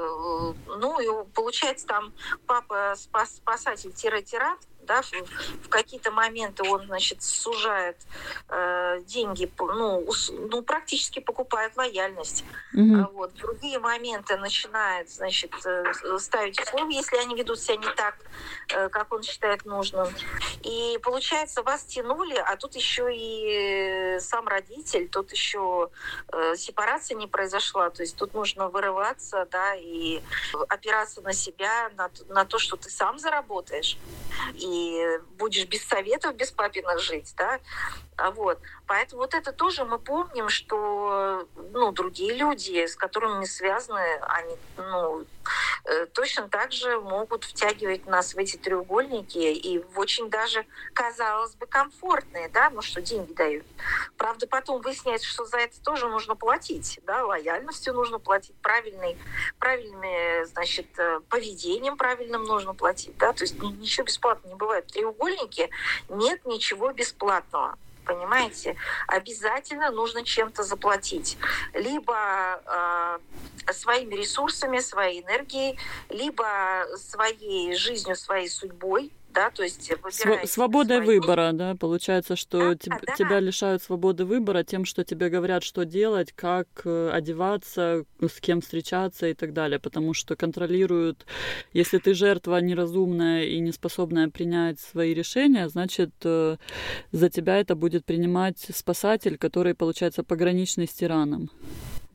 ну 0.67 0.99
и 0.99 1.25
получается 1.33 1.87
там 1.87 2.13
папа 2.47 2.93
спас, 2.97 3.35
спасатель-тиран, 3.35 4.57
да, 4.85 5.01
в, 5.01 5.11
в 5.65 5.69
какие-то 5.69 6.11
моменты 6.11 6.63
он, 6.69 6.85
значит, 6.85 7.21
сужает 7.21 7.97
э, 8.49 9.01
деньги, 9.05 9.51
ну, 9.57 10.07
ну, 10.49 10.61
практически 10.61 11.19
покупает 11.19 11.75
лояльность. 11.77 12.43
Mm-hmm. 12.75 13.11
Вот. 13.13 13.33
Другие 13.35 13.79
моменты 13.79 14.37
начинает, 14.37 15.09
значит, 15.09 15.53
э, 15.65 15.93
ставить 16.19 16.59
условия, 16.59 16.95
если 16.95 17.17
они 17.17 17.35
ведут 17.35 17.59
себя 17.59 17.77
не 17.77 17.95
так, 17.95 18.15
э, 18.69 18.89
как 18.89 19.11
он 19.13 19.23
считает 19.23 19.65
нужным. 19.65 20.07
И 20.63 20.99
получается, 21.03 21.63
вас 21.63 21.83
тянули, 21.83 22.35
а 22.35 22.55
тут 22.57 22.75
еще 22.75 23.09
и 23.11 24.19
сам 24.19 24.47
родитель, 24.47 25.07
тут 25.09 25.31
еще 25.31 25.89
э, 26.31 26.55
сепарация 26.55 27.15
не 27.15 27.27
произошла, 27.27 27.89
то 27.89 28.03
есть 28.03 28.15
тут 28.15 28.33
нужно 28.33 28.69
вырываться, 28.69 29.47
да, 29.51 29.75
и 29.75 30.21
опираться 30.69 31.21
на 31.21 31.33
себя, 31.33 31.89
на, 31.95 32.09
на 32.29 32.45
то, 32.45 32.59
что 32.59 32.77
ты 32.77 32.89
сам 32.89 33.19
заработаешь. 33.19 33.97
И 34.53 34.67
будешь 35.37 35.65
без 35.65 35.85
советов, 35.85 36.35
без 36.35 36.51
папиных 36.51 36.99
жить, 36.99 37.33
да, 37.37 37.59
а 38.17 38.31
вот. 38.31 38.59
Поэтому 38.87 39.21
вот 39.21 39.33
это 39.33 39.51
тоже 39.51 39.83
мы 39.85 39.97
помним, 39.97 40.49
что 40.49 41.47
ну, 41.73 41.91
другие 41.91 42.33
люди, 42.33 42.85
с 42.85 42.95
которыми 42.95 43.39
мы 43.39 43.45
связаны, 43.45 44.19
они 44.27 44.55
ну, 44.77 45.25
точно 46.13 46.47
так 46.47 46.71
же 46.71 46.99
могут 46.99 47.43
втягивать 47.43 48.05
нас 48.05 48.33
в 48.33 48.37
эти 48.37 48.57
треугольники 48.57 49.37
и 49.37 49.79
в 49.79 49.99
очень 49.99 50.29
даже, 50.29 50.65
казалось 50.93 51.55
бы, 51.55 51.65
комфортные, 51.65 52.49
да, 52.49 52.69
ну 52.69 52.81
что 52.81 53.01
деньги 53.01 53.33
дают. 53.33 53.65
Правда, 54.17 54.47
потом 54.47 54.81
выясняется, 54.81 55.27
что 55.27 55.45
за 55.45 55.57
это 55.57 55.81
тоже 55.81 56.07
нужно 56.07 56.35
платить, 56.35 56.99
да, 57.05 57.25
лояльностью 57.25 57.93
нужно 57.93 58.19
платить, 58.19 58.55
правильный, 58.61 59.17
правильным, 59.59 60.45
значит, 60.47 60.87
э, 60.97 61.19
поведением 61.29 61.97
правильным 61.97 62.43
нужно 62.43 62.73
платить, 62.73 63.17
да, 63.17 63.33
то 63.33 63.43
есть 63.43 63.61
ничего 63.61 64.05
бесплатно 64.05 64.47
не 64.47 64.55
бывает. 64.55 64.85
В 64.87 64.93
треугольнике 64.93 65.69
нет 66.09 66.45
ничего 66.45 66.91
бесплатного 66.91 67.77
понимаете? 68.05 68.75
Обязательно 69.07 69.91
нужно 69.91 70.23
чем-то 70.23 70.63
заплатить. 70.63 71.37
Либо 71.73 73.19
э, 73.67 73.73
своими 73.73 74.15
ресурсами, 74.15 74.79
своей 74.79 75.21
энергией, 75.21 75.77
либо 76.09 76.85
своей 76.97 77.75
жизнью, 77.75 78.15
своей 78.15 78.49
судьбой, 78.49 79.11
да, 79.33 79.49
то 79.49 79.63
есть 79.63 79.91
Свободой 80.45 81.03
свои... 81.03 81.19
выбора, 81.19 81.51
да, 81.53 81.75
получается, 81.75 82.35
что 82.35 82.59
да, 82.59 82.75
te- 82.75 82.89
да. 82.89 83.15
тебя 83.15 83.39
лишают 83.39 83.81
свободы 83.81 84.25
выбора 84.25 84.63
тем, 84.63 84.85
что 84.85 85.03
тебе 85.03 85.29
говорят, 85.29 85.63
что 85.63 85.85
делать, 85.85 86.31
как 86.33 86.67
э, 86.85 87.09
одеваться, 87.11 88.05
с 88.19 88.39
кем 88.39 88.61
встречаться 88.61 89.27
и 89.27 89.33
так 89.33 89.53
далее, 89.53 89.79
потому 89.79 90.13
что 90.13 90.35
контролируют, 90.35 91.25
если 91.73 91.97
ты 91.97 92.13
жертва 92.13 92.59
неразумная 92.61 93.43
и 93.43 93.59
не 93.59 93.71
способная 93.71 94.29
принять 94.29 94.79
свои 94.79 95.13
решения, 95.13 95.69
значит, 95.69 96.11
э, 96.23 96.57
за 97.11 97.29
тебя 97.29 97.57
это 97.57 97.75
будет 97.75 98.05
принимать 98.05 98.59
спасатель, 98.73 99.37
который, 99.37 99.75
получается, 99.75 100.23
пограничный 100.23 100.87
с 100.87 100.93
тираном. 100.93 101.49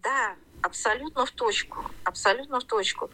Да, 0.02 0.36
Абсолютно 0.66 1.24
в 1.24 1.30
точку, 1.30 1.84
абсолютно 2.02 2.58
в 2.58 2.64
точку. 2.64 3.08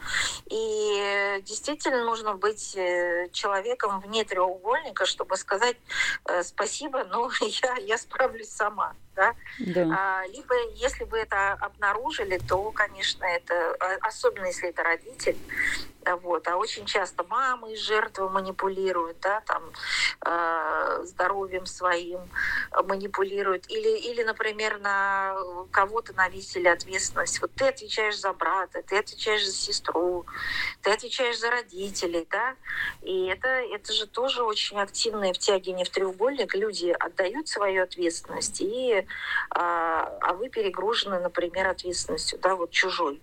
И 0.46 1.38
действительно 1.42 2.02
нужно 2.02 2.32
быть 2.32 2.74
э, 2.74 3.28
человеком 3.30 4.00
вне 4.00 4.24
треугольника, 4.24 5.04
чтобы 5.04 5.36
сказать 5.36 5.76
э, 6.30 6.42
спасибо, 6.44 7.04
но 7.04 7.30
я, 7.62 7.74
я 7.76 7.98
справлюсь 7.98 8.48
сама. 8.48 8.94
Да? 9.14 9.34
Да. 9.58 9.82
А, 9.92 10.26
либо, 10.28 10.54
если 10.74 11.04
вы 11.04 11.18
это 11.18 11.52
обнаружили, 11.52 12.38
то, 12.38 12.70
конечно, 12.70 13.24
это, 13.24 13.76
а, 13.78 13.98
особенно 14.08 14.46
если 14.46 14.70
это 14.70 14.82
родитель, 14.82 15.36
вот, 16.22 16.48
а 16.48 16.56
очень 16.56 16.84
часто 16.86 17.24
мамы 17.24 17.76
жертвы 17.76 18.28
манипулируют, 18.28 19.20
да, 19.20 19.40
там, 19.42 19.62
э, 20.26 21.04
здоровьем 21.04 21.66
своим 21.66 22.20
манипулируют, 22.84 23.70
или, 23.70 23.98
или, 23.98 24.22
например, 24.22 24.78
на 24.80 25.36
кого-то 25.70 26.12
навесили 26.14 26.68
ответственность, 26.68 27.40
вот 27.40 27.52
ты 27.54 27.66
отвечаешь 27.66 28.18
за 28.18 28.32
брата, 28.32 28.82
ты 28.82 28.98
отвечаешь 28.98 29.44
за 29.44 29.52
сестру, 29.52 30.26
ты 30.82 30.90
отвечаешь 30.90 31.38
за 31.38 31.50
родителей, 31.50 32.26
да, 32.30 32.56
и 33.02 33.26
это, 33.26 33.48
это 33.48 33.92
же 33.92 34.06
тоже 34.06 34.42
очень 34.42 34.78
активное 34.78 35.32
втягивание 35.32 35.84
в 35.84 35.90
треугольник, 35.90 36.54
люди 36.54 36.94
отдают 36.98 37.48
свою 37.48 37.84
ответственность 37.84 38.60
и 38.60 39.01
а, 39.50 40.12
а 40.20 40.32
вы 40.34 40.48
перегружены, 40.48 41.18
например, 41.20 41.68
ответственностью, 41.68 42.38
да, 42.38 42.56
вот 42.56 42.70
чужой. 42.70 43.20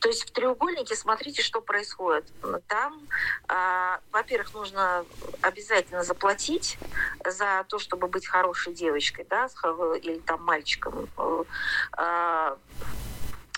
То 0.00 0.08
есть 0.08 0.28
в 0.28 0.32
треугольнике 0.32 0.94
смотрите, 0.96 1.42
что 1.42 1.60
происходит. 1.60 2.26
Там, 2.68 3.00
а, 3.48 4.00
во-первых, 4.12 4.52
нужно 4.54 5.04
обязательно 5.40 6.02
заплатить 6.02 6.78
за 7.24 7.64
то, 7.68 7.78
чтобы 7.78 8.08
быть 8.08 8.26
хорошей 8.26 8.74
девочкой, 8.74 9.26
да, 9.28 9.48
или 10.02 10.18
там 10.18 10.44
мальчиком. 10.44 11.08
А, 11.96 12.58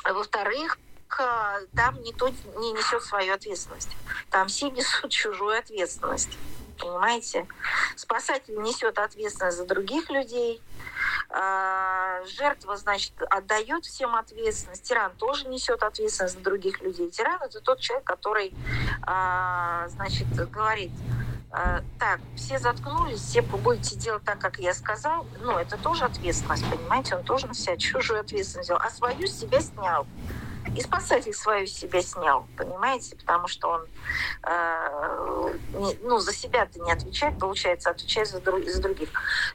во-вторых, 0.04 0.78
там 1.08 2.02
никто 2.02 2.28
не 2.58 2.72
несет 2.72 3.02
свою 3.02 3.34
ответственность. 3.34 3.90
Там 4.30 4.48
все 4.48 4.70
несут 4.70 5.10
чужую 5.10 5.58
ответственность. 5.58 6.36
Понимаете? 6.78 7.46
Спасатель 7.96 8.60
несет 8.60 8.98
ответственность 8.98 9.56
за 9.56 9.64
других 9.64 10.10
людей, 10.10 10.62
а, 11.30 12.24
жертва, 12.26 12.76
значит, 12.76 13.12
отдает 13.30 13.84
всем 13.84 14.14
ответственность. 14.14 14.82
Тиран 14.84 15.12
тоже 15.16 15.48
несет 15.48 15.82
ответственность 15.82 16.36
за 16.36 16.40
других 16.40 16.80
людей. 16.80 17.10
Тиран 17.10 17.42
это 17.42 17.60
тот 17.60 17.80
человек, 17.80 18.06
который, 18.06 18.54
а, 19.02 19.88
значит, 19.88 20.28
говорит, 20.50 20.92
а, 21.50 21.80
так, 21.98 22.20
все 22.36 22.58
заткнулись, 22.58 23.20
все 23.20 23.40
будете 23.40 23.96
делать 23.96 24.22
так, 24.24 24.38
как 24.38 24.58
я 24.58 24.74
сказал. 24.74 25.26
Ну, 25.40 25.56
это 25.56 25.78
тоже 25.78 26.04
ответственность, 26.04 26.68
понимаете? 26.70 27.16
Он 27.16 27.24
тоже 27.24 27.46
на 27.46 27.54
себя 27.54 27.76
чужую 27.76 28.20
ответственность 28.20 28.68
взял, 28.68 28.78
а 28.82 28.90
свою 28.90 29.26
с 29.26 29.40
себя 29.40 29.60
снял. 29.60 30.06
И 30.74 30.80
спасатель 30.80 31.32
свою 31.32 31.66
себя 31.66 32.02
снял, 32.02 32.46
понимаете? 32.56 33.16
Потому 33.16 33.48
что 33.48 33.68
он 33.68 33.86
э, 34.42 35.54
не, 35.74 35.98
ну, 36.02 36.18
за 36.18 36.32
себя-то 36.32 36.80
не 36.80 36.92
отвечает, 36.92 37.38
получается, 37.38 37.90
отвечает 37.90 38.28
за, 38.28 38.40
друг, 38.40 38.64
за 38.64 38.82
других. 38.82 39.08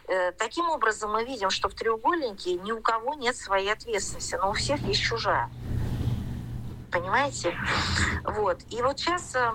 Э, 0.08 0.32
таким 0.32 0.70
образом, 0.70 1.12
мы 1.12 1.26
видим, 1.26 1.50
что 1.50 1.70
в 1.70 1.74
треугольнике 1.74 2.54
ни 2.56 2.72
у 2.72 2.82
кого 2.82 3.14
нет 3.16 3.36
своей 3.36 3.72
ответственности, 3.72 4.36
но 4.36 4.52
у 4.52 4.54
всех 4.54 4.80
есть 4.82 5.02
чужая. 5.02 5.50
Понимаете? 6.92 7.56
Вот. 8.24 8.60
И 8.70 8.82
вот 8.82 9.00
сейчас, 9.00 9.36
э, 9.36 9.52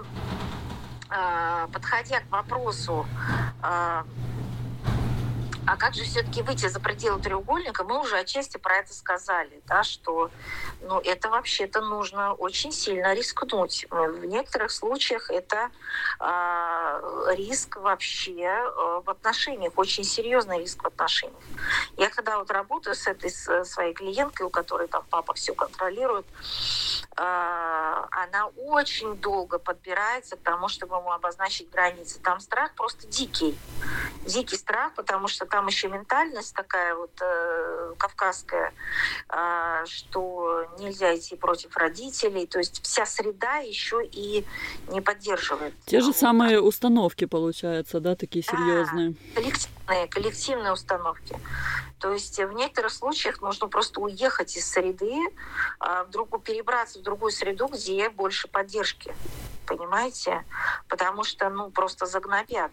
э 1.11 1.69
подходя 1.73 2.21
к 2.21 2.31
вопросу, 2.31 3.07
э, 3.63 4.03
а 5.67 5.77
как 5.77 5.95
же 5.95 6.05
все-таки 6.05 6.43
выйти 6.43 6.69
за 6.69 6.79
пределы 6.79 7.21
треугольника? 7.21 7.83
Мы 7.83 8.01
уже 8.01 8.17
отчасти 8.19 8.57
про 8.57 8.77
это 8.77 8.95
сказали, 8.95 9.61
да, 9.67 9.83
что 9.83 10.31
ну, 10.83 11.01
это 11.01 11.29
вообще-то 11.29 11.81
нужно 11.81 12.35
очень 12.35 12.73
сильно 12.73 13.15
рискнуть. 13.15 13.87
В 13.91 14.25
некоторых 14.25 14.71
случаях 14.71 15.31
это 15.31 15.71
э, 16.21 17.35
риск 17.35 17.77
вообще 17.77 18.43
э, 18.43 19.01
в 19.05 19.11
отношениях, 19.11 19.73
очень 19.77 20.05
серьезный 20.05 20.61
риск 20.61 20.85
в 20.85 20.87
отношениях. 20.87 21.43
Я 21.97 22.11
когда 22.11 22.39
вот 22.39 22.51
работаю 22.51 22.95
с 22.95 23.07
этой 23.07 23.31
с 23.31 23.65
своей 23.65 23.93
клиенткой, 23.93 24.47
у 24.47 24.51
которой 24.51 24.87
там 24.87 25.05
папа 25.11 25.35
все 25.35 25.53
контролирует, 25.55 26.27
э, 27.17 27.23
она 28.11 28.47
очень 28.57 29.17
долго 29.17 29.59
подбирается 29.59 30.37
к 30.37 30.41
тому, 30.41 30.69
чтобы 30.69 30.97
ему 30.97 31.11
обозначить 31.11 31.71
границы. 31.71 32.21
Там 32.21 32.39
страх 32.41 32.73
просто 32.75 33.07
дикий. 33.09 33.59
Дикий 34.27 34.57
страх, 34.57 34.93
потому 34.95 35.29
что 35.29 35.47
там 35.47 35.67
еще 35.67 35.89
ментальность 35.89 36.55
такая 36.55 36.95
вот 36.95 37.11
э, 37.21 37.95
кавказская, 37.97 38.73
э, 39.29 39.85
что 39.87 40.67
нельзя 40.79 41.17
идти 41.17 41.37
против 41.37 41.77
родителей, 41.77 42.47
то 42.47 42.59
есть 42.59 42.83
вся 42.85 43.07
среда 43.07 43.57
еще 43.57 44.05
и 44.05 44.45
не 44.89 45.01
поддерживает. 45.01 45.75
Те 45.87 46.01
же 46.01 46.13
самые 46.13 46.61
установки, 46.61 47.25
получается, 47.25 48.01
да, 48.01 48.17
такие 48.17 48.43
серьезные. 48.43 49.11
Да, 49.11 49.41
коллективные, 49.41 50.09
коллективные 50.09 50.73
установки. 50.73 51.39
То 51.99 52.13
есть 52.13 52.39
в 52.39 52.53
некоторых 52.53 52.93
случаях 52.93 53.41
нужно 53.41 53.69
просто 53.69 54.01
уехать 54.01 54.57
из 54.57 54.69
среды, 54.69 55.17
а 55.81 56.05
вдруг 56.05 56.43
перебраться 56.43 56.99
в 56.99 57.03
другую 57.03 57.33
среду, 57.33 57.69
где 57.69 58.11
больше 58.11 58.49
поддержки 58.49 59.15
понимаете? 59.67 60.45
Потому 60.89 61.25
что, 61.25 61.51
ну, 61.51 61.71
просто 61.71 62.07
загнобят. 62.07 62.71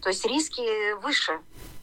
То 0.00 0.08
есть 0.08 0.24
риски 0.24 0.89
выше 0.94 1.40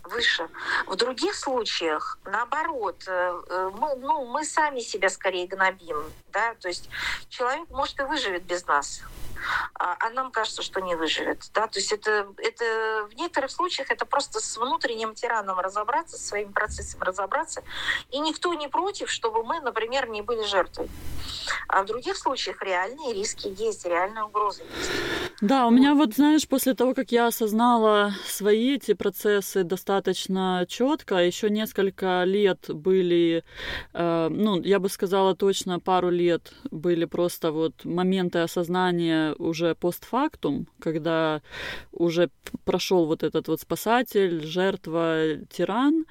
выше. 0.07 0.47
В 0.85 0.95
других 0.95 1.35
случаях, 1.35 2.17
наоборот, 2.25 3.03
э, 3.07 3.41
э, 3.49 3.71
мы, 3.77 3.95
ну, 3.95 4.25
мы 4.25 4.45
сами 4.45 4.79
себя 4.79 5.09
скорее 5.09 5.47
гнобим. 5.47 6.01
Да? 6.31 6.55
То 6.55 6.67
есть 6.67 6.89
человек, 7.29 7.69
может, 7.69 7.99
и 7.99 8.03
выживет 8.03 8.43
без 8.43 8.65
нас, 8.67 9.01
а, 9.73 9.95
а 9.99 10.09
нам 10.09 10.31
кажется, 10.31 10.61
что 10.61 10.81
не 10.81 10.95
выживет. 10.95 11.49
Да? 11.53 11.67
То 11.67 11.79
есть 11.79 11.91
это, 11.91 12.27
это 12.37 13.07
в 13.09 13.15
некоторых 13.15 13.51
случаях 13.51 13.91
это 13.91 14.05
просто 14.05 14.39
с 14.39 14.57
внутренним 14.57 15.13
тираном 15.13 15.59
разобраться, 15.59 16.17
с 16.17 16.27
своим 16.27 16.51
процессом 16.53 17.01
разобраться. 17.01 17.63
И 18.11 18.19
никто 18.19 18.53
не 18.53 18.67
против, 18.67 19.09
чтобы 19.09 19.43
мы, 19.43 19.59
например, 19.61 20.09
не 20.09 20.21
были 20.21 20.43
жертвой. 20.43 20.89
А 21.67 21.83
в 21.83 21.85
других 21.85 22.17
случаях 22.17 22.61
реальные 22.61 23.13
риски 23.13 23.47
есть, 23.47 23.85
реальные 23.85 24.23
угрозы 24.23 24.63
есть. 24.77 24.91
Да, 25.41 25.67
у 25.67 25.69
меня 25.69 25.93
вот, 25.93 26.15
знаешь, 26.15 26.47
после 26.47 26.73
того, 26.73 26.95
как 26.95 27.11
я 27.11 27.27
осознала 27.27 28.13
свои 28.25 28.75
эти 28.75 28.93
процессы 28.93 29.63
достаточно 29.63 30.65
четко, 30.67 31.15
еще 31.15 31.49
несколько 31.49 32.23
лет 32.23 32.65
были, 32.69 33.43
э, 33.93 34.27
ну, 34.31 34.59
я 34.61 34.79
бы 34.79 34.89
сказала 34.89 35.35
точно 35.35 35.79
пару 35.79 36.09
лет 36.09 36.53
были 36.71 37.05
просто 37.05 37.51
вот 37.51 37.85
моменты 37.85 38.39
осознания 38.39 39.26
уже 39.33 39.75
постфактум, 39.75 40.67
когда 40.79 41.41
уже 41.91 42.29
прошел 42.65 43.05
вот 43.05 43.23
этот 43.23 43.47
вот 43.47 43.61
спасатель, 43.61 44.43
жертва, 44.43 45.37
тиран. 45.49 46.05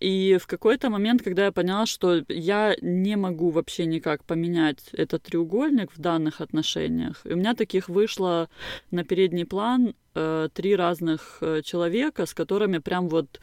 И 0.00 0.38
в 0.40 0.46
какой-то 0.46 0.90
момент, 0.90 1.22
когда 1.22 1.46
я 1.46 1.52
поняла, 1.52 1.86
что 1.86 2.24
я 2.28 2.76
не 2.80 3.16
могу 3.16 3.50
вообще 3.50 3.86
никак 3.86 4.24
поменять 4.24 4.80
этот 4.92 5.22
треугольник 5.22 5.90
в 5.92 6.00
данных 6.00 6.40
отношениях, 6.40 7.20
у 7.24 7.36
меня 7.36 7.54
таких 7.54 7.88
вышло 7.88 8.48
на 8.90 9.04
передний 9.04 9.46
план 9.46 9.94
э, 10.14 10.48
три 10.52 10.76
разных 10.76 11.38
э, 11.40 11.62
человека, 11.62 12.26
с 12.26 12.34
которыми 12.34 12.78
прям 12.78 13.08
вот 13.08 13.40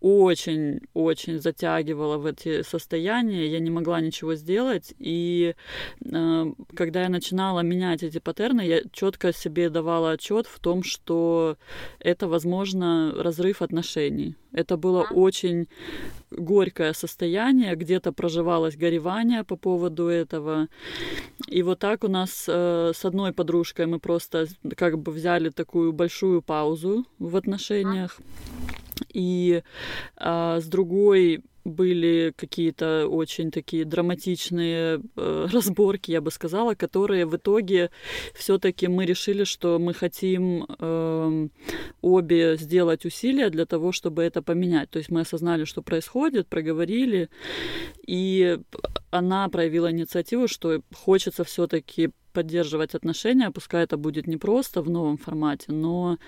очень-очень 0.00 1.40
затягивала 1.40 2.18
в 2.18 2.26
эти 2.26 2.62
состояния, 2.62 3.46
я 3.46 3.58
не 3.58 3.70
могла 3.70 4.00
ничего 4.00 4.34
сделать. 4.34 4.94
И 4.98 5.54
э, 6.00 6.44
когда 6.74 7.02
я 7.02 7.08
начинала 7.08 7.60
менять 7.60 8.02
эти 8.02 8.18
паттерны, 8.18 8.62
я 8.66 8.80
четко 8.92 9.32
себе 9.32 9.70
давала 9.70 10.12
отчет 10.12 10.46
в 10.46 10.58
том, 10.60 10.82
что 10.82 11.56
это, 12.00 12.28
возможно, 12.28 13.12
разрыв 13.16 13.62
отношений. 13.62 14.36
Это 14.52 14.76
было 14.76 15.02
очень 15.02 15.68
горькое 16.30 16.94
состояние, 16.94 17.74
где-то 17.74 18.12
проживалось 18.12 18.76
горевание 18.76 19.44
по 19.44 19.56
поводу 19.56 20.08
этого. 20.08 20.68
И 21.46 21.62
вот 21.62 21.78
так 21.78 22.04
у 22.04 22.08
нас 22.08 22.44
э, 22.48 22.92
с 22.94 23.04
одной 23.04 23.32
подружкой 23.32 23.86
мы 23.86 23.98
просто 23.98 24.46
как 24.76 24.98
бы 24.98 25.12
взяли 25.12 25.50
такую 25.50 25.92
большую 25.92 26.42
паузу 26.42 27.06
в 27.18 27.36
отношениях. 27.36 28.18
И 29.12 29.62
а, 30.16 30.60
с 30.60 30.66
другой 30.66 31.42
были 31.68 32.32
какие-то 32.36 33.06
очень 33.08 33.50
такие 33.50 33.84
драматичные 33.84 35.00
э, 35.16 35.46
разборки, 35.52 36.10
я 36.10 36.20
бы 36.20 36.30
сказала, 36.30 36.74
которые 36.74 37.26
в 37.26 37.36
итоге 37.36 37.90
все-таки 38.34 38.88
мы 38.88 39.06
решили, 39.06 39.44
что 39.44 39.78
мы 39.78 39.94
хотим 39.94 40.66
э, 40.78 41.48
обе 42.00 42.56
сделать 42.56 43.04
усилия 43.04 43.50
для 43.50 43.66
того, 43.66 43.92
чтобы 43.92 44.22
это 44.22 44.42
поменять. 44.42 44.90
То 44.90 44.98
есть 44.98 45.10
мы 45.10 45.20
осознали, 45.20 45.64
что 45.64 45.82
происходит, 45.82 46.48
проговорили, 46.48 47.28
и 48.06 48.58
она 49.10 49.48
проявила 49.48 49.90
инициативу, 49.90 50.48
что 50.48 50.80
хочется 50.92 51.44
все-таки 51.44 52.10
поддерживать 52.32 52.94
отношения, 52.94 53.50
пускай 53.50 53.82
это 53.82 53.96
будет 53.96 54.28
непросто 54.28 54.82
в 54.82 54.90
новом 54.90 55.18
формате, 55.18 55.72
но 55.72 56.18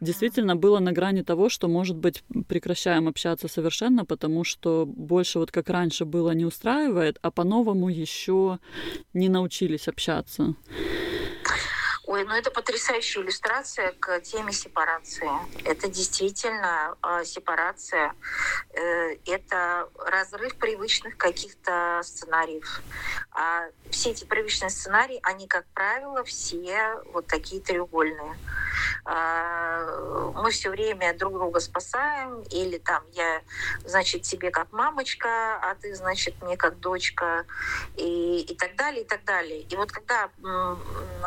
действительно 0.00 0.56
было 0.56 0.78
на 0.78 0.92
грани 0.92 1.22
того, 1.22 1.50
что, 1.50 1.68
может 1.68 1.96
быть, 1.96 2.24
прекращаем 2.48 3.06
общаться 3.06 3.48
совершенно, 3.48 4.04
потому 4.04 4.44
что 4.44 4.86
больше 4.86 5.38
вот 5.38 5.50
как 5.50 5.68
раньше 5.68 6.04
было 6.04 6.30
не 6.30 6.46
устраивает, 6.46 7.18
а 7.20 7.30
по-новому 7.30 7.90
еще 7.90 8.60
не 9.12 9.28
научились 9.28 9.88
общаться. 9.88 10.54
Ой, 12.08 12.24
ну 12.24 12.34
это 12.34 12.50
потрясающая 12.50 13.22
иллюстрация 13.22 13.92
к 14.00 14.20
теме 14.20 14.50
сепарации. 14.50 15.28
Это 15.62 15.88
действительно 15.88 16.96
э, 17.06 17.22
сепарация. 17.26 18.14
Э, 18.72 19.14
это 19.26 19.90
разрыв 19.94 20.56
привычных 20.56 21.18
каких-то 21.18 22.00
сценариев. 22.02 22.82
А 23.32 23.66
все 23.90 24.12
эти 24.12 24.24
привычные 24.24 24.70
сценарии, 24.70 25.20
они, 25.22 25.46
как 25.48 25.66
правило, 25.74 26.24
все 26.24 26.94
вот 27.12 27.26
такие 27.26 27.60
треугольные. 27.60 28.40
Э, 29.04 30.32
мы 30.34 30.50
все 30.50 30.70
время 30.70 31.12
друг 31.12 31.34
друга 31.34 31.60
спасаем, 31.60 32.40
или 32.44 32.78
там 32.78 33.04
я, 33.12 33.42
значит, 33.84 34.22
тебе 34.22 34.50
как 34.50 34.72
мамочка, 34.72 35.56
а 35.56 35.74
ты, 35.74 35.94
значит, 35.94 36.40
мне 36.40 36.56
как 36.56 36.80
дочка, 36.80 37.44
и, 37.96 38.40
и 38.40 38.56
так 38.56 38.76
далее, 38.76 39.02
и 39.02 39.06
так 39.06 39.24
далее. 39.24 39.60
И 39.60 39.76
вот 39.76 39.92
когда 39.92 40.30
м, 40.42 40.82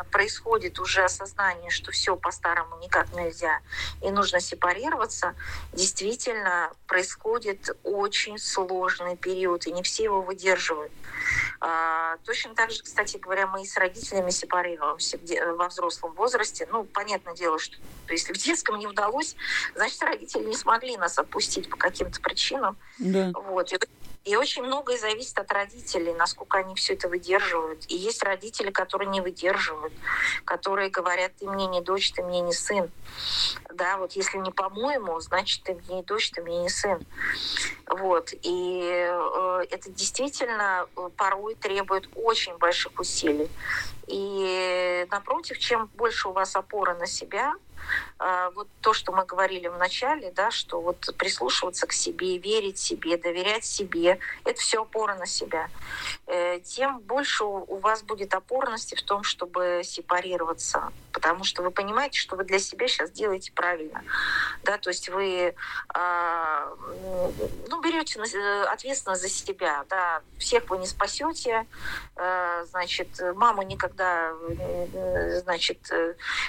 происходит 0.09 0.70
приходит 0.72 0.80
уже 0.80 1.03
осознание, 1.03 1.69
что 1.69 1.91
все 1.91 2.15
по-старому 2.15 2.78
никак 2.82 3.13
нельзя, 3.13 3.59
и 4.01 4.11
нужно 4.11 4.39
сепарироваться, 4.39 5.36
действительно 5.74 6.72
происходит 6.88 7.78
очень 7.84 8.38
сложный 8.38 9.17
период, 9.17 9.67
и 9.67 9.72
не 9.72 9.82
все 9.84 10.03
его 10.03 10.22
выдерживают. 10.22 10.91
А, 11.59 12.17
точно 12.26 12.55
так 12.55 12.72
же, 12.72 12.84
кстати 12.84 13.17
говоря, 13.17 13.47
мы 13.47 13.61
и 13.61 13.65
с 13.65 13.78
родителями 13.78 14.32
сепарируемся 14.32 15.19
во 15.55 15.67
взрослом 15.67 16.13
возрасте. 16.13 16.67
Ну, 16.72 16.84
понятное 16.84 17.36
дело, 17.36 17.59
что 17.59 17.78
если 18.09 18.34
в 18.34 18.38
детском 18.38 18.80
не 18.80 18.88
удалось, 18.88 19.36
значит, 19.76 20.01
родители 20.01 20.43
не 20.43 20.55
смогли 20.55 20.97
нас 20.97 21.19
отпустить 21.19 21.69
по 21.69 21.78
каким-то 21.78 22.19
причинам. 22.22 22.78
Да. 22.99 23.32
Вот. 23.34 23.72
И 23.72 23.78
и 24.24 24.36
очень 24.36 24.63
многое 24.63 24.97
зависит 24.97 25.38
от 25.39 25.51
родителей, 25.51 26.13
насколько 26.13 26.59
они 26.59 26.76
все 26.76 26.93
это 26.93 27.09
выдерживают. 27.09 27.86
И 27.88 27.95
есть 27.95 28.22
родители, 28.22 28.69
которые 28.69 29.09
не 29.09 29.19
выдерживают, 29.19 29.93
которые 30.45 30.89
говорят, 30.89 31.32
ты 31.39 31.49
мне 31.49 31.65
не 31.65 31.82
дочь, 31.82 32.11
ты 32.11 32.22
мне 32.22 32.41
не 32.41 32.53
сын. 32.53 32.91
Да, 33.74 33.97
вот 33.97 34.11
если 34.13 34.38
не 34.38 34.51
по-моему, 34.51 35.19
значит, 35.22 35.63
ты 35.63 35.74
мне 35.74 35.97
не 35.97 36.03
дочь, 36.03 36.30
ты 36.32 36.43
мне 36.43 36.61
не 36.61 36.69
сын. 36.69 36.99
Вот. 37.88 38.32
И 38.43 38.82
э, 38.84 39.65
это 39.72 39.89
действительно 39.89 40.88
э, 40.95 41.09
порой 41.17 41.55
требует 41.55 42.07
очень 42.15 42.55
больших 42.57 42.99
усилий. 42.99 43.49
И 44.07 45.07
напротив, 45.09 45.57
чем 45.57 45.89
больше 45.95 46.30
у 46.30 46.32
вас 46.32 46.55
опора 46.55 46.93
на 46.95 47.07
себя, 47.07 47.55
вот 48.53 48.67
то, 48.82 48.93
что 48.93 49.11
мы 49.11 49.25
говорили 49.25 49.67
в 49.67 49.77
начале, 49.77 50.32
да, 50.32 50.51
что 50.51 50.82
вот 50.82 51.09
прислушиваться 51.17 51.88
к 51.88 51.93
себе, 51.93 52.38
верить 52.38 52.77
себе, 52.77 53.17
доверять 53.17 53.65
себе, 53.65 54.19
это 54.45 54.59
все 54.59 54.82
опора 54.82 55.15
на 55.15 55.25
себя. 55.25 55.69
Э, 56.27 56.59
тем 56.59 56.99
больше 56.99 57.43
у 57.43 57.77
вас 57.77 58.03
будет 58.03 58.34
опорности 58.34 58.95
в 58.95 59.01
том, 59.01 59.23
чтобы 59.23 59.82
сепарироваться, 59.84 60.91
потому 61.11 61.43
что 61.43 61.63
вы 61.63 61.71
понимаете, 61.71 62.19
что 62.19 62.36
вы 62.36 62.43
для 62.43 62.59
себя 62.59 62.88
сейчас 62.88 63.11
делаете 63.11 63.51
правильно, 63.51 64.03
да, 64.63 64.77
то 64.77 64.89
есть 64.89 65.09
вы 65.09 65.55
а, 65.89 66.73
ну, 67.67 67.82
берете 67.82 68.19
э, 68.19 68.63
ответственность 68.63 69.21
за 69.21 69.29
себя, 69.29 69.86
да, 69.89 70.21
всех 70.38 70.69
вы 70.69 70.77
не 70.77 70.88
спасете, 70.88 71.65
э, 72.15 72.65
значит, 72.69 73.09
маму 73.36 73.61
никогда, 73.63 74.34
значит, 75.43 75.91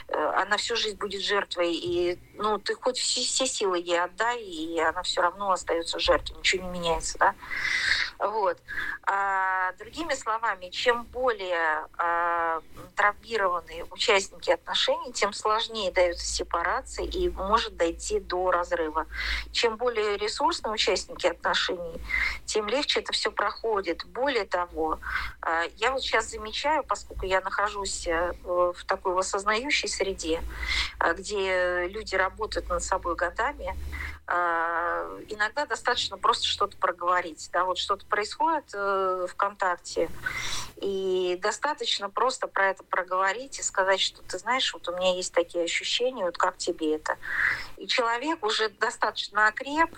она 0.08 0.56
всю 0.56 0.76
жизнь 0.76 0.96
будет 0.96 1.21
жертвой, 1.24 1.72
и 1.74 2.18
ну, 2.34 2.58
ты 2.58 2.74
хоть 2.74 2.98
все, 2.98 3.20
все 3.22 3.46
силы 3.46 3.78
ей 3.78 4.00
отдай, 4.00 4.42
и 4.42 4.78
она 4.78 5.02
все 5.02 5.22
равно 5.22 5.52
остается 5.52 5.98
жертвой, 5.98 6.38
ничего 6.38 6.64
не 6.64 6.70
меняется, 6.70 7.18
да. 7.18 7.34
Вот. 8.18 8.58
А, 9.04 9.72
другими 9.72 10.14
словами, 10.14 10.68
чем 10.70 11.04
более 11.04 11.86
а, 11.98 12.60
травмированные 12.94 13.84
участники 13.90 14.50
отношений, 14.50 15.12
тем 15.12 15.32
сложнее 15.32 15.90
дается 15.90 16.24
сепарация 16.24 17.04
и 17.06 17.28
может 17.28 17.76
дойти 17.76 18.20
до 18.20 18.50
разрыва. 18.50 19.06
Чем 19.50 19.76
более 19.76 20.16
ресурсные 20.16 20.72
участники 20.72 21.26
отношений, 21.26 22.00
тем 22.44 22.68
легче 22.68 23.00
это 23.00 23.12
все 23.12 23.30
проходит. 23.30 24.04
Более 24.06 24.44
того, 24.44 25.00
а, 25.40 25.64
я 25.76 25.90
вот 25.90 26.02
сейчас 26.02 26.30
замечаю, 26.30 26.84
поскольку 26.84 27.26
я 27.26 27.40
нахожусь 27.40 28.06
э, 28.06 28.32
в 28.44 28.84
такой 28.86 29.18
осознающей 29.18 29.88
среде, 29.88 30.42
а, 30.98 31.11
где 31.14 31.86
люди 31.88 32.14
работают 32.14 32.68
над 32.68 32.82
собой 32.82 33.16
годами, 33.16 33.74
иногда 35.28 35.66
достаточно 35.66 36.16
просто 36.16 36.46
что-то 36.46 36.76
проговорить. 36.76 37.50
Да, 37.52 37.64
вот 37.64 37.78
что-то 37.78 38.06
происходит 38.06 38.64
э, 38.74 39.26
ВКонтакте, 39.30 40.08
и 40.76 41.38
достаточно 41.40 42.08
просто 42.08 42.46
про 42.46 42.70
это 42.70 42.82
проговорить 42.82 43.58
и 43.58 43.62
сказать, 43.62 44.00
что 44.00 44.22
ты 44.22 44.38
знаешь, 44.38 44.72
вот 44.72 44.88
у 44.88 44.96
меня 44.96 45.14
есть 45.14 45.32
такие 45.32 45.64
ощущения, 45.64 46.24
вот 46.24 46.38
как 46.38 46.56
тебе 46.56 46.96
это. 46.96 47.16
И 47.76 47.86
человек 47.86 48.44
уже 48.44 48.68
достаточно 48.68 49.48
окреп, 49.48 49.90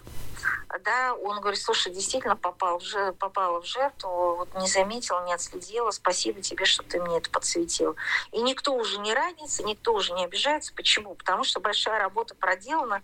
да, 0.85 1.15
он 1.15 1.41
говорит, 1.41 1.61
слушай, 1.61 1.93
действительно 1.93 2.37
попал 2.37 2.79
в, 2.79 3.13
попала 3.13 3.61
в 3.63 3.67
жертву, 3.67 4.37
вот 4.37 4.55
не 4.57 4.67
заметила, 4.67 5.25
не 5.25 5.33
отследила, 5.33 5.91
спасибо 5.91 6.41
тебе, 6.41 6.65
что 6.65 6.83
ты 6.83 7.01
мне 7.01 7.19
это 7.19 7.31
подсветил. 7.31 7.97
И 8.33 8.43
никто 8.43 8.75
уже 8.75 8.99
не 8.99 9.15
ранится, 9.15 9.63
никто 9.63 9.95
уже 9.95 10.13
не 10.13 10.25
обижается. 10.25 10.75
Почему? 10.75 11.15
Потому 11.15 11.45
что 11.45 11.61
большая 11.61 11.99
работа 11.99 12.35
проделана. 12.35 13.03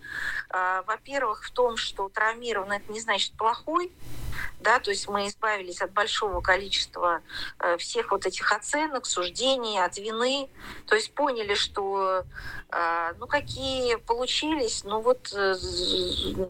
А, 0.51 0.83
во-первых, 0.83 1.20
в 1.25 1.51
том, 1.51 1.77
что 1.77 2.09
травмированный 2.09 2.77
это 2.79 2.93
не 2.93 3.01
значит 3.01 3.33
плохой, 3.37 3.93
да, 4.61 4.79
то 4.79 4.91
есть 4.91 5.09
мы 5.09 5.29
избавились 5.29 5.81
от 5.81 5.93
большого 5.93 6.41
количества 6.41 7.23
э, 7.59 7.77
всех 7.79 8.11
вот 8.11 8.27
этих 8.27 8.53
оценок, 8.53 9.07
суждений, 9.07 9.79
от 9.79 9.97
вины, 9.99 10.49
то 10.87 10.95
есть 10.95 11.13
поняли, 11.15 11.55
что 11.55 12.25
э, 12.71 13.13
ну 13.19 13.27
какие 13.27 13.97
получились, 13.97 14.85
ну 14.85 15.01
вот 15.01 15.33
э, 15.35 15.55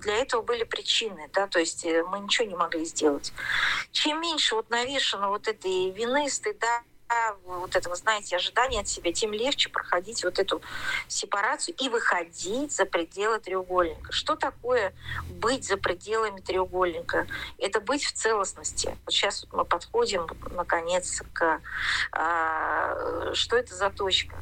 для 0.00 0.16
этого 0.16 0.42
были 0.42 0.64
причины, 0.64 1.28
да, 1.32 1.46
то 1.46 1.58
есть 1.58 1.84
мы 1.84 2.20
ничего 2.20 2.46
не 2.46 2.56
могли 2.56 2.84
сделать. 2.84 3.32
Чем 3.92 4.20
меньше 4.20 4.54
вот 4.54 4.70
навешено 4.70 5.28
вот 5.28 5.48
этой 5.48 5.90
вины, 5.90 6.28
стыда, 6.30 6.82
вот 7.44 7.76
этого, 7.76 7.96
знаете, 7.96 8.36
ожидания 8.36 8.80
от 8.80 8.88
себя, 8.88 9.12
тем 9.12 9.32
легче 9.32 9.68
проходить 9.68 10.24
вот 10.24 10.38
эту 10.38 10.62
сепарацию 11.08 11.74
и 11.76 11.88
выходить 11.88 12.72
за 12.72 12.84
пределы 12.84 13.38
треугольника. 13.40 14.12
Что 14.12 14.36
такое 14.36 14.92
быть 15.28 15.66
за 15.66 15.76
пределами 15.76 16.40
треугольника? 16.40 17.26
Это 17.58 17.80
быть 17.80 18.04
в 18.04 18.12
целостности. 18.12 18.96
Вот 19.04 19.12
сейчас 19.12 19.42
вот 19.42 19.52
мы 19.52 19.64
подходим, 19.64 20.26
наконец, 20.50 21.22
к... 21.32 21.60
А, 22.12 23.34
что 23.34 23.56
это 23.56 23.74
за 23.74 23.90
точка? 23.90 24.36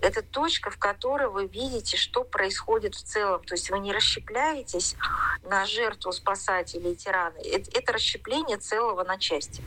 это 0.00 0.22
точка, 0.22 0.70
в 0.70 0.78
которой 0.78 1.28
вы 1.28 1.46
видите, 1.46 1.96
что 1.96 2.24
происходит 2.24 2.94
в 2.94 3.02
целом. 3.02 3.42
То 3.44 3.54
есть 3.54 3.70
вы 3.70 3.78
не 3.78 3.92
расщепляетесь 3.92 4.96
на 5.42 5.66
жертву 5.66 6.12
спасателей 6.12 6.92
и 6.92 6.96
тирана. 6.96 7.36
Это, 7.38 7.70
это 7.76 7.92
расщепление 7.92 8.58
целого 8.58 9.02
на 9.04 9.18
части. 9.18 9.62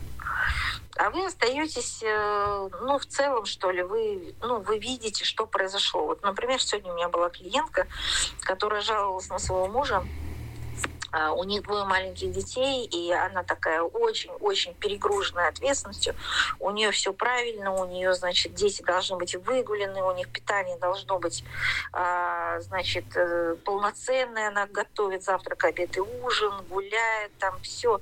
А 1.04 1.10
вы 1.10 1.26
остаетесь, 1.26 2.04
э, 2.04 2.70
ну, 2.82 2.99
в 2.99 3.06
целом, 3.08 3.45
что 3.45 3.72
ли, 3.72 3.82
вы, 3.82 4.36
ну, 4.39 4.60
вы 4.60 4.78
видите, 4.78 5.26
что 5.26 5.47
произошло. 5.47 6.06
Вот, 6.06 6.22
например, 6.22 6.62
сегодня 6.62 6.93
у 6.93 6.95
меня 6.95 7.10
была 7.10 7.32
клиентка, 7.32 7.88
которая 8.41 8.82
жаловалась 8.82 9.28
на 9.30 9.39
своего 9.39 9.66
мужа, 9.66 10.04
у 11.36 11.43
них 11.43 11.64
двое 11.64 11.84
маленьких 11.86 12.32
детей, 12.32 12.86
и 12.86 13.12
она 13.12 13.43
такая 13.43 13.82
очень-очень 13.82 14.74
перегруженная 14.76 15.49
ответственностью. 15.49 16.16
У 16.59 16.72
нее 16.72 16.91
все 16.91 17.14
правильно, 17.14 17.74
у 17.74 17.86
нее, 17.86 18.14
значит, 18.14 18.53
дети 18.53 18.82
должны 18.82 19.18
быть 19.18 19.36
выгулены, 19.36 20.01
у 20.03 20.14
них 20.16 20.30
питание 20.30 20.78
должно 20.78 21.20
быть, 21.20 21.43
а, 21.91 22.59
значит, 22.62 23.05
э, 23.16 23.55
полноценное, 23.66 24.47
она 24.47 24.68
готовит 24.68 25.24
завтрак, 25.24 25.66
обед 25.66 25.97
и 25.97 25.99
ужин, 25.99 26.53
гуляет, 26.70 27.32
там 27.39 27.59
все 27.62 27.99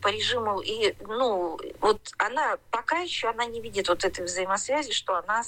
по 0.00 0.08
режиму. 0.08 0.60
И, 0.60 0.94
ну, 1.00 1.58
вот 1.80 2.00
она 2.18 2.58
пока 2.70 2.98
еще 2.98 3.28
она 3.28 3.46
не 3.46 3.60
видит 3.60 3.88
вот 3.88 4.04
этой 4.04 4.24
взаимосвязи, 4.24 4.92
что 4.92 5.16
она 5.16 5.42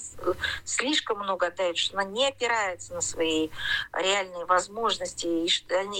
слишком 0.64 1.18
много 1.18 1.48
отдает, 1.48 1.76
что 1.76 1.98
она 1.98 2.04
не 2.04 2.28
опирается 2.28 2.94
на 2.94 3.00
свои 3.00 3.50
реальные 3.92 4.46
возможности, 4.46 5.26
и, 5.26 5.46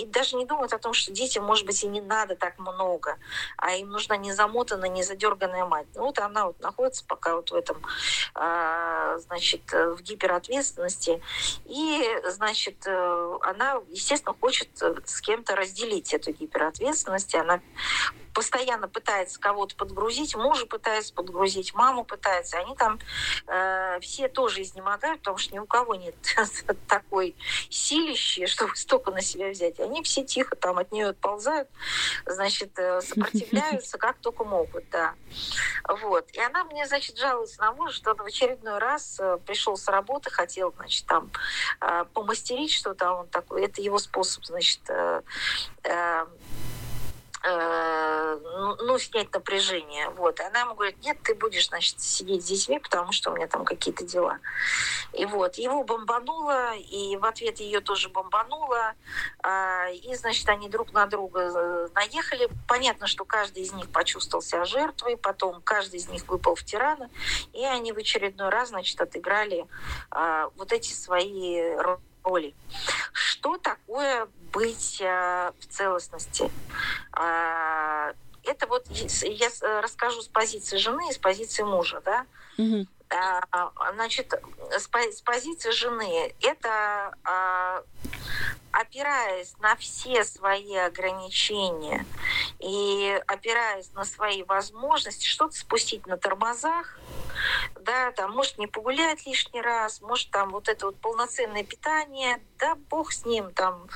и 0.01 0.07
даже 0.07 0.37
не 0.37 0.47
думает 0.47 0.73
о 0.73 0.79
том, 0.79 0.94
что 0.95 1.13
детям, 1.13 1.45
может 1.45 1.67
быть, 1.67 1.83
и 1.83 1.87
не 1.87 2.01
надо 2.01 2.37
так 2.37 2.59
много, 2.59 3.19
а 3.57 3.73
им 3.73 3.91
нужна 3.91 4.17
не 4.17 4.33
замотанная, 4.33 4.89
не 4.89 5.03
задерганная 5.03 5.65
мать. 5.67 5.87
Ну 5.95 6.07
вот 6.07 6.19
она 6.19 6.47
вот 6.47 6.61
находится 6.61 7.05
пока 7.07 7.37
вот 7.37 7.51
в 7.51 7.55
этом, 7.55 7.83
а, 8.35 9.19
значит, 9.19 9.73
в 9.73 10.01
гиперответственности. 10.03 11.23
И, 11.65 12.21
значит, 12.27 12.87
э, 12.87 13.39
она, 13.43 13.81
естественно, 13.91 14.35
хочет 14.41 14.69
с 15.05 15.21
кем-то 15.21 15.57
разделить 15.57 16.13
эту 16.15 16.33
гиперответственность. 16.33 17.35
Она 17.35 17.61
постоянно 18.35 18.89
пытается 18.89 19.41
кого-то 19.41 19.77
подгрузить, 19.77 20.35
мужа 20.35 20.67
пытается 20.67 21.15
подгрузить, 21.15 21.73
маму 21.73 22.05
пытается. 22.05 22.59
Они 22.59 22.75
там 22.75 22.99
э, 23.47 24.01
все 24.01 24.29
тоже 24.29 24.63
изнемогают, 24.63 25.21
потому 25.21 25.39
что 25.39 25.55
ни 25.55 25.59
у 25.61 25.67
кого 25.67 25.95
нет 25.95 26.17
такой 26.89 27.37
силищи, 27.71 28.47
чтобы 28.47 28.75
столько 28.77 29.13
на 29.13 29.23
себя 29.23 29.51
взять. 29.51 29.79
Они 29.79 30.03
все 30.03 30.25
тихо 30.25 30.57
там 30.57 30.79
от 30.85 30.93
нее 30.93 31.09
отползают, 31.09 31.69
значит, 32.27 32.79
э, 32.79 33.01
сопротивляются 33.03 33.99
как 33.99 34.19
только 34.19 34.45
могут, 34.45 34.89
да. 34.91 35.15
Вот. 36.03 36.31
И 36.33 36.41
она 36.41 36.65
мне, 36.65 36.87
значит, 36.87 37.19
жалуется 37.19 37.61
на 37.61 37.73
мужа, 37.73 37.95
что 37.95 38.13
он 38.13 38.19
в 38.19 38.25
очередной 38.25 38.79
раз 38.79 39.19
э, 39.21 39.39
пришел 39.47 39.77
с 39.77 39.89
работы, 39.89 40.31
хотел, 40.31 40.73
значит, 40.77 41.07
там 41.07 41.31
э, 41.81 42.05
помастерить 42.13 42.73
что-то, 42.73 43.09
а 43.09 43.13
он 43.21 43.29
такой, 43.29 43.65
это 43.65 43.81
его 43.81 43.99
способ, 43.99 44.45
значит, 44.45 44.81
Э, 47.47 48.39
ну, 48.43 48.77
ну, 48.77 48.99
снять 48.99 49.31
напряжение. 49.35 50.09
Вот. 50.11 50.41
И 50.41 50.43
она 50.43 50.61
ему 50.61 50.75
говорит, 50.75 50.97
нет, 51.05 51.19
ты 51.23 51.35
будешь, 51.35 51.69
значит, 51.69 52.01
сидеть 52.01 52.43
с 52.43 52.49
детьми, 52.49 52.79
потому 52.79 53.13
что 53.13 53.31
у 53.31 53.37
меня 53.37 53.47
там 53.47 53.67
какие-то 53.67 54.03
дела. 54.05 54.39
И 55.13 55.27
вот, 55.27 55.57
его 55.57 55.85
бомбануло, 55.85 56.75
и 56.75 57.17
в 57.17 57.25
ответ 57.27 57.61
ее 57.61 57.81
тоже 57.81 58.09
бомбануло. 58.09 58.95
А, 59.43 59.89
и, 59.91 60.15
значит, 60.15 60.49
они 60.49 60.71
друг 60.71 60.95
на 60.95 61.07
друга 61.07 61.41
э, 61.55 61.89
наехали. 61.95 62.49
Понятно, 62.67 63.07
что 63.07 63.27
каждый 63.27 63.63
из 63.63 63.75
них 63.75 63.91
почувствовал 63.91 64.43
себя 64.43 64.65
жертвой, 64.65 65.19
потом 65.19 65.61
каждый 65.61 65.97
из 65.97 66.09
них 66.09 66.27
выпал 66.29 66.55
в 66.55 66.65
тирана, 66.65 67.11
и 67.53 67.63
они 67.63 67.93
в 67.93 67.99
очередной 67.99 68.49
раз, 68.49 68.71
значит, 68.71 68.99
отыграли 69.03 69.67
а, 70.11 70.49
вот 70.57 70.73
эти 70.73 70.93
свои 70.95 71.77
роли. 72.25 72.55
Что 73.13 73.57
такое 73.59 74.29
быть 74.53 75.01
э, 75.01 75.53
в 75.61 75.67
целостности? 75.67 76.51
А, 77.13 78.13
это 78.45 78.67
вот 78.67 78.87
я 78.91 79.49
расскажу 79.81 80.23
с 80.23 80.29
позиции 80.29 80.77
жены 80.77 81.11
и 81.11 81.13
с 81.13 81.19
позиции 81.19 81.63
мужа, 81.63 82.01
да. 82.05 82.27
Угу. 82.59 82.87
Значит, 83.95 84.35
с 84.71 84.89
позиции 85.23 85.71
жены 85.71 86.35
это 86.41 87.15
а, 87.25 87.83
опираясь 88.73 89.55
на 89.61 89.77
все 89.77 90.25
свои 90.25 90.75
ограничения 90.77 92.05
и 92.59 93.21
опираясь 93.27 93.93
на 93.95 94.05
свои 94.05 94.43
возможности, 94.43 95.27
что-то 95.27 95.57
спустить 95.57 96.07
на 96.07 96.17
тормозах, 96.17 96.99
да, 97.85 98.13
там, 98.13 98.33
может, 98.33 98.59
не 98.59 98.67
погулять 98.67 99.27
лишний 99.27 99.61
раз, 99.61 100.01
может, 100.01 100.31
там, 100.31 100.51
вот 100.51 100.69
это 100.69 100.87
вот 100.87 100.97
полноценное 100.97 101.63
питание, 101.63 102.41
да, 102.59 102.77
бог 102.91 103.13
с 103.13 103.25
ним, 103.25 103.53
там, 103.53 103.89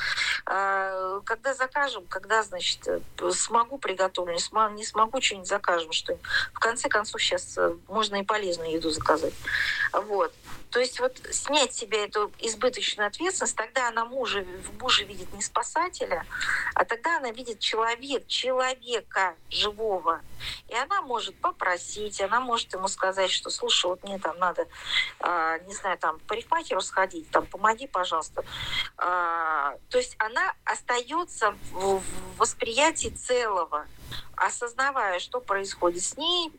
э, 0.46 1.20
когда 1.24 1.54
закажем, 1.54 2.06
когда, 2.06 2.42
значит, 2.42 2.86
смогу 3.32 3.78
приготовлю, 3.78 4.34
не 4.34 4.38
смогу, 4.38 4.74
не 4.74 4.84
смогу 4.84 5.20
что-нибудь 5.20 5.48
закажем, 5.48 5.92
что 5.92 6.18
в 6.52 6.58
конце 6.58 6.88
концов 6.88 7.20
сейчас 7.22 7.56
э, 7.58 7.74
можно 7.88 8.16
и 8.16 8.22
полезную 8.22 8.72
еду 8.72 8.90
заказать, 8.90 9.34
вот. 9.92 10.32
То 10.70 10.80
есть 10.80 11.00
вот 11.00 11.18
снять 11.30 11.72
себе 11.72 12.04
эту 12.04 12.30
избыточную 12.38 13.06
ответственность, 13.06 13.56
тогда 13.56 13.88
она 13.88 14.04
мужа, 14.04 14.44
в 14.64 14.80
муже 14.80 15.04
видит 15.04 15.32
не 15.32 15.42
спасателя, 15.42 16.26
а 16.74 16.84
тогда 16.84 17.16
она 17.16 17.30
видит 17.30 17.58
человек, 17.58 18.26
человека 18.26 19.34
живого. 19.48 20.20
И 20.68 20.74
она 20.74 21.00
может 21.00 21.34
попросить, 21.40 22.20
она 22.20 22.40
может 22.40 22.72
ему 22.74 22.88
сказать, 22.88 23.30
что, 23.30 23.50
слушай, 23.50 23.86
вот 23.86 24.02
мне 24.04 24.18
там 24.18 24.38
надо, 24.38 24.66
э, 25.20 25.58
не 25.66 25.74
знаю, 25.74 25.98
там, 25.98 26.18
парикмахеру 26.20 26.80
сходить, 26.80 27.30
там, 27.30 27.46
помоги, 27.46 27.86
пожалуйста. 27.86 28.44
Э, 28.98 29.76
то 29.88 29.98
есть 29.98 30.16
она 30.18 30.54
остается 30.64 31.56
в, 31.72 32.02
восприятии 32.36 33.08
целого 33.08 33.86
осознавая, 34.36 35.18
что 35.18 35.40
происходит 35.40 36.02
с 36.02 36.16
ней, 36.16 36.52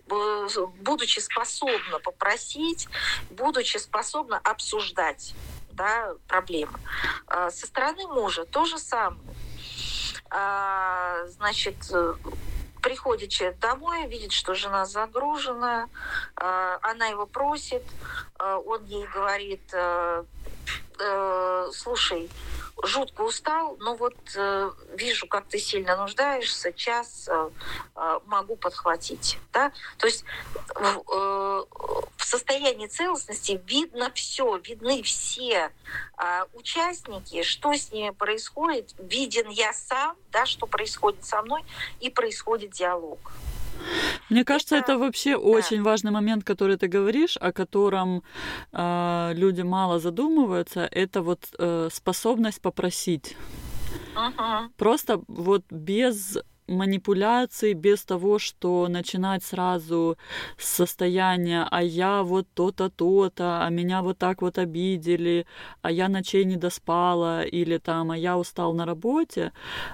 будучи 0.81 1.19
способна 1.19 1.99
попросить, 1.99 2.87
будучи 3.29 3.77
способна 3.77 4.37
обсуждать 4.37 5.33
да, 5.71 6.13
проблемы. 6.27 6.77
А, 7.27 7.49
со 7.51 7.65
стороны 7.65 8.05
мужа 8.07 8.45
то 8.45 8.65
же 8.65 8.77
самое. 8.77 9.21
А, 10.29 11.25
значит, 11.27 11.77
приходит 12.81 13.29
человек 13.29 13.59
домой, 13.59 14.07
видит, 14.07 14.31
что 14.31 14.53
жена 14.53 14.85
загружена, 14.85 15.89
э, 16.39 16.77
она 16.81 17.07
его 17.07 17.25
просит, 17.25 17.83
он 18.39 18.85
ей 18.85 19.05
говорит, 19.07 19.73
э, 20.99 21.69
слушай, 21.73 22.29
жутко 22.81 23.21
устал, 23.21 23.75
но 23.79 23.95
вот 23.95 24.15
вижу, 24.93 25.27
как 25.27 25.47
ты 25.47 25.59
сильно 25.59 25.97
нуждаешься, 25.97 26.71
час 26.71 27.27
могу 28.25 28.55
подхватить. 28.55 29.37
Да? 29.51 29.73
То 29.97 30.07
есть 30.07 30.23
в, 30.75 31.67
в 32.15 32.23
состоянии 32.23 32.87
целостности 32.87 33.61
видно 33.65 34.09
все, 34.13 34.55
видны 34.59 35.03
все 35.03 35.73
участники, 36.53 37.43
что 37.43 37.73
с 37.73 37.91
ними 37.91 38.11
происходит, 38.11 38.93
виден 38.97 39.49
я 39.49 39.73
сам, 39.73 40.15
да, 40.31 40.45
что 40.45 40.65
происходит 40.65 41.25
со 41.25 41.41
мной, 41.41 41.65
и 41.99 42.09
происходит 42.09 42.71
диалог. 42.71 43.19
Мне 44.29 44.43
кажется, 44.43 44.75
это, 44.75 44.93
это 44.93 44.99
вообще 44.99 45.31
да. 45.31 45.39
очень 45.39 45.83
важный 45.83 46.11
момент, 46.11 46.43
который 46.43 46.77
ты 46.77 46.87
говоришь, 46.87 47.37
о 47.37 47.51
котором 47.51 48.23
э, 48.71 49.31
люди 49.35 49.61
мало 49.61 49.99
задумываются. 49.99 50.87
Это 50.91 51.21
вот 51.21 51.49
э, 51.57 51.89
способность 51.91 52.61
попросить. 52.61 53.35
Uh-huh. 54.15 54.69
Просто 54.77 55.21
вот 55.27 55.63
без 55.71 56.37
манипуляций, 56.69 57.73
без 57.73 58.03
того, 58.03 58.39
что 58.39 58.87
начинать 58.87 59.43
сразу 59.43 60.17
с 60.57 60.67
состояния, 60.67 61.67
а 61.69 61.81
я 61.81 62.23
вот 62.23 62.47
то-то, 62.53 62.89
то-то, 62.89 63.65
а 63.65 63.69
меня 63.69 64.01
вот 64.01 64.17
так 64.17 64.41
вот 64.41 64.57
обидели, 64.57 65.45
а 65.81 65.91
я 65.91 66.07
ночей 66.07 66.45
не 66.45 66.55
доспала, 66.55 67.43
или 67.43 67.77
там, 67.77 68.11
а 68.11 68.17
я 68.17 68.37
устал 68.37 68.73
на 68.73 68.85
работе, 68.85 69.51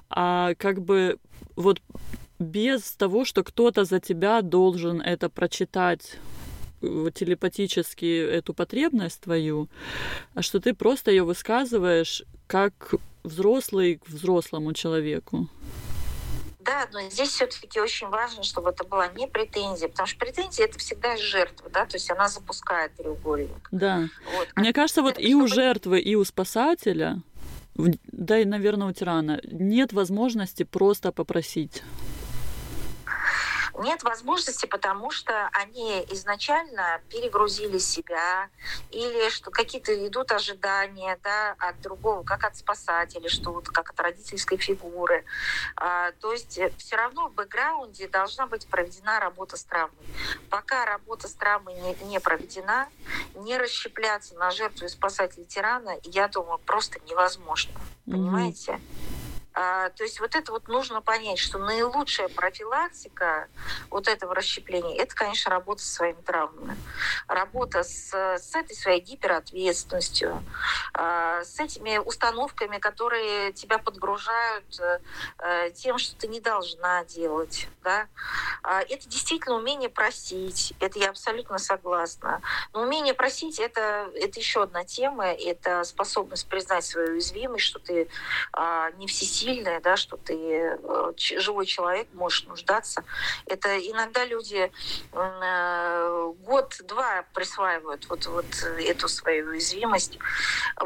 а 0.10 0.54
как 0.56 0.82
бы 0.82 1.18
вот 1.56 1.82
без 2.46 2.92
того, 2.92 3.26
что 3.26 3.44
кто-то 3.44 3.84
за 3.84 4.00
тебя 4.00 4.42
должен 4.42 5.02
это 5.02 5.30
прочитать 5.30 6.18
э, 6.82 7.10
телепатически 7.14 8.06
эту 8.06 8.54
потребность 8.54 9.22
твою, 9.22 9.68
а 10.34 10.42
что 10.42 10.60
ты 10.60 10.74
просто 10.74 11.12
ее 11.12 11.24
высказываешь 11.24 12.24
как 12.48 12.94
взрослый 13.24 13.98
к 13.98 14.08
взрослому 14.08 14.74
человеку. 14.74 15.50
Да, 16.60 16.88
но 16.92 17.02
здесь 17.12 17.30
все-таки 17.30 17.80
очень 17.80 18.08
важно, 18.08 18.42
чтобы 18.42 18.72
это 18.72 18.84
была 18.84 19.08
не 19.10 19.28
претензия, 19.28 19.88
потому 19.88 20.08
что 20.08 20.18
претензия 20.18 20.66
это 20.66 20.80
всегда 20.80 21.16
жертва, 21.16 21.70
да, 21.70 21.86
то 21.86 21.96
есть 21.96 22.10
она 22.10 22.28
запускает 22.28 22.96
треугольник. 22.96 23.68
Да. 23.72 24.10
Вот. 24.36 24.48
Мне 24.56 24.74
кажется, 24.74 25.04
вот 25.04 25.20
и 25.20 25.36
у 25.36 25.46
жертвы, 25.46 26.00
и 26.00 26.16
у 26.16 26.24
спасателя, 26.24 27.22
да 27.76 28.40
и, 28.40 28.46
наверное, 28.46 28.88
у 28.88 28.94
тирана 28.94 29.40
нет 29.44 29.94
возможности 29.94 30.64
просто 30.64 31.12
попросить. 31.12 31.84
Нет 33.80 34.04
возможности, 34.04 34.66
потому 34.66 35.12
что 35.12 35.50
они 35.52 36.06
изначально 36.12 37.02
перегрузили 37.10 37.78
себя 37.78 38.50
или 38.92 39.30
что 39.30 39.52
какие-то 39.52 40.08
идут 40.08 40.32
ожидания 40.32 41.20
да, 41.24 41.56
от 41.58 41.82
другого, 41.82 42.24
как 42.24 42.44
от 42.46 42.56
спасателя, 42.56 43.28
что 43.30 43.52
вот 43.52 43.68
как 43.70 43.90
от 43.90 44.00
родительской 44.00 44.58
фигуры. 44.58 45.26
А, 45.76 46.12
то 46.14 46.32
есть 46.32 46.58
э, 46.58 46.72
все 46.78 46.96
равно 46.96 47.28
в 47.28 47.34
бэкграунде 47.34 48.08
должна 48.08 48.48
быть 48.48 48.68
проведена 48.68 49.20
работа 49.20 49.58
с 49.58 49.64
травмой. 49.64 50.06
Пока 50.50 50.86
работа 50.86 51.28
с 51.28 51.34
травмой 51.34 51.74
не, 51.74 51.96
не 52.06 52.20
проведена, 52.20 52.88
не 53.36 53.58
расщепляться 53.58 54.36
на 54.36 54.52
жертву 54.52 54.86
и 54.86 54.90
спасателя 54.90 55.44
тирана, 55.44 55.96
я 56.04 56.28
думаю, 56.28 56.60
просто 56.60 57.00
невозможно. 57.08 57.74
Понимаете? 58.06 58.80
А, 59.56 59.90
то 59.92 60.04
есть 60.04 60.20
вот 60.20 60.36
это 60.36 60.52
вот 60.52 60.68
нужно 60.68 61.02
понять, 61.02 61.40
что 61.40 61.58
наилучшая 61.58 62.28
профилактика 62.28 63.48
вот 63.90 64.10
этого 64.10 64.36
расщепления, 64.36 64.98
это, 65.02 65.16
конечно, 65.16 65.50
работа 65.50 65.82
со 65.82 65.94
своими 65.94 66.22
травмами. 66.22 66.78
Работа 67.28 67.84
с, 67.84 68.14
с 68.14 68.54
этой 68.54 68.76
своей 68.76 69.00
гиперответственностью, 69.00 70.44
а, 70.94 71.42
с 71.46 71.58
этими 71.60 71.98
установками, 72.00 72.80
которые 72.80 73.54
тебя 73.54 73.78
подгружают 73.78 74.66
э, 75.40 75.72
тем, 75.74 75.98
что 75.98 76.16
ты 76.18 76.28
не 76.28 76.42
должна 76.42 77.06
делать. 77.06 77.68
Да? 77.82 78.08
А, 78.62 78.82
это 78.82 79.08
действительно 79.08 79.56
умение 79.56 79.90
просить, 79.90 80.74
это 80.82 81.00
я 81.00 81.10
абсолютно 81.12 81.60
согласна. 81.60 82.42
Но 82.74 82.82
умение 82.82 83.14
просить 83.14 83.60
это, 83.60 84.10
это 84.16 84.38
еще 84.38 84.64
одна 84.64 84.84
тема, 84.84 85.28
это 85.28 85.84
способность 85.86 86.48
признать 86.50 86.84
свою 86.84 87.14
уязвимость, 87.14 87.66
что 87.66 87.80
ты 87.80 88.10
не 88.98 89.08
всесильный 89.08 89.45
сильное, 89.46 89.80
да, 89.82 89.96
что 89.96 90.18
ты 90.18 90.34
э, 90.34 91.12
живой 91.18 91.66
человек, 91.66 92.08
можешь 92.14 92.46
нуждаться. 92.46 93.04
Это 93.46 93.78
иногда 93.78 94.26
люди 94.26 94.72
э, 95.12 96.34
год-два 96.40 97.26
присваивают 97.34 98.08
вот, 98.10 98.26
вот 98.26 98.46
эту 98.80 99.08
свою 99.08 99.50
уязвимость. 99.50 100.18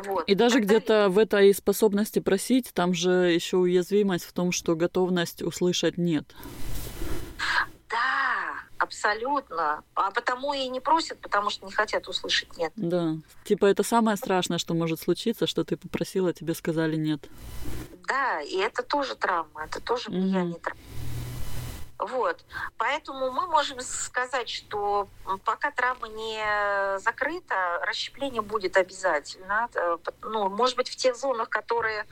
Вот. 0.03 0.27
И 0.27 0.35
даже 0.35 0.59
где-то 0.59 1.07
в 1.09 1.17
этой 1.17 1.53
способности 1.53 2.19
просить, 2.19 2.71
там 2.73 2.93
же 2.93 3.09
еще 3.09 3.57
уязвимость 3.57 4.25
в 4.25 4.33
том, 4.33 4.51
что 4.51 4.75
готовность 4.75 5.41
услышать 5.41 5.97
нет. 5.97 6.25
Да, 7.89 8.48
Абсолютно. 8.79 9.83
А 9.93 10.11
потому 10.11 10.53
и 10.53 10.67
не 10.69 10.79
просят, 10.79 11.19
потому 11.19 11.49
что 11.49 11.65
не 11.65 11.71
хотят 11.71 12.07
услышать 12.07 12.57
нет. 12.57 12.71
Да. 12.75 13.15
Типа 13.43 13.65
это 13.65 13.83
самое 13.83 14.15
страшное, 14.15 14.57
что 14.57 14.73
может 14.73 15.01
случиться, 15.01 15.47
что 15.47 15.63
ты 15.63 15.75
попросила, 15.75 16.33
тебе 16.33 16.53
сказали 16.53 16.95
нет. 16.95 17.27
Да, 18.07 18.41
и 18.41 18.55
это 18.55 18.81
тоже 18.81 19.15
травма, 19.15 19.65
это 19.65 19.81
тоже 19.81 20.09
влияние 20.09 20.55
mm-hmm. 20.55 20.61
травмы. 20.61 20.81
Вот. 21.99 22.45
Поэтому 22.77 23.29
мы 23.31 23.47
можем 23.47 23.81
сказать, 23.81 24.47
что 24.47 25.09
пока 25.43 25.69
травма 25.71 26.07
не 26.07 26.97
закрыта, 26.99 27.81
расщепление 27.85 28.41
будет 28.41 28.77
обязательно. 28.77 29.67
Э, 29.75 29.97
ну, 30.21 30.49
может 30.49 30.77
быть, 30.77 30.89
в 30.89 30.95
тех 30.95 31.17
зонах, 31.17 31.49
которые 31.49 32.05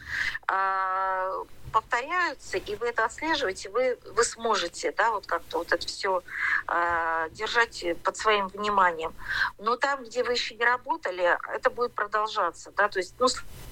э, 0.52 1.44
повторяются, 1.72 2.58
и 2.58 2.76
вы 2.76 2.88
это 2.88 3.06
отслеживаете, 3.06 3.70
вы, 3.70 3.98
вы 4.14 4.24
сможете, 4.24 4.92
да, 4.92 5.12
вот 5.12 5.26
как-то 5.26 5.60
вот 5.60 5.72
это 5.72 5.86
все 5.86 6.24
э, 6.68 7.30
держать 7.32 7.86
под 8.04 8.18
своим 8.18 8.48
вниманием. 8.48 9.14
Но 9.58 9.76
там, 9.76 10.04
где 10.04 10.24
вы 10.24 10.34
еще 10.34 10.56
не 10.56 10.66
работали, 10.66 11.38
это 11.54 11.70
будет 11.70 11.94
продолжаться, 11.94 12.72
да, 12.72 12.90
то 12.90 13.00
есть, 13.00 13.16
ну, 13.20 13.28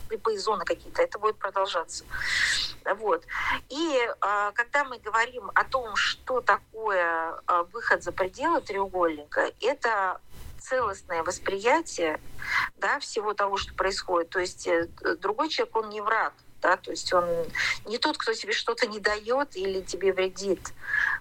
слепые 0.08 0.39
зоны 0.39 0.66
какие-то, 0.66 1.02
это 1.02 1.20
будет 1.20 1.38
продолжаться. 1.38 2.06
Вот. 2.98 3.24
И 3.70 4.00
э, 4.00 4.52
когда 4.54 4.84
мы 4.84 5.00
говорим 5.00 5.52
о 5.54 5.64
том, 5.64 5.96
что 5.96 6.41
такое 6.41 7.39
э, 7.48 7.64
выход 7.72 8.04
за 8.04 8.12
пределы 8.12 8.62
треугольника, 8.62 9.52
это 9.62 10.22
целостное 10.60 11.24
восприятие 11.24 12.20
да, 12.78 13.00
всего 13.00 13.34
того, 13.34 13.58
что 13.58 13.74
происходит. 13.74 14.30
То 14.30 14.39
есть 14.39 14.68
э, 14.68 14.88
другой 15.20 15.50
человек, 15.50 15.76
он 15.76 15.89
не 15.89 16.02
враг 16.02 16.34
да, 16.66 16.78
то 16.78 16.89
есть 16.89 17.13
он 17.13 17.26
не 17.86 17.99
тот, 17.99 18.18
кто 18.18 18.34
тебе 18.34 18.51
что-то 18.51 18.88
не 18.88 18.99
дает 18.99 19.55
или 19.55 19.82
тебе 19.82 20.11
вредит. 20.13 20.74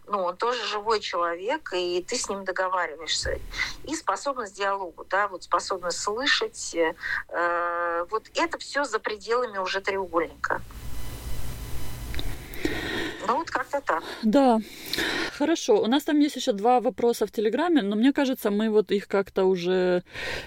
Ну, 0.07 0.23
он 0.23 0.37
тоже 0.39 0.67
живой 0.67 1.01
человек, 1.01 1.71
и 1.75 2.03
ты 2.03 2.17
с 2.17 2.31
ним 2.31 2.45
договариваешься. 2.45 3.39
И 3.85 3.95
способность 3.95 4.57
диалогу, 4.57 5.05
да, 5.11 5.29
вот 5.29 5.43
способность 5.43 5.99
слышать, 5.99 6.75
э, 6.75 8.07
вот 8.11 8.25
это 8.35 8.57
все 8.57 8.85
за 8.85 8.99
пределами 8.99 9.59
уже 9.59 9.83
треугольника. 9.83 10.63
Ну 13.27 13.37
вот 13.37 13.51
как-то 13.51 13.83
так. 13.83 14.03
Да, 14.23 14.61
хорошо. 15.33 15.83
У 15.83 15.87
нас 15.87 16.05
там 16.05 16.19
есть 16.21 16.37
еще 16.37 16.53
два 16.53 16.81
вопроса 16.81 17.27
в 17.27 17.31
Телеграме, 17.31 17.83
но 17.83 17.97
мне 17.97 18.15
кажется, 18.15 18.51
мы 18.51 18.71
вот 18.71 18.91
их 18.91 19.09
как-то 19.09 19.45
уже 19.45 20.05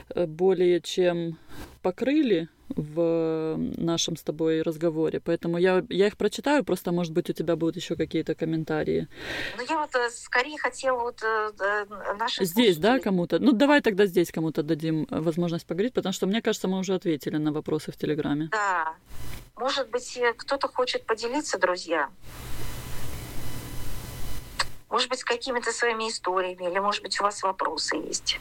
э, 0.10 0.26
более 0.26 0.82
чем 0.82 1.38
покрыли 1.84 2.50
в 2.70 3.56
нашем 3.78 4.16
с 4.16 4.24
тобой 4.24 4.62
разговоре. 4.62 5.20
Поэтому 5.20 5.58
я, 5.58 5.84
я 5.90 6.08
их 6.08 6.18
прочитаю, 6.18 6.64
просто, 6.64 6.92
может 6.92 7.14
быть, 7.14 7.30
у 7.30 7.34
тебя 7.34 7.56
будут 7.56 7.76
еще 7.76 7.96
какие-то 7.96 8.36
комментарии. 8.36 9.08
Ну, 9.58 9.64
я 9.68 9.80
вот 9.80 9.96
э, 9.96 10.10
скорее 10.10 10.58
хотела 10.58 11.00
вот 11.00 11.22
э, 11.24 11.86
наши 12.20 12.46
Здесь, 12.46 12.76
слушатели... 12.76 12.82
да, 12.82 13.00
кому-то? 13.00 13.40
Ну, 13.40 13.52
давай 13.52 13.82
тогда 13.82 14.06
здесь 14.06 14.32
кому-то 14.32 14.64
дадим 14.64 15.08
возможность 15.10 15.66
поговорить, 15.66 15.94
потому 15.94 16.14
что, 16.14 16.28
мне 16.28 16.42
кажется, 16.42 16.68
мы 16.68 16.80
уже 16.80 16.94
ответили 16.94 17.38
на 17.38 17.52
вопросы 17.52 17.92
в 17.92 17.98
Телеграме. 17.98 18.50
Да. 18.52 18.96
Может 19.56 19.90
быть, 19.90 20.20
кто-то 20.38 20.68
хочет 20.68 21.06
поделиться, 21.06 21.58
друзья? 21.58 22.10
Может 24.90 25.10
быть, 25.10 25.20
с 25.20 25.24
какими-то 25.24 25.72
своими 25.72 26.10
историями, 26.10 26.70
или, 26.70 26.80
может 26.80 27.04
быть, 27.04 27.20
у 27.20 27.24
вас 27.24 27.44
вопросы 27.44 27.98
есть? 27.98 28.40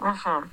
Угу. 0.00 0.44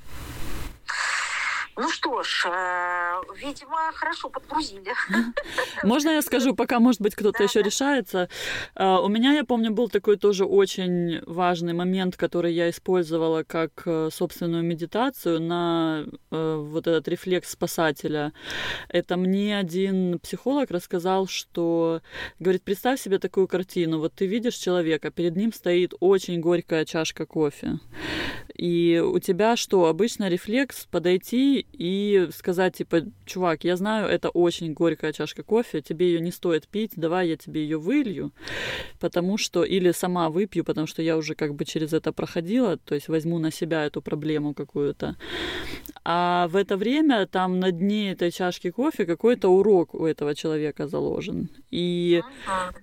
Ну 1.76 1.90
что 1.90 2.22
ж, 2.22 2.46
э, 2.46 3.22
видимо, 3.36 3.92
хорошо 3.94 4.30
подгрузили. 4.30 4.94
Можно 5.84 6.12
я 6.12 6.22
скажу, 6.22 6.56
пока, 6.56 6.80
может 6.80 7.02
быть, 7.02 7.16
кто-то 7.16 7.40
да, 7.40 7.44
еще 7.46 7.62
да. 7.62 7.66
решается? 7.66 8.30
А, 8.76 9.00
у 9.00 9.08
меня, 9.08 9.34
я 9.34 9.44
помню, 9.44 9.72
был 9.72 9.90
такой 9.90 10.18
тоже 10.18 10.46
очень 10.46 11.22
важный 11.26 11.74
момент, 11.74 12.16
который 12.16 12.54
я 12.54 12.70
использовала 12.70 13.44
как 13.44 13.72
э, 13.86 14.10
собственную 14.12 14.64
медитацию 14.64 15.42
на 15.42 16.06
э, 16.32 16.56
вот 16.58 16.88
этот 16.88 17.08
рефлекс 17.08 17.50
спасателя. 17.52 18.34
Это 18.90 19.18
мне 19.18 19.58
один 19.58 20.20
психолог 20.20 20.70
рассказал, 20.70 21.28
что, 21.28 22.02
говорит, 22.40 22.64
представь 22.64 23.02
себе 23.02 23.18
такую 23.18 23.48
картину. 23.48 24.00
Вот 24.00 24.14
ты 24.14 24.28
видишь 24.28 24.56
человека, 24.56 25.10
перед 25.10 25.36
ним 25.36 25.52
стоит 25.52 25.94
очень 26.00 26.40
горькая 26.40 26.86
чашка 26.86 27.26
кофе. 27.26 27.80
И 28.56 29.02
у 29.04 29.18
тебя 29.20 29.56
что, 29.56 29.86
обычно 29.86 30.30
рефлекс 30.30 30.86
подойти 30.86 31.62
и 31.72 32.28
сказать, 32.36 32.78
типа, 32.78 33.01
чувак, 33.26 33.64
я 33.64 33.76
знаю, 33.76 34.07
это 34.07 34.30
очень 34.30 34.74
горькая 34.74 35.14
чашка 35.14 35.43
кофе, 35.43 35.82
тебе 35.82 36.07
ее 36.07 36.22
не 36.22 36.32
стоит 36.32 36.68
пить, 36.68 36.91
давай 36.95 37.30
я 37.30 37.38
тебе 37.38 37.64
ее 37.64 37.78
вылью, 37.78 38.32
потому 38.99 39.38
что, 39.38 39.64
или 39.64 39.91
сама 39.91 40.30
выпью, 40.30 40.64
потому 40.64 40.88
что 40.88 41.01
я 41.01 41.18
уже 41.18 41.36
как 41.36 41.55
бы 41.55 41.66
через 41.66 41.93
это 41.93 42.11
проходила, 42.14 42.78
то 42.78 42.95
есть 42.95 43.07
возьму 43.07 43.39
на 43.39 43.51
себя 43.51 43.86
эту 43.86 44.01
проблему 44.01 44.53
какую-то. 44.53 45.16
А 46.03 46.47
в 46.49 46.55
это 46.55 46.78
время 46.78 47.26
там 47.28 47.59
на 47.59 47.72
дне 47.72 48.11
этой 48.11 48.32
чашки 48.32 48.72
кофе 48.72 49.05
какой-то 49.05 49.49
урок 49.49 49.95
у 49.95 50.05
этого 50.05 50.36
человека 50.36 50.88
заложен. 50.88 51.49
И 51.72 52.22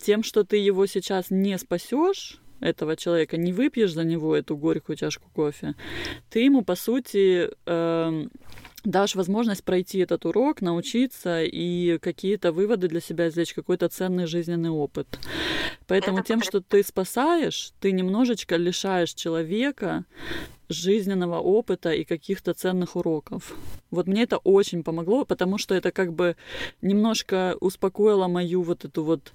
тем, 0.01 0.23
что 0.23 0.45
ты 0.45 0.57
его 0.57 0.87
сейчас 0.87 1.31
не 1.31 1.59
спасешь, 1.59 2.41
этого 2.61 2.97
человека, 2.97 3.37
не 3.37 3.53
выпьешь 3.53 3.93
за 3.93 4.05
него 4.05 4.37
эту 4.37 4.57
горькую 4.57 4.97
чашку 4.97 5.29
кофе, 5.33 5.75
ты 6.29 6.41
ему, 6.41 6.63
по 6.63 6.77
сути, 6.77 7.51
э, 7.67 8.27
дашь 8.85 9.15
возможность 9.15 9.65
пройти 9.65 9.99
этот 9.99 10.25
урок, 10.25 10.61
научиться 10.61 11.43
и 11.43 11.99
какие-то 11.99 12.53
выводы 12.53 12.89
для 12.89 13.01
себя 13.01 13.29
извлечь, 13.29 13.55
какой-то 13.55 13.89
ценный 13.89 14.27
жизненный 14.27 14.71
опыт. 14.71 15.19
Поэтому 15.87 16.19
Это 16.19 16.29
тем, 16.29 16.43
что 16.43 16.61
ты 16.61 16.83
спасаешь, 16.83 17.73
ты 17.81 17.93
немножечко 17.93 18.57
лишаешь 18.57 19.15
человека 19.15 20.05
жизненного 20.71 21.41
опыта 21.41 21.91
и 21.91 22.05
каких-то 22.05 22.55
ценных 22.55 22.97
уроков. 22.97 23.55
Вот 23.91 24.07
мне 24.07 24.23
это 24.23 24.39
очень 24.39 24.83
помогло, 24.83 25.25
потому 25.25 25.59
что 25.59 25.75
это 25.75 25.91
как 25.91 26.13
бы 26.13 26.37
немножко 26.81 27.57
успокоило 27.61 28.29
мою 28.29 28.63
вот 28.63 28.85
эту 28.85 29.05
вот 29.05 29.33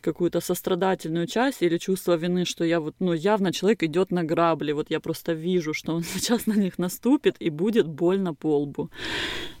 какую-то 0.00 0.40
сострадательную 0.40 1.26
часть 1.26 1.62
или 1.62 1.78
чувство 1.78 2.16
вины, 2.16 2.44
что 2.44 2.64
я 2.64 2.80
вот, 2.80 2.94
ну, 3.00 3.12
явно 3.12 3.52
человек 3.52 3.82
идет 3.82 4.12
на 4.12 4.22
грабли, 4.22 4.72
вот 4.72 4.90
я 4.90 5.00
просто 5.00 5.32
вижу, 5.32 5.74
что 5.74 5.94
он 5.94 6.02
сейчас 6.14 6.46
на 6.46 6.54
них 6.54 6.78
наступит 6.78 7.36
и 7.40 7.50
будет 7.50 7.86
больно 7.86 8.34
по 8.34 8.60
лбу. 8.60 8.90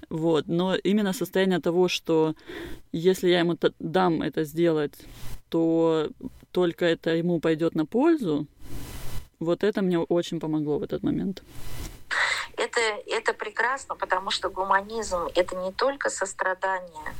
Вот. 0.08 0.46
Но 0.46 0.76
именно 0.76 1.12
состояние 1.12 1.60
того, 1.60 1.88
что 1.88 2.34
если 2.92 3.28
я 3.28 3.40
ему 3.40 3.56
дам 3.78 4.22
это 4.22 4.44
сделать, 4.44 4.94
то 5.48 6.08
только 6.52 6.84
это 6.84 7.14
ему 7.16 7.40
пойдет 7.40 7.74
на 7.74 7.86
пользу, 7.86 8.46
вот 9.40 9.64
это 9.64 9.82
мне 9.82 9.98
очень 9.98 10.40
помогло 10.40 10.78
в 10.78 10.82
этот 10.82 11.02
момент. 11.02 11.42
Это, 12.56 12.80
это 13.06 13.34
прекрасно, 13.34 13.96
потому 13.96 14.30
что 14.30 14.48
гуманизм— 14.48 15.28
это 15.34 15.56
не 15.56 15.72
только 15.72 16.08
сострадание, 16.08 17.14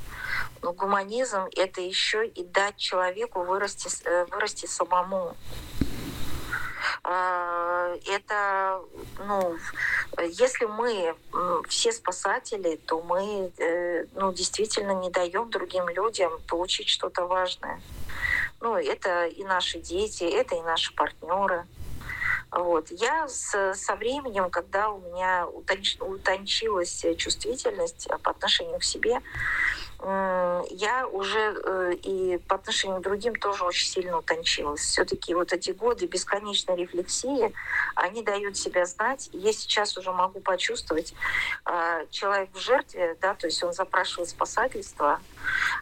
но 0.63 0.73
гуманизм— 0.73 1.47
это 1.57 1.83
еще 1.83 2.27
и 2.27 2.43
дать 2.43 2.77
человеку 2.77 3.43
вырасти, 3.43 3.91
э, 4.05 4.25
вырасти 4.31 4.67
самому. 4.67 5.37
А, 7.03 7.95
это, 8.07 8.81
ну, 9.19 9.57
если 10.29 10.65
мы 10.65 11.15
все 11.69 11.93
спасатели, 11.93 12.77
то 12.87 13.03
мы, 13.03 13.53
э, 13.59 14.07
ну, 14.15 14.33
действительно 14.33 14.93
не 14.93 15.11
даем 15.11 15.51
другим 15.51 15.89
людям 15.89 16.33
получить 16.49 16.89
что-то 16.89 17.27
важное. 17.27 17.81
Ну, 18.61 18.77
это 18.77 19.27
и 19.27 19.45
наши 19.45 19.81
дети, 19.81 20.25
это 20.25 20.55
и 20.55 20.63
наши 20.63 20.95
партнеры. 20.95 21.67
Вот. 22.51 22.91
Я 22.91 23.29
с, 23.29 23.75
со 23.75 23.97
временем, 23.97 24.51
когда 24.51 24.91
у 24.91 25.01
меня 25.01 25.47
утонч, 25.47 25.97
утончилась 26.01 27.05
чувствительность 27.19 28.09
по 28.23 28.31
отношению 28.31 28.79
к 28.79 28.85
себе, 28.85 29.21
я 29.99 31.09
уже 31.11 31.57
э, 31.65 31.95
и 32.03 32.37
по 32.37 32.57
отношению 32.57 33.01
к 33.01 33.03
другим 33.03 33.35
тоже 33.35 33.65
очень 33.65 33.89
сильно 33.89 34.19
утончилась. 34.19 34.81
Все-таки 34.81 35.35
вот 35.35 35.55
эти 35.55 35.71
годы 35.71 36.07
бесконечной 36.07 36.77
рефлексии, 36.77 37.53
они 37.95 38.23
дают 38.23 38.59
себя 38.59 38.85
знать. 38.85 39.31
Я 39.33 39.55
сейчас 39.55 39.97
уже 39.97 40.13
могу 40.13 40.41
почувствовать, 40.41 41.15
а, 41.65 42.05
человек 42.11 42.51
в 42.53 42.59
жертве, 42.59 43.17
да, 43.23 43.35
то 43.35 43.47
есть 43.47 43.63
он 43.63 43.73
запрашивает 43.73 44.29
спасательство, 44.29 45.21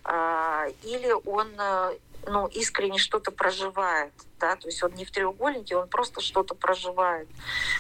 а, 0.05 0.67
или 0.85 1.13
он 1.27 1.49
э, 1.59 1.95
ну, 2.27 2.47
искренне 2.47 2.99
что-то 2.99 3.31
проживает, 3.33 4.13
да, 4.41 4.57
то 4.57 4.69
есть 4.69 4.83
он 4.83 4.93
не 4.95 5.05
в 5.05 5.11
треугольнике, 5.11 5.77
он 5.77 5.89
просто 5.89 6.21
что-то 6.21 6.55
проживает. 6.55 7.29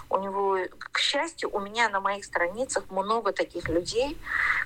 У 0.09 0.19
него, 0.19 0.59
к 0.79 0.99
счастью, 0.99 1.51
у 1.53 1.61
меня 1.61 1.89
на 1.89 2.01
моих 2.01 2.25
страницах 2.25 2.85
много 2.91 3.33
таких 3.33 3.69
людей, 3.69 4.19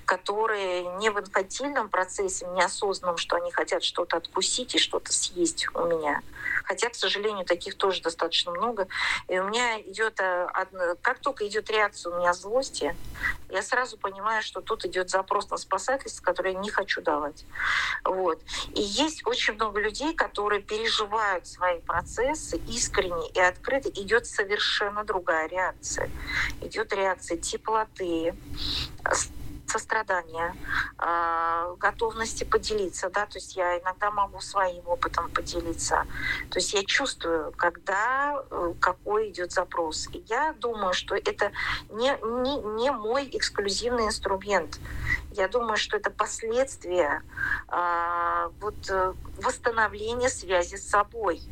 которые 0.05 0.85
не 0.99 1.11
в 1.11 1.19
инфантильном 1.19 1.89
процессе, 1.89 2.47
неосознанном, 2.47 3.17
что 3.17 3.37
они 3.37 3.51
хотят 3.51 3.83
что-то 3.83 4.19
откусить 4.19 4.75
и 4.75 4.79
что-то 4.79 5.13
съесть 5.13 5.67
у 5.75 5.85
меня. 5.87 6.23
Хотя, 6.65 6.91
к 6.91 6.95
сожалению, 6.95 7.45
таких 7.45 7.77
тоже 7.77 8.03
достаточно 8.03 8.53
много. 8.53 8.89
И 9.29 9.39
у 9.39 9.45
меня 9.45 9.81
идет, 9.81 10.21
э, 10.21 10.47
как 11.01 11.19
только 11.21 11.47
идет 11.47 11.71
реакция 11.71 12.13
у 12.13 12.19
меня 12.19 12.35
злости, 12.35 12.95
я 13.49 13.63
сразу 13.63 13.97
понимаю, 13.97 14.43
что 14.43 14.61
тут 14.61 14.85
идет 14.85 15.11
запрос 15.11 15.49
на 15.51 15.57
спасательство, 15.57 16.23
который 16.23 16.53
я 16.53 16.59
не 16.59 16.71
хочу 16.71 17.01
давать. 17.01 17.45
Вот. 18.05 18.41
И 18.75 18.83
есть 18.83 19.27
очень 19.27 19.55
много 19.55 19.81
людей, 19.81 20.15
которые 20.15 20.61
переживают 20.61 21.47
свои 21.47 21.78
процессы 21.79 22.57
искренне 22.69 23.29
и 23.31 23.41
открыто. 23.41 23.89
Идет 23.91 24.27
совершенно 24.27 25.05
другая 25.05 25.49
реакция. 25.49 26.11
Идет 26.61 26.93
реакция 26.93 27.39
теплоты, 27.39 28.35
сострадания, 29.69 30.57
а, 30.97 31.75
готовности 31.77 32.45
поделиться, 32.45 33.11
да, 33.11 33.27
то 33.27 33.37
есть 33.37 33.57
я 33.57 33.79
иногда 33.79 34.11
могу 34.11 34.41
своим 34.41 34.87
опытом 34.87 35.31
поделиться. 35.31 36.07
То 36.51 36.59
есть 36.59 36.73
я 36.73 36.85
чувствую, 36.85 37.53
когда 37.53 38.43
э, 38.51 38.75
какой 38.81 39.31
идет 39.31 39.53
запрос. 39.53 40.09
И 40.13 40.25
я 40.29 40.55
думаю, 40.55 40.95
что 40.95 41.15
это 41.15 41.53
не, 41.91 42.17
не, 42.43 42.57
не 42.83 42.91
мой 42.91 43.29
эксклюзивный 43.33 44.07
инструмент. 44.07 44.81
Я 45.33 45.49
думаю, 45.49 45.77
что 45.77 45.97
это 45.97 46.11
последствия 46.11 47.23
а, 47.69 48.51
вот, 48.61 48.75
э, 48.89 49.15
восстановления 49.37 50.29
связи 50.29 50.77
с 50.77 50.89
собой. 50.89 51.43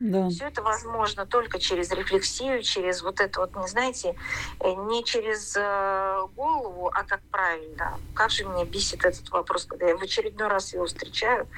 Да. 0.00 0.28
Все 0.28 0.46
это 0.46 0.62
возможно 0.62 1.26
только 1.26 1.58
через 1.58 1.90
рефлексию, 1.90 2.62
через 2.62 3.02
вот 3.02 3.20
это 3.20 3.40
вот, 3.40 3.56
не 3.56 3.66
знаете, 3.66 4.14
э, 4.60 4.72
не 4.72 5.04
через 5.04 5.56
э, 5.56 6.26
голову, 6.36 6.88
а 6.94 7.02
как 7.02 7.20
правильно. 7.32 7.98
Как 8.14 8.30
же 8.30 8.44
меня 8.44 8.64
бесит 8.64 9.04
этот 9.04 9.28
вопрос, 9.30 9.64
когда 9.64 9.86
я 9.88 9.96
в 9.96 10.02
очередной 10.02 10.48
раз 10.48 10.72
его 10.72 10.86
встречаю. 10.86 11.48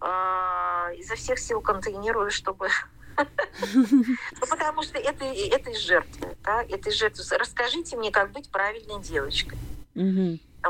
Э, 0.00 0.94
изо 0.96 1.14
всех 1.14 1.38
сил 1.38 1.62
контейнирую, 1.62 2.30
чтобы 2.30 2.68
ну, 3.74 4.46
потому 4.48 4.82
что 4.82 4.98
это, 4.98 5.24
это 5.24 5.70
из 5.70 5.78
жертвы, 5.78 6.36
да, 6.44 6.62
это 6.62 6.90
из 6.90 6.94
жертвы. 6.94 7.24
Расскажите 7.36 7.96
мне, 7.96 8.10
как 8.10 8.30
быть 8.30 8.50
правильной 8.50 9.02
девочкой. 9.02 9.58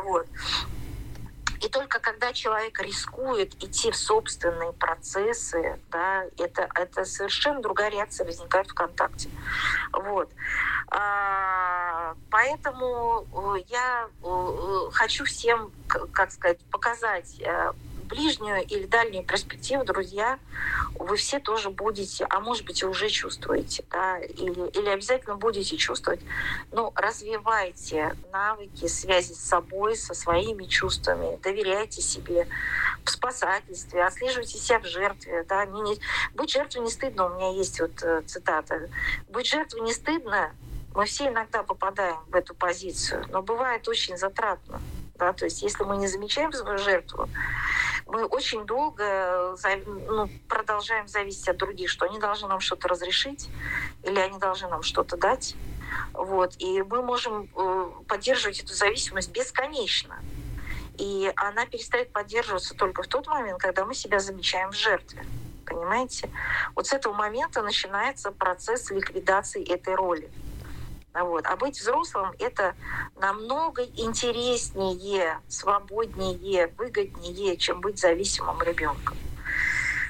Вот. 0.04 0.26
И 1.60 1.68
только 1.68 1.98
когда 1.98 2.32
человек 2.32 2.80
рискует 2.80 3.54
идти 3.62 3.90
в 3.90 3.96
собственные 3.96 4.72
процессы, 4.72 5.80
да, 5.90 6.24
это, 6.38 6.68
это 6.74 7.04
совершенно 7.04 7.60
другая 7.60 7.90
реакция 7.90 8.24
возникает 8.26 8.68
в 8.68 8.74
контакте. 8.74 9.28
Вот. 9.92 10.30
А, 10.90 12.14
поэтому 12.30 13.26
э, 13.32 13.62
я 13.68 14.08
э, 14.22 14.90
хочу 14.92 15.24
всем, 15.24 15.70
как 15.86 16.30
сказать, 16.30 16.60
показать 16.70 17.40
э, 17.40 17.72
ближнюю 18.08 18.64
или 18.66 18.86
дальнюю 18.86 19.24
перспективу, 19.24 19.84
друзья, 19.84 20.38
вы 20.98 21.16
все 21.16 21.38
тоже 21.38 21.70
будете, 21.70 22.26
а 22.28 22.40
может 22.40 22.64
быть 22.64 22.82
и 22.82 22.86
уже 22.86 23.08
чувствуете, 23.08 23.84
да, 23.90 24.18
или, 24.18 24.68
или 24.70 24.88
обязательно 24.88 25.36
будете 25.36 25.76
чувствовать, 25.76 26.20
но 26.72 26.92
развивайте 26.96 28.16
навыки 28.32 28.86
связи 28.86 29.32
с 29.32 29.40
собой, 29.40 29.96
со 29.96 30.14
своими 30.14 30.64
чувствами, 30.64 31.38
доверяйте 31.42 32.02
себе 32.02 32.48
в 33.04 33.10
спасательстве, 33.10 34.04
отслеживайте 34.04 34.58
себя 34.58 34.80
в 34.80 34.86
жертве, 34.86 35.44
да, 35.48 35.66
не, 35.66 35.98
быть 36.34 36.50
жертвой 36.50 36.82
не 36.82 36.90
стыдно, 36.90 37.26
у 37.26 37.36
меня 37.36 37.52
есть 37.52 37.80
вот 37.80 38.02
э, 38.02 38.22
цитата, 38.26 38.88
быть 39.28 39.46
жертвой 39.46 39.82
не 39.82 39.92
стыдно, 39.92 40.52
мы 40.94 41.04
все 41.04 41.28
иногда 41.28 41.62
попадаем 41.62 42.18
в 42.28 42.34
эту 42.34 42.54
позицию, 42.54 43.24
но 43.30 43.42
бывает 43.42 43.86
очень 43.86 44.16
затратно. 44.16 44.80
Да? 45.18 45.32
То 45.32 45.44
есть 45.44 45.62
если 45.62 45.84
мы 45.84 45.96
не 45.96 46.06
замечаем 46.06 46.52
свою 46.52 46.78
жертву, 46.78 47.28
мы 48.06 48.24
очень 48.24 48.64
долго 48.64 49.56
ну, 49.86 50.28
продолжаем 50.48 51.08
зависеть 51.08 51.48
от 51.48 51.56
других, 51.56 51.90
что 51.90 52.06
они 52.06 52.18
должны 52.18 52.48
нам 52.48 52.60
что-то 52.60 52.88
разрешить 52.88 53.48
или 54.02 54.18
они 54.18 54.38
должны 54.38 54.68
нам 54.68 54.82
что-то 54.82 55.16
дать. 55.16 55.54
Вот. 56.12 56.54
И 56.58 56.82
мы 56.82 57.02
можем 57.02 57.48
э, 57.54 57.90
поддерживать 58.06 58.60
эту 58.60 58.74
зависимость 58.74 59.30
бесконечно. 59.30 60.20
И 60.96 61.32
она 61.36 61.66
перестает 61.66 62.12
поддерживаться 62.12 62.74
только 62.74 63.02
в 63.02 63.06
тот 63.06 63.26
момент, 63.26 63.60
когда 63.60 63.84
мы 63.84 63.94
себя 63.94 64.18
замечаем 64.18 64.70
в 64.70 64.76
жертве. 64.76 65.24
Понимаете? 65.64 66.30
Вот 66.74 66.86
с 66.86 66.92
этого 66.92 67.12
момента 67.12 67.62
начинается 67.62 68.32
процесс 68.32 68.90
ликвидации 68.90 69.70
этой 69.70 69.94
роли. 69.94 70.30
Вот. 71.22 71.46
А 71.46 71.56
быть 71.56 71.78
взрослым— 71.78 72.32
это 72.38 72.74
намного 73.16 73.82
интереснее, 73.82 75.40
свободнее, 75.48 76.68
выгоднее, 76.76 77.56
чем 77.56 77.80
быть 77.80 77.98
зависимым 77.98 78.60
ребенком. 78.62 79.16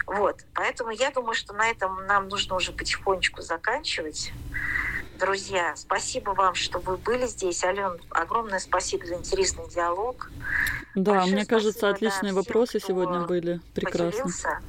Вот. 0.06 0.44
Поэтому 0.54 0.90
я 0.90 1.10
думаю, 1.10 1.34
что 1.34 1.52
на 1.52 1.68
этом 1.68 2.06
нам 2.06 2.28
нужно 2.28 2.56
уже 2.56 2.72
потихонечку 2.72 3.42
заканчивать. 3.42 4.32
Друзья, 5.18 5.74
спасибо 5.76 6.30
вам, 6.30 6.54
что 6.54 6.78
вы 6.78 6.96
были 6.96 7.26
здесь. 7.26 7.64
Ален, 7.64 7.98
огромное 8.10 8.60
спасибо 8.60 9.04
за 9.04 9.14
интересный 9.14 9.68
диалог. 9.68 10.30
Да, 10.94 11.14
Большое 11.14 11.34
мне 11.34 11.46
кажется, 11.46 11.90
отличные 11.90 12.32
да, 12.32 12.38
вопросы 12.38 12.78
всем, 12.78 12.88
сегодня 12.88 13.20
были. 13.22 13.60
Прекрасно. 13.74 14.10
Поделился. 14.10 14.60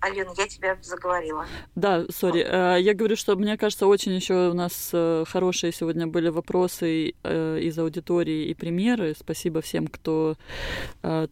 Алена, 0.00 0.32
я 0.36 0.46
тебя 0.46 0.76
заговорила. 0.82 1.46
Да, 1.74 2.04
сори. 2.10 2.44
Э, 2.46 2.80
я 2.80 2.94
говорю, 2.94 3.16
что 3.16 3.36
мне 3.36 3.56
кажется, 3.56 3.86
очень 3.86 4.12
еще 4.12 4.50
у 4.50 4.54
нас 4.54 4.90
э, 4.92 5.24
хорошие 5.26 5.72
сегодня 5.72 6.06
были 6.06 6.28
вопросы 6.28 7.14
э, 7.22 7.58
из 7.60 7.78
аудитории 7.78 8.46
и 8.46 8.54
примеры. 8.54 9.14
Спасибо 9.18 9.60
всем, 9.60 9.86
кто 9.86 10.36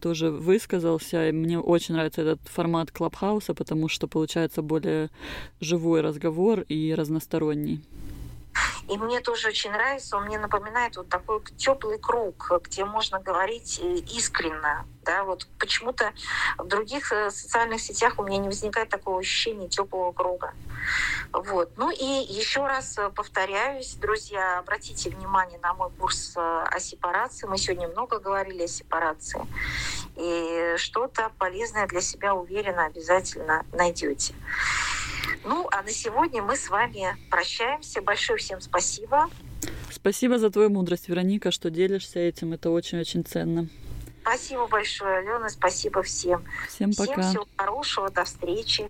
тоже 0.01 0.31
высказался. 0.31 1.29
Мне 1.31 1.59
очень 1.59 1.95
нравится 1.95 2.21
этот 2.21 2.41
формат 2.47 2.91
Клабхауса, 2.91 3.53
потому 3.53 3.89
что 3.89 4.07
получается 4.07 4.61
более 4.61 5.09
живой 5.59 6.01
разговор 6.01 6.61
и 6.61 6.93
разносторонний. 6.93 7.81
И 8.87 8.97
мне 8.97 9.19
тоже 9.19 9.49
очень 9.49 9.71
нравится, 9.71 10.17
он 10.17 10.25
мне 10.25 10.39
напоминает 10.39 10.95
вот 10.95 11.09
такой 11.09 11.41
теплый 11.57 11.99
круг, 11.99 12.51
где 12.63 12.85
можно 12.85 13.19
говорить 13.19 13.79
э, 13.81 13.97
искренно. 14.13 14.85
Да, 15.03 15.23
вот 15.23 15.47
почему-то 15.59 16.13
в 16.57 16.67
других 16.67 17.11
э, 17.11 17.29
социальных 17.29 17.81
сетях 17.81 18.13
у 18.17 18.23
меня 18.23 18.37
не 18.37 18.47
возникает 18.47 18.89
такого 18.89 19.19
ощущения 19.19 19.67
теплого 19.67 20.13
круга. 20.13 20.53
Вот. 21.33 21.71
Ну 21.77 21.91
и 21.91 22.05
еще 22.05 22.65
раз 22.65 22.97
э, 22.97 23.09
повторяюсь, 23.09 23.95
друзья, 23.95 24.59
обратите 24.59 25.09
внимание 25.09 25.59
на 25.59 25.73
мой 25.73 25.89
курс 25.91 26.33
о 26.37 26.79
сепарации. 26.79 27.47
Мы 27.47 27.57
сегодня 27.57 27.89
много 27.89 28.19
говорили 28.19 28.63
о 28.63 28.67
сепарации. 28.67 29.41
И 30.15 30.75
что-то 30.77 31.31
полезное 31.37 31.87
для 31.87 32.01
себя, 32.01 32.33
уверенно, 32.35 32.85
обязательно 32.85 33.65
найдете. 33.73 34.33
Ну, 35.43 35.67
а 35.71 35.81
на 35.81 35.89
сегодня 35.89 36.41
мы 36.41 36.55
с 36.55 36.69
вами 36.69 37.15
прощаемся. 37.29 38.01
Большое 38.01 38.37
всем 38.37 38.61
спасибо. 38.61 39.29
Спасибо 39.89 40.37
за 40.37 40.49
твою 40.49 40.69
мудрость, 40.69 41.09
Вероника, 41.09 41.51
что 41.51 41.69
делишься 41.69 42.19
этим. 42.19 42.53
Это 42.53 42.69
очень-очень 42.69 43.23
ценно. 43.23 43.67
Спасибо 44.21 44.67
большое, 44.67 45.19
Алена. 45.19 45.49
Спасибо 45.49 46.03
всем. 46.03 46.43
Всем 46.67 46.91
пока. 46.93 47.13
Всем 47.13 47.23
всего 47.23 47.47
хорошего. 47.55 48.09
До 48.09 48.25
встречи. 48.25 48.89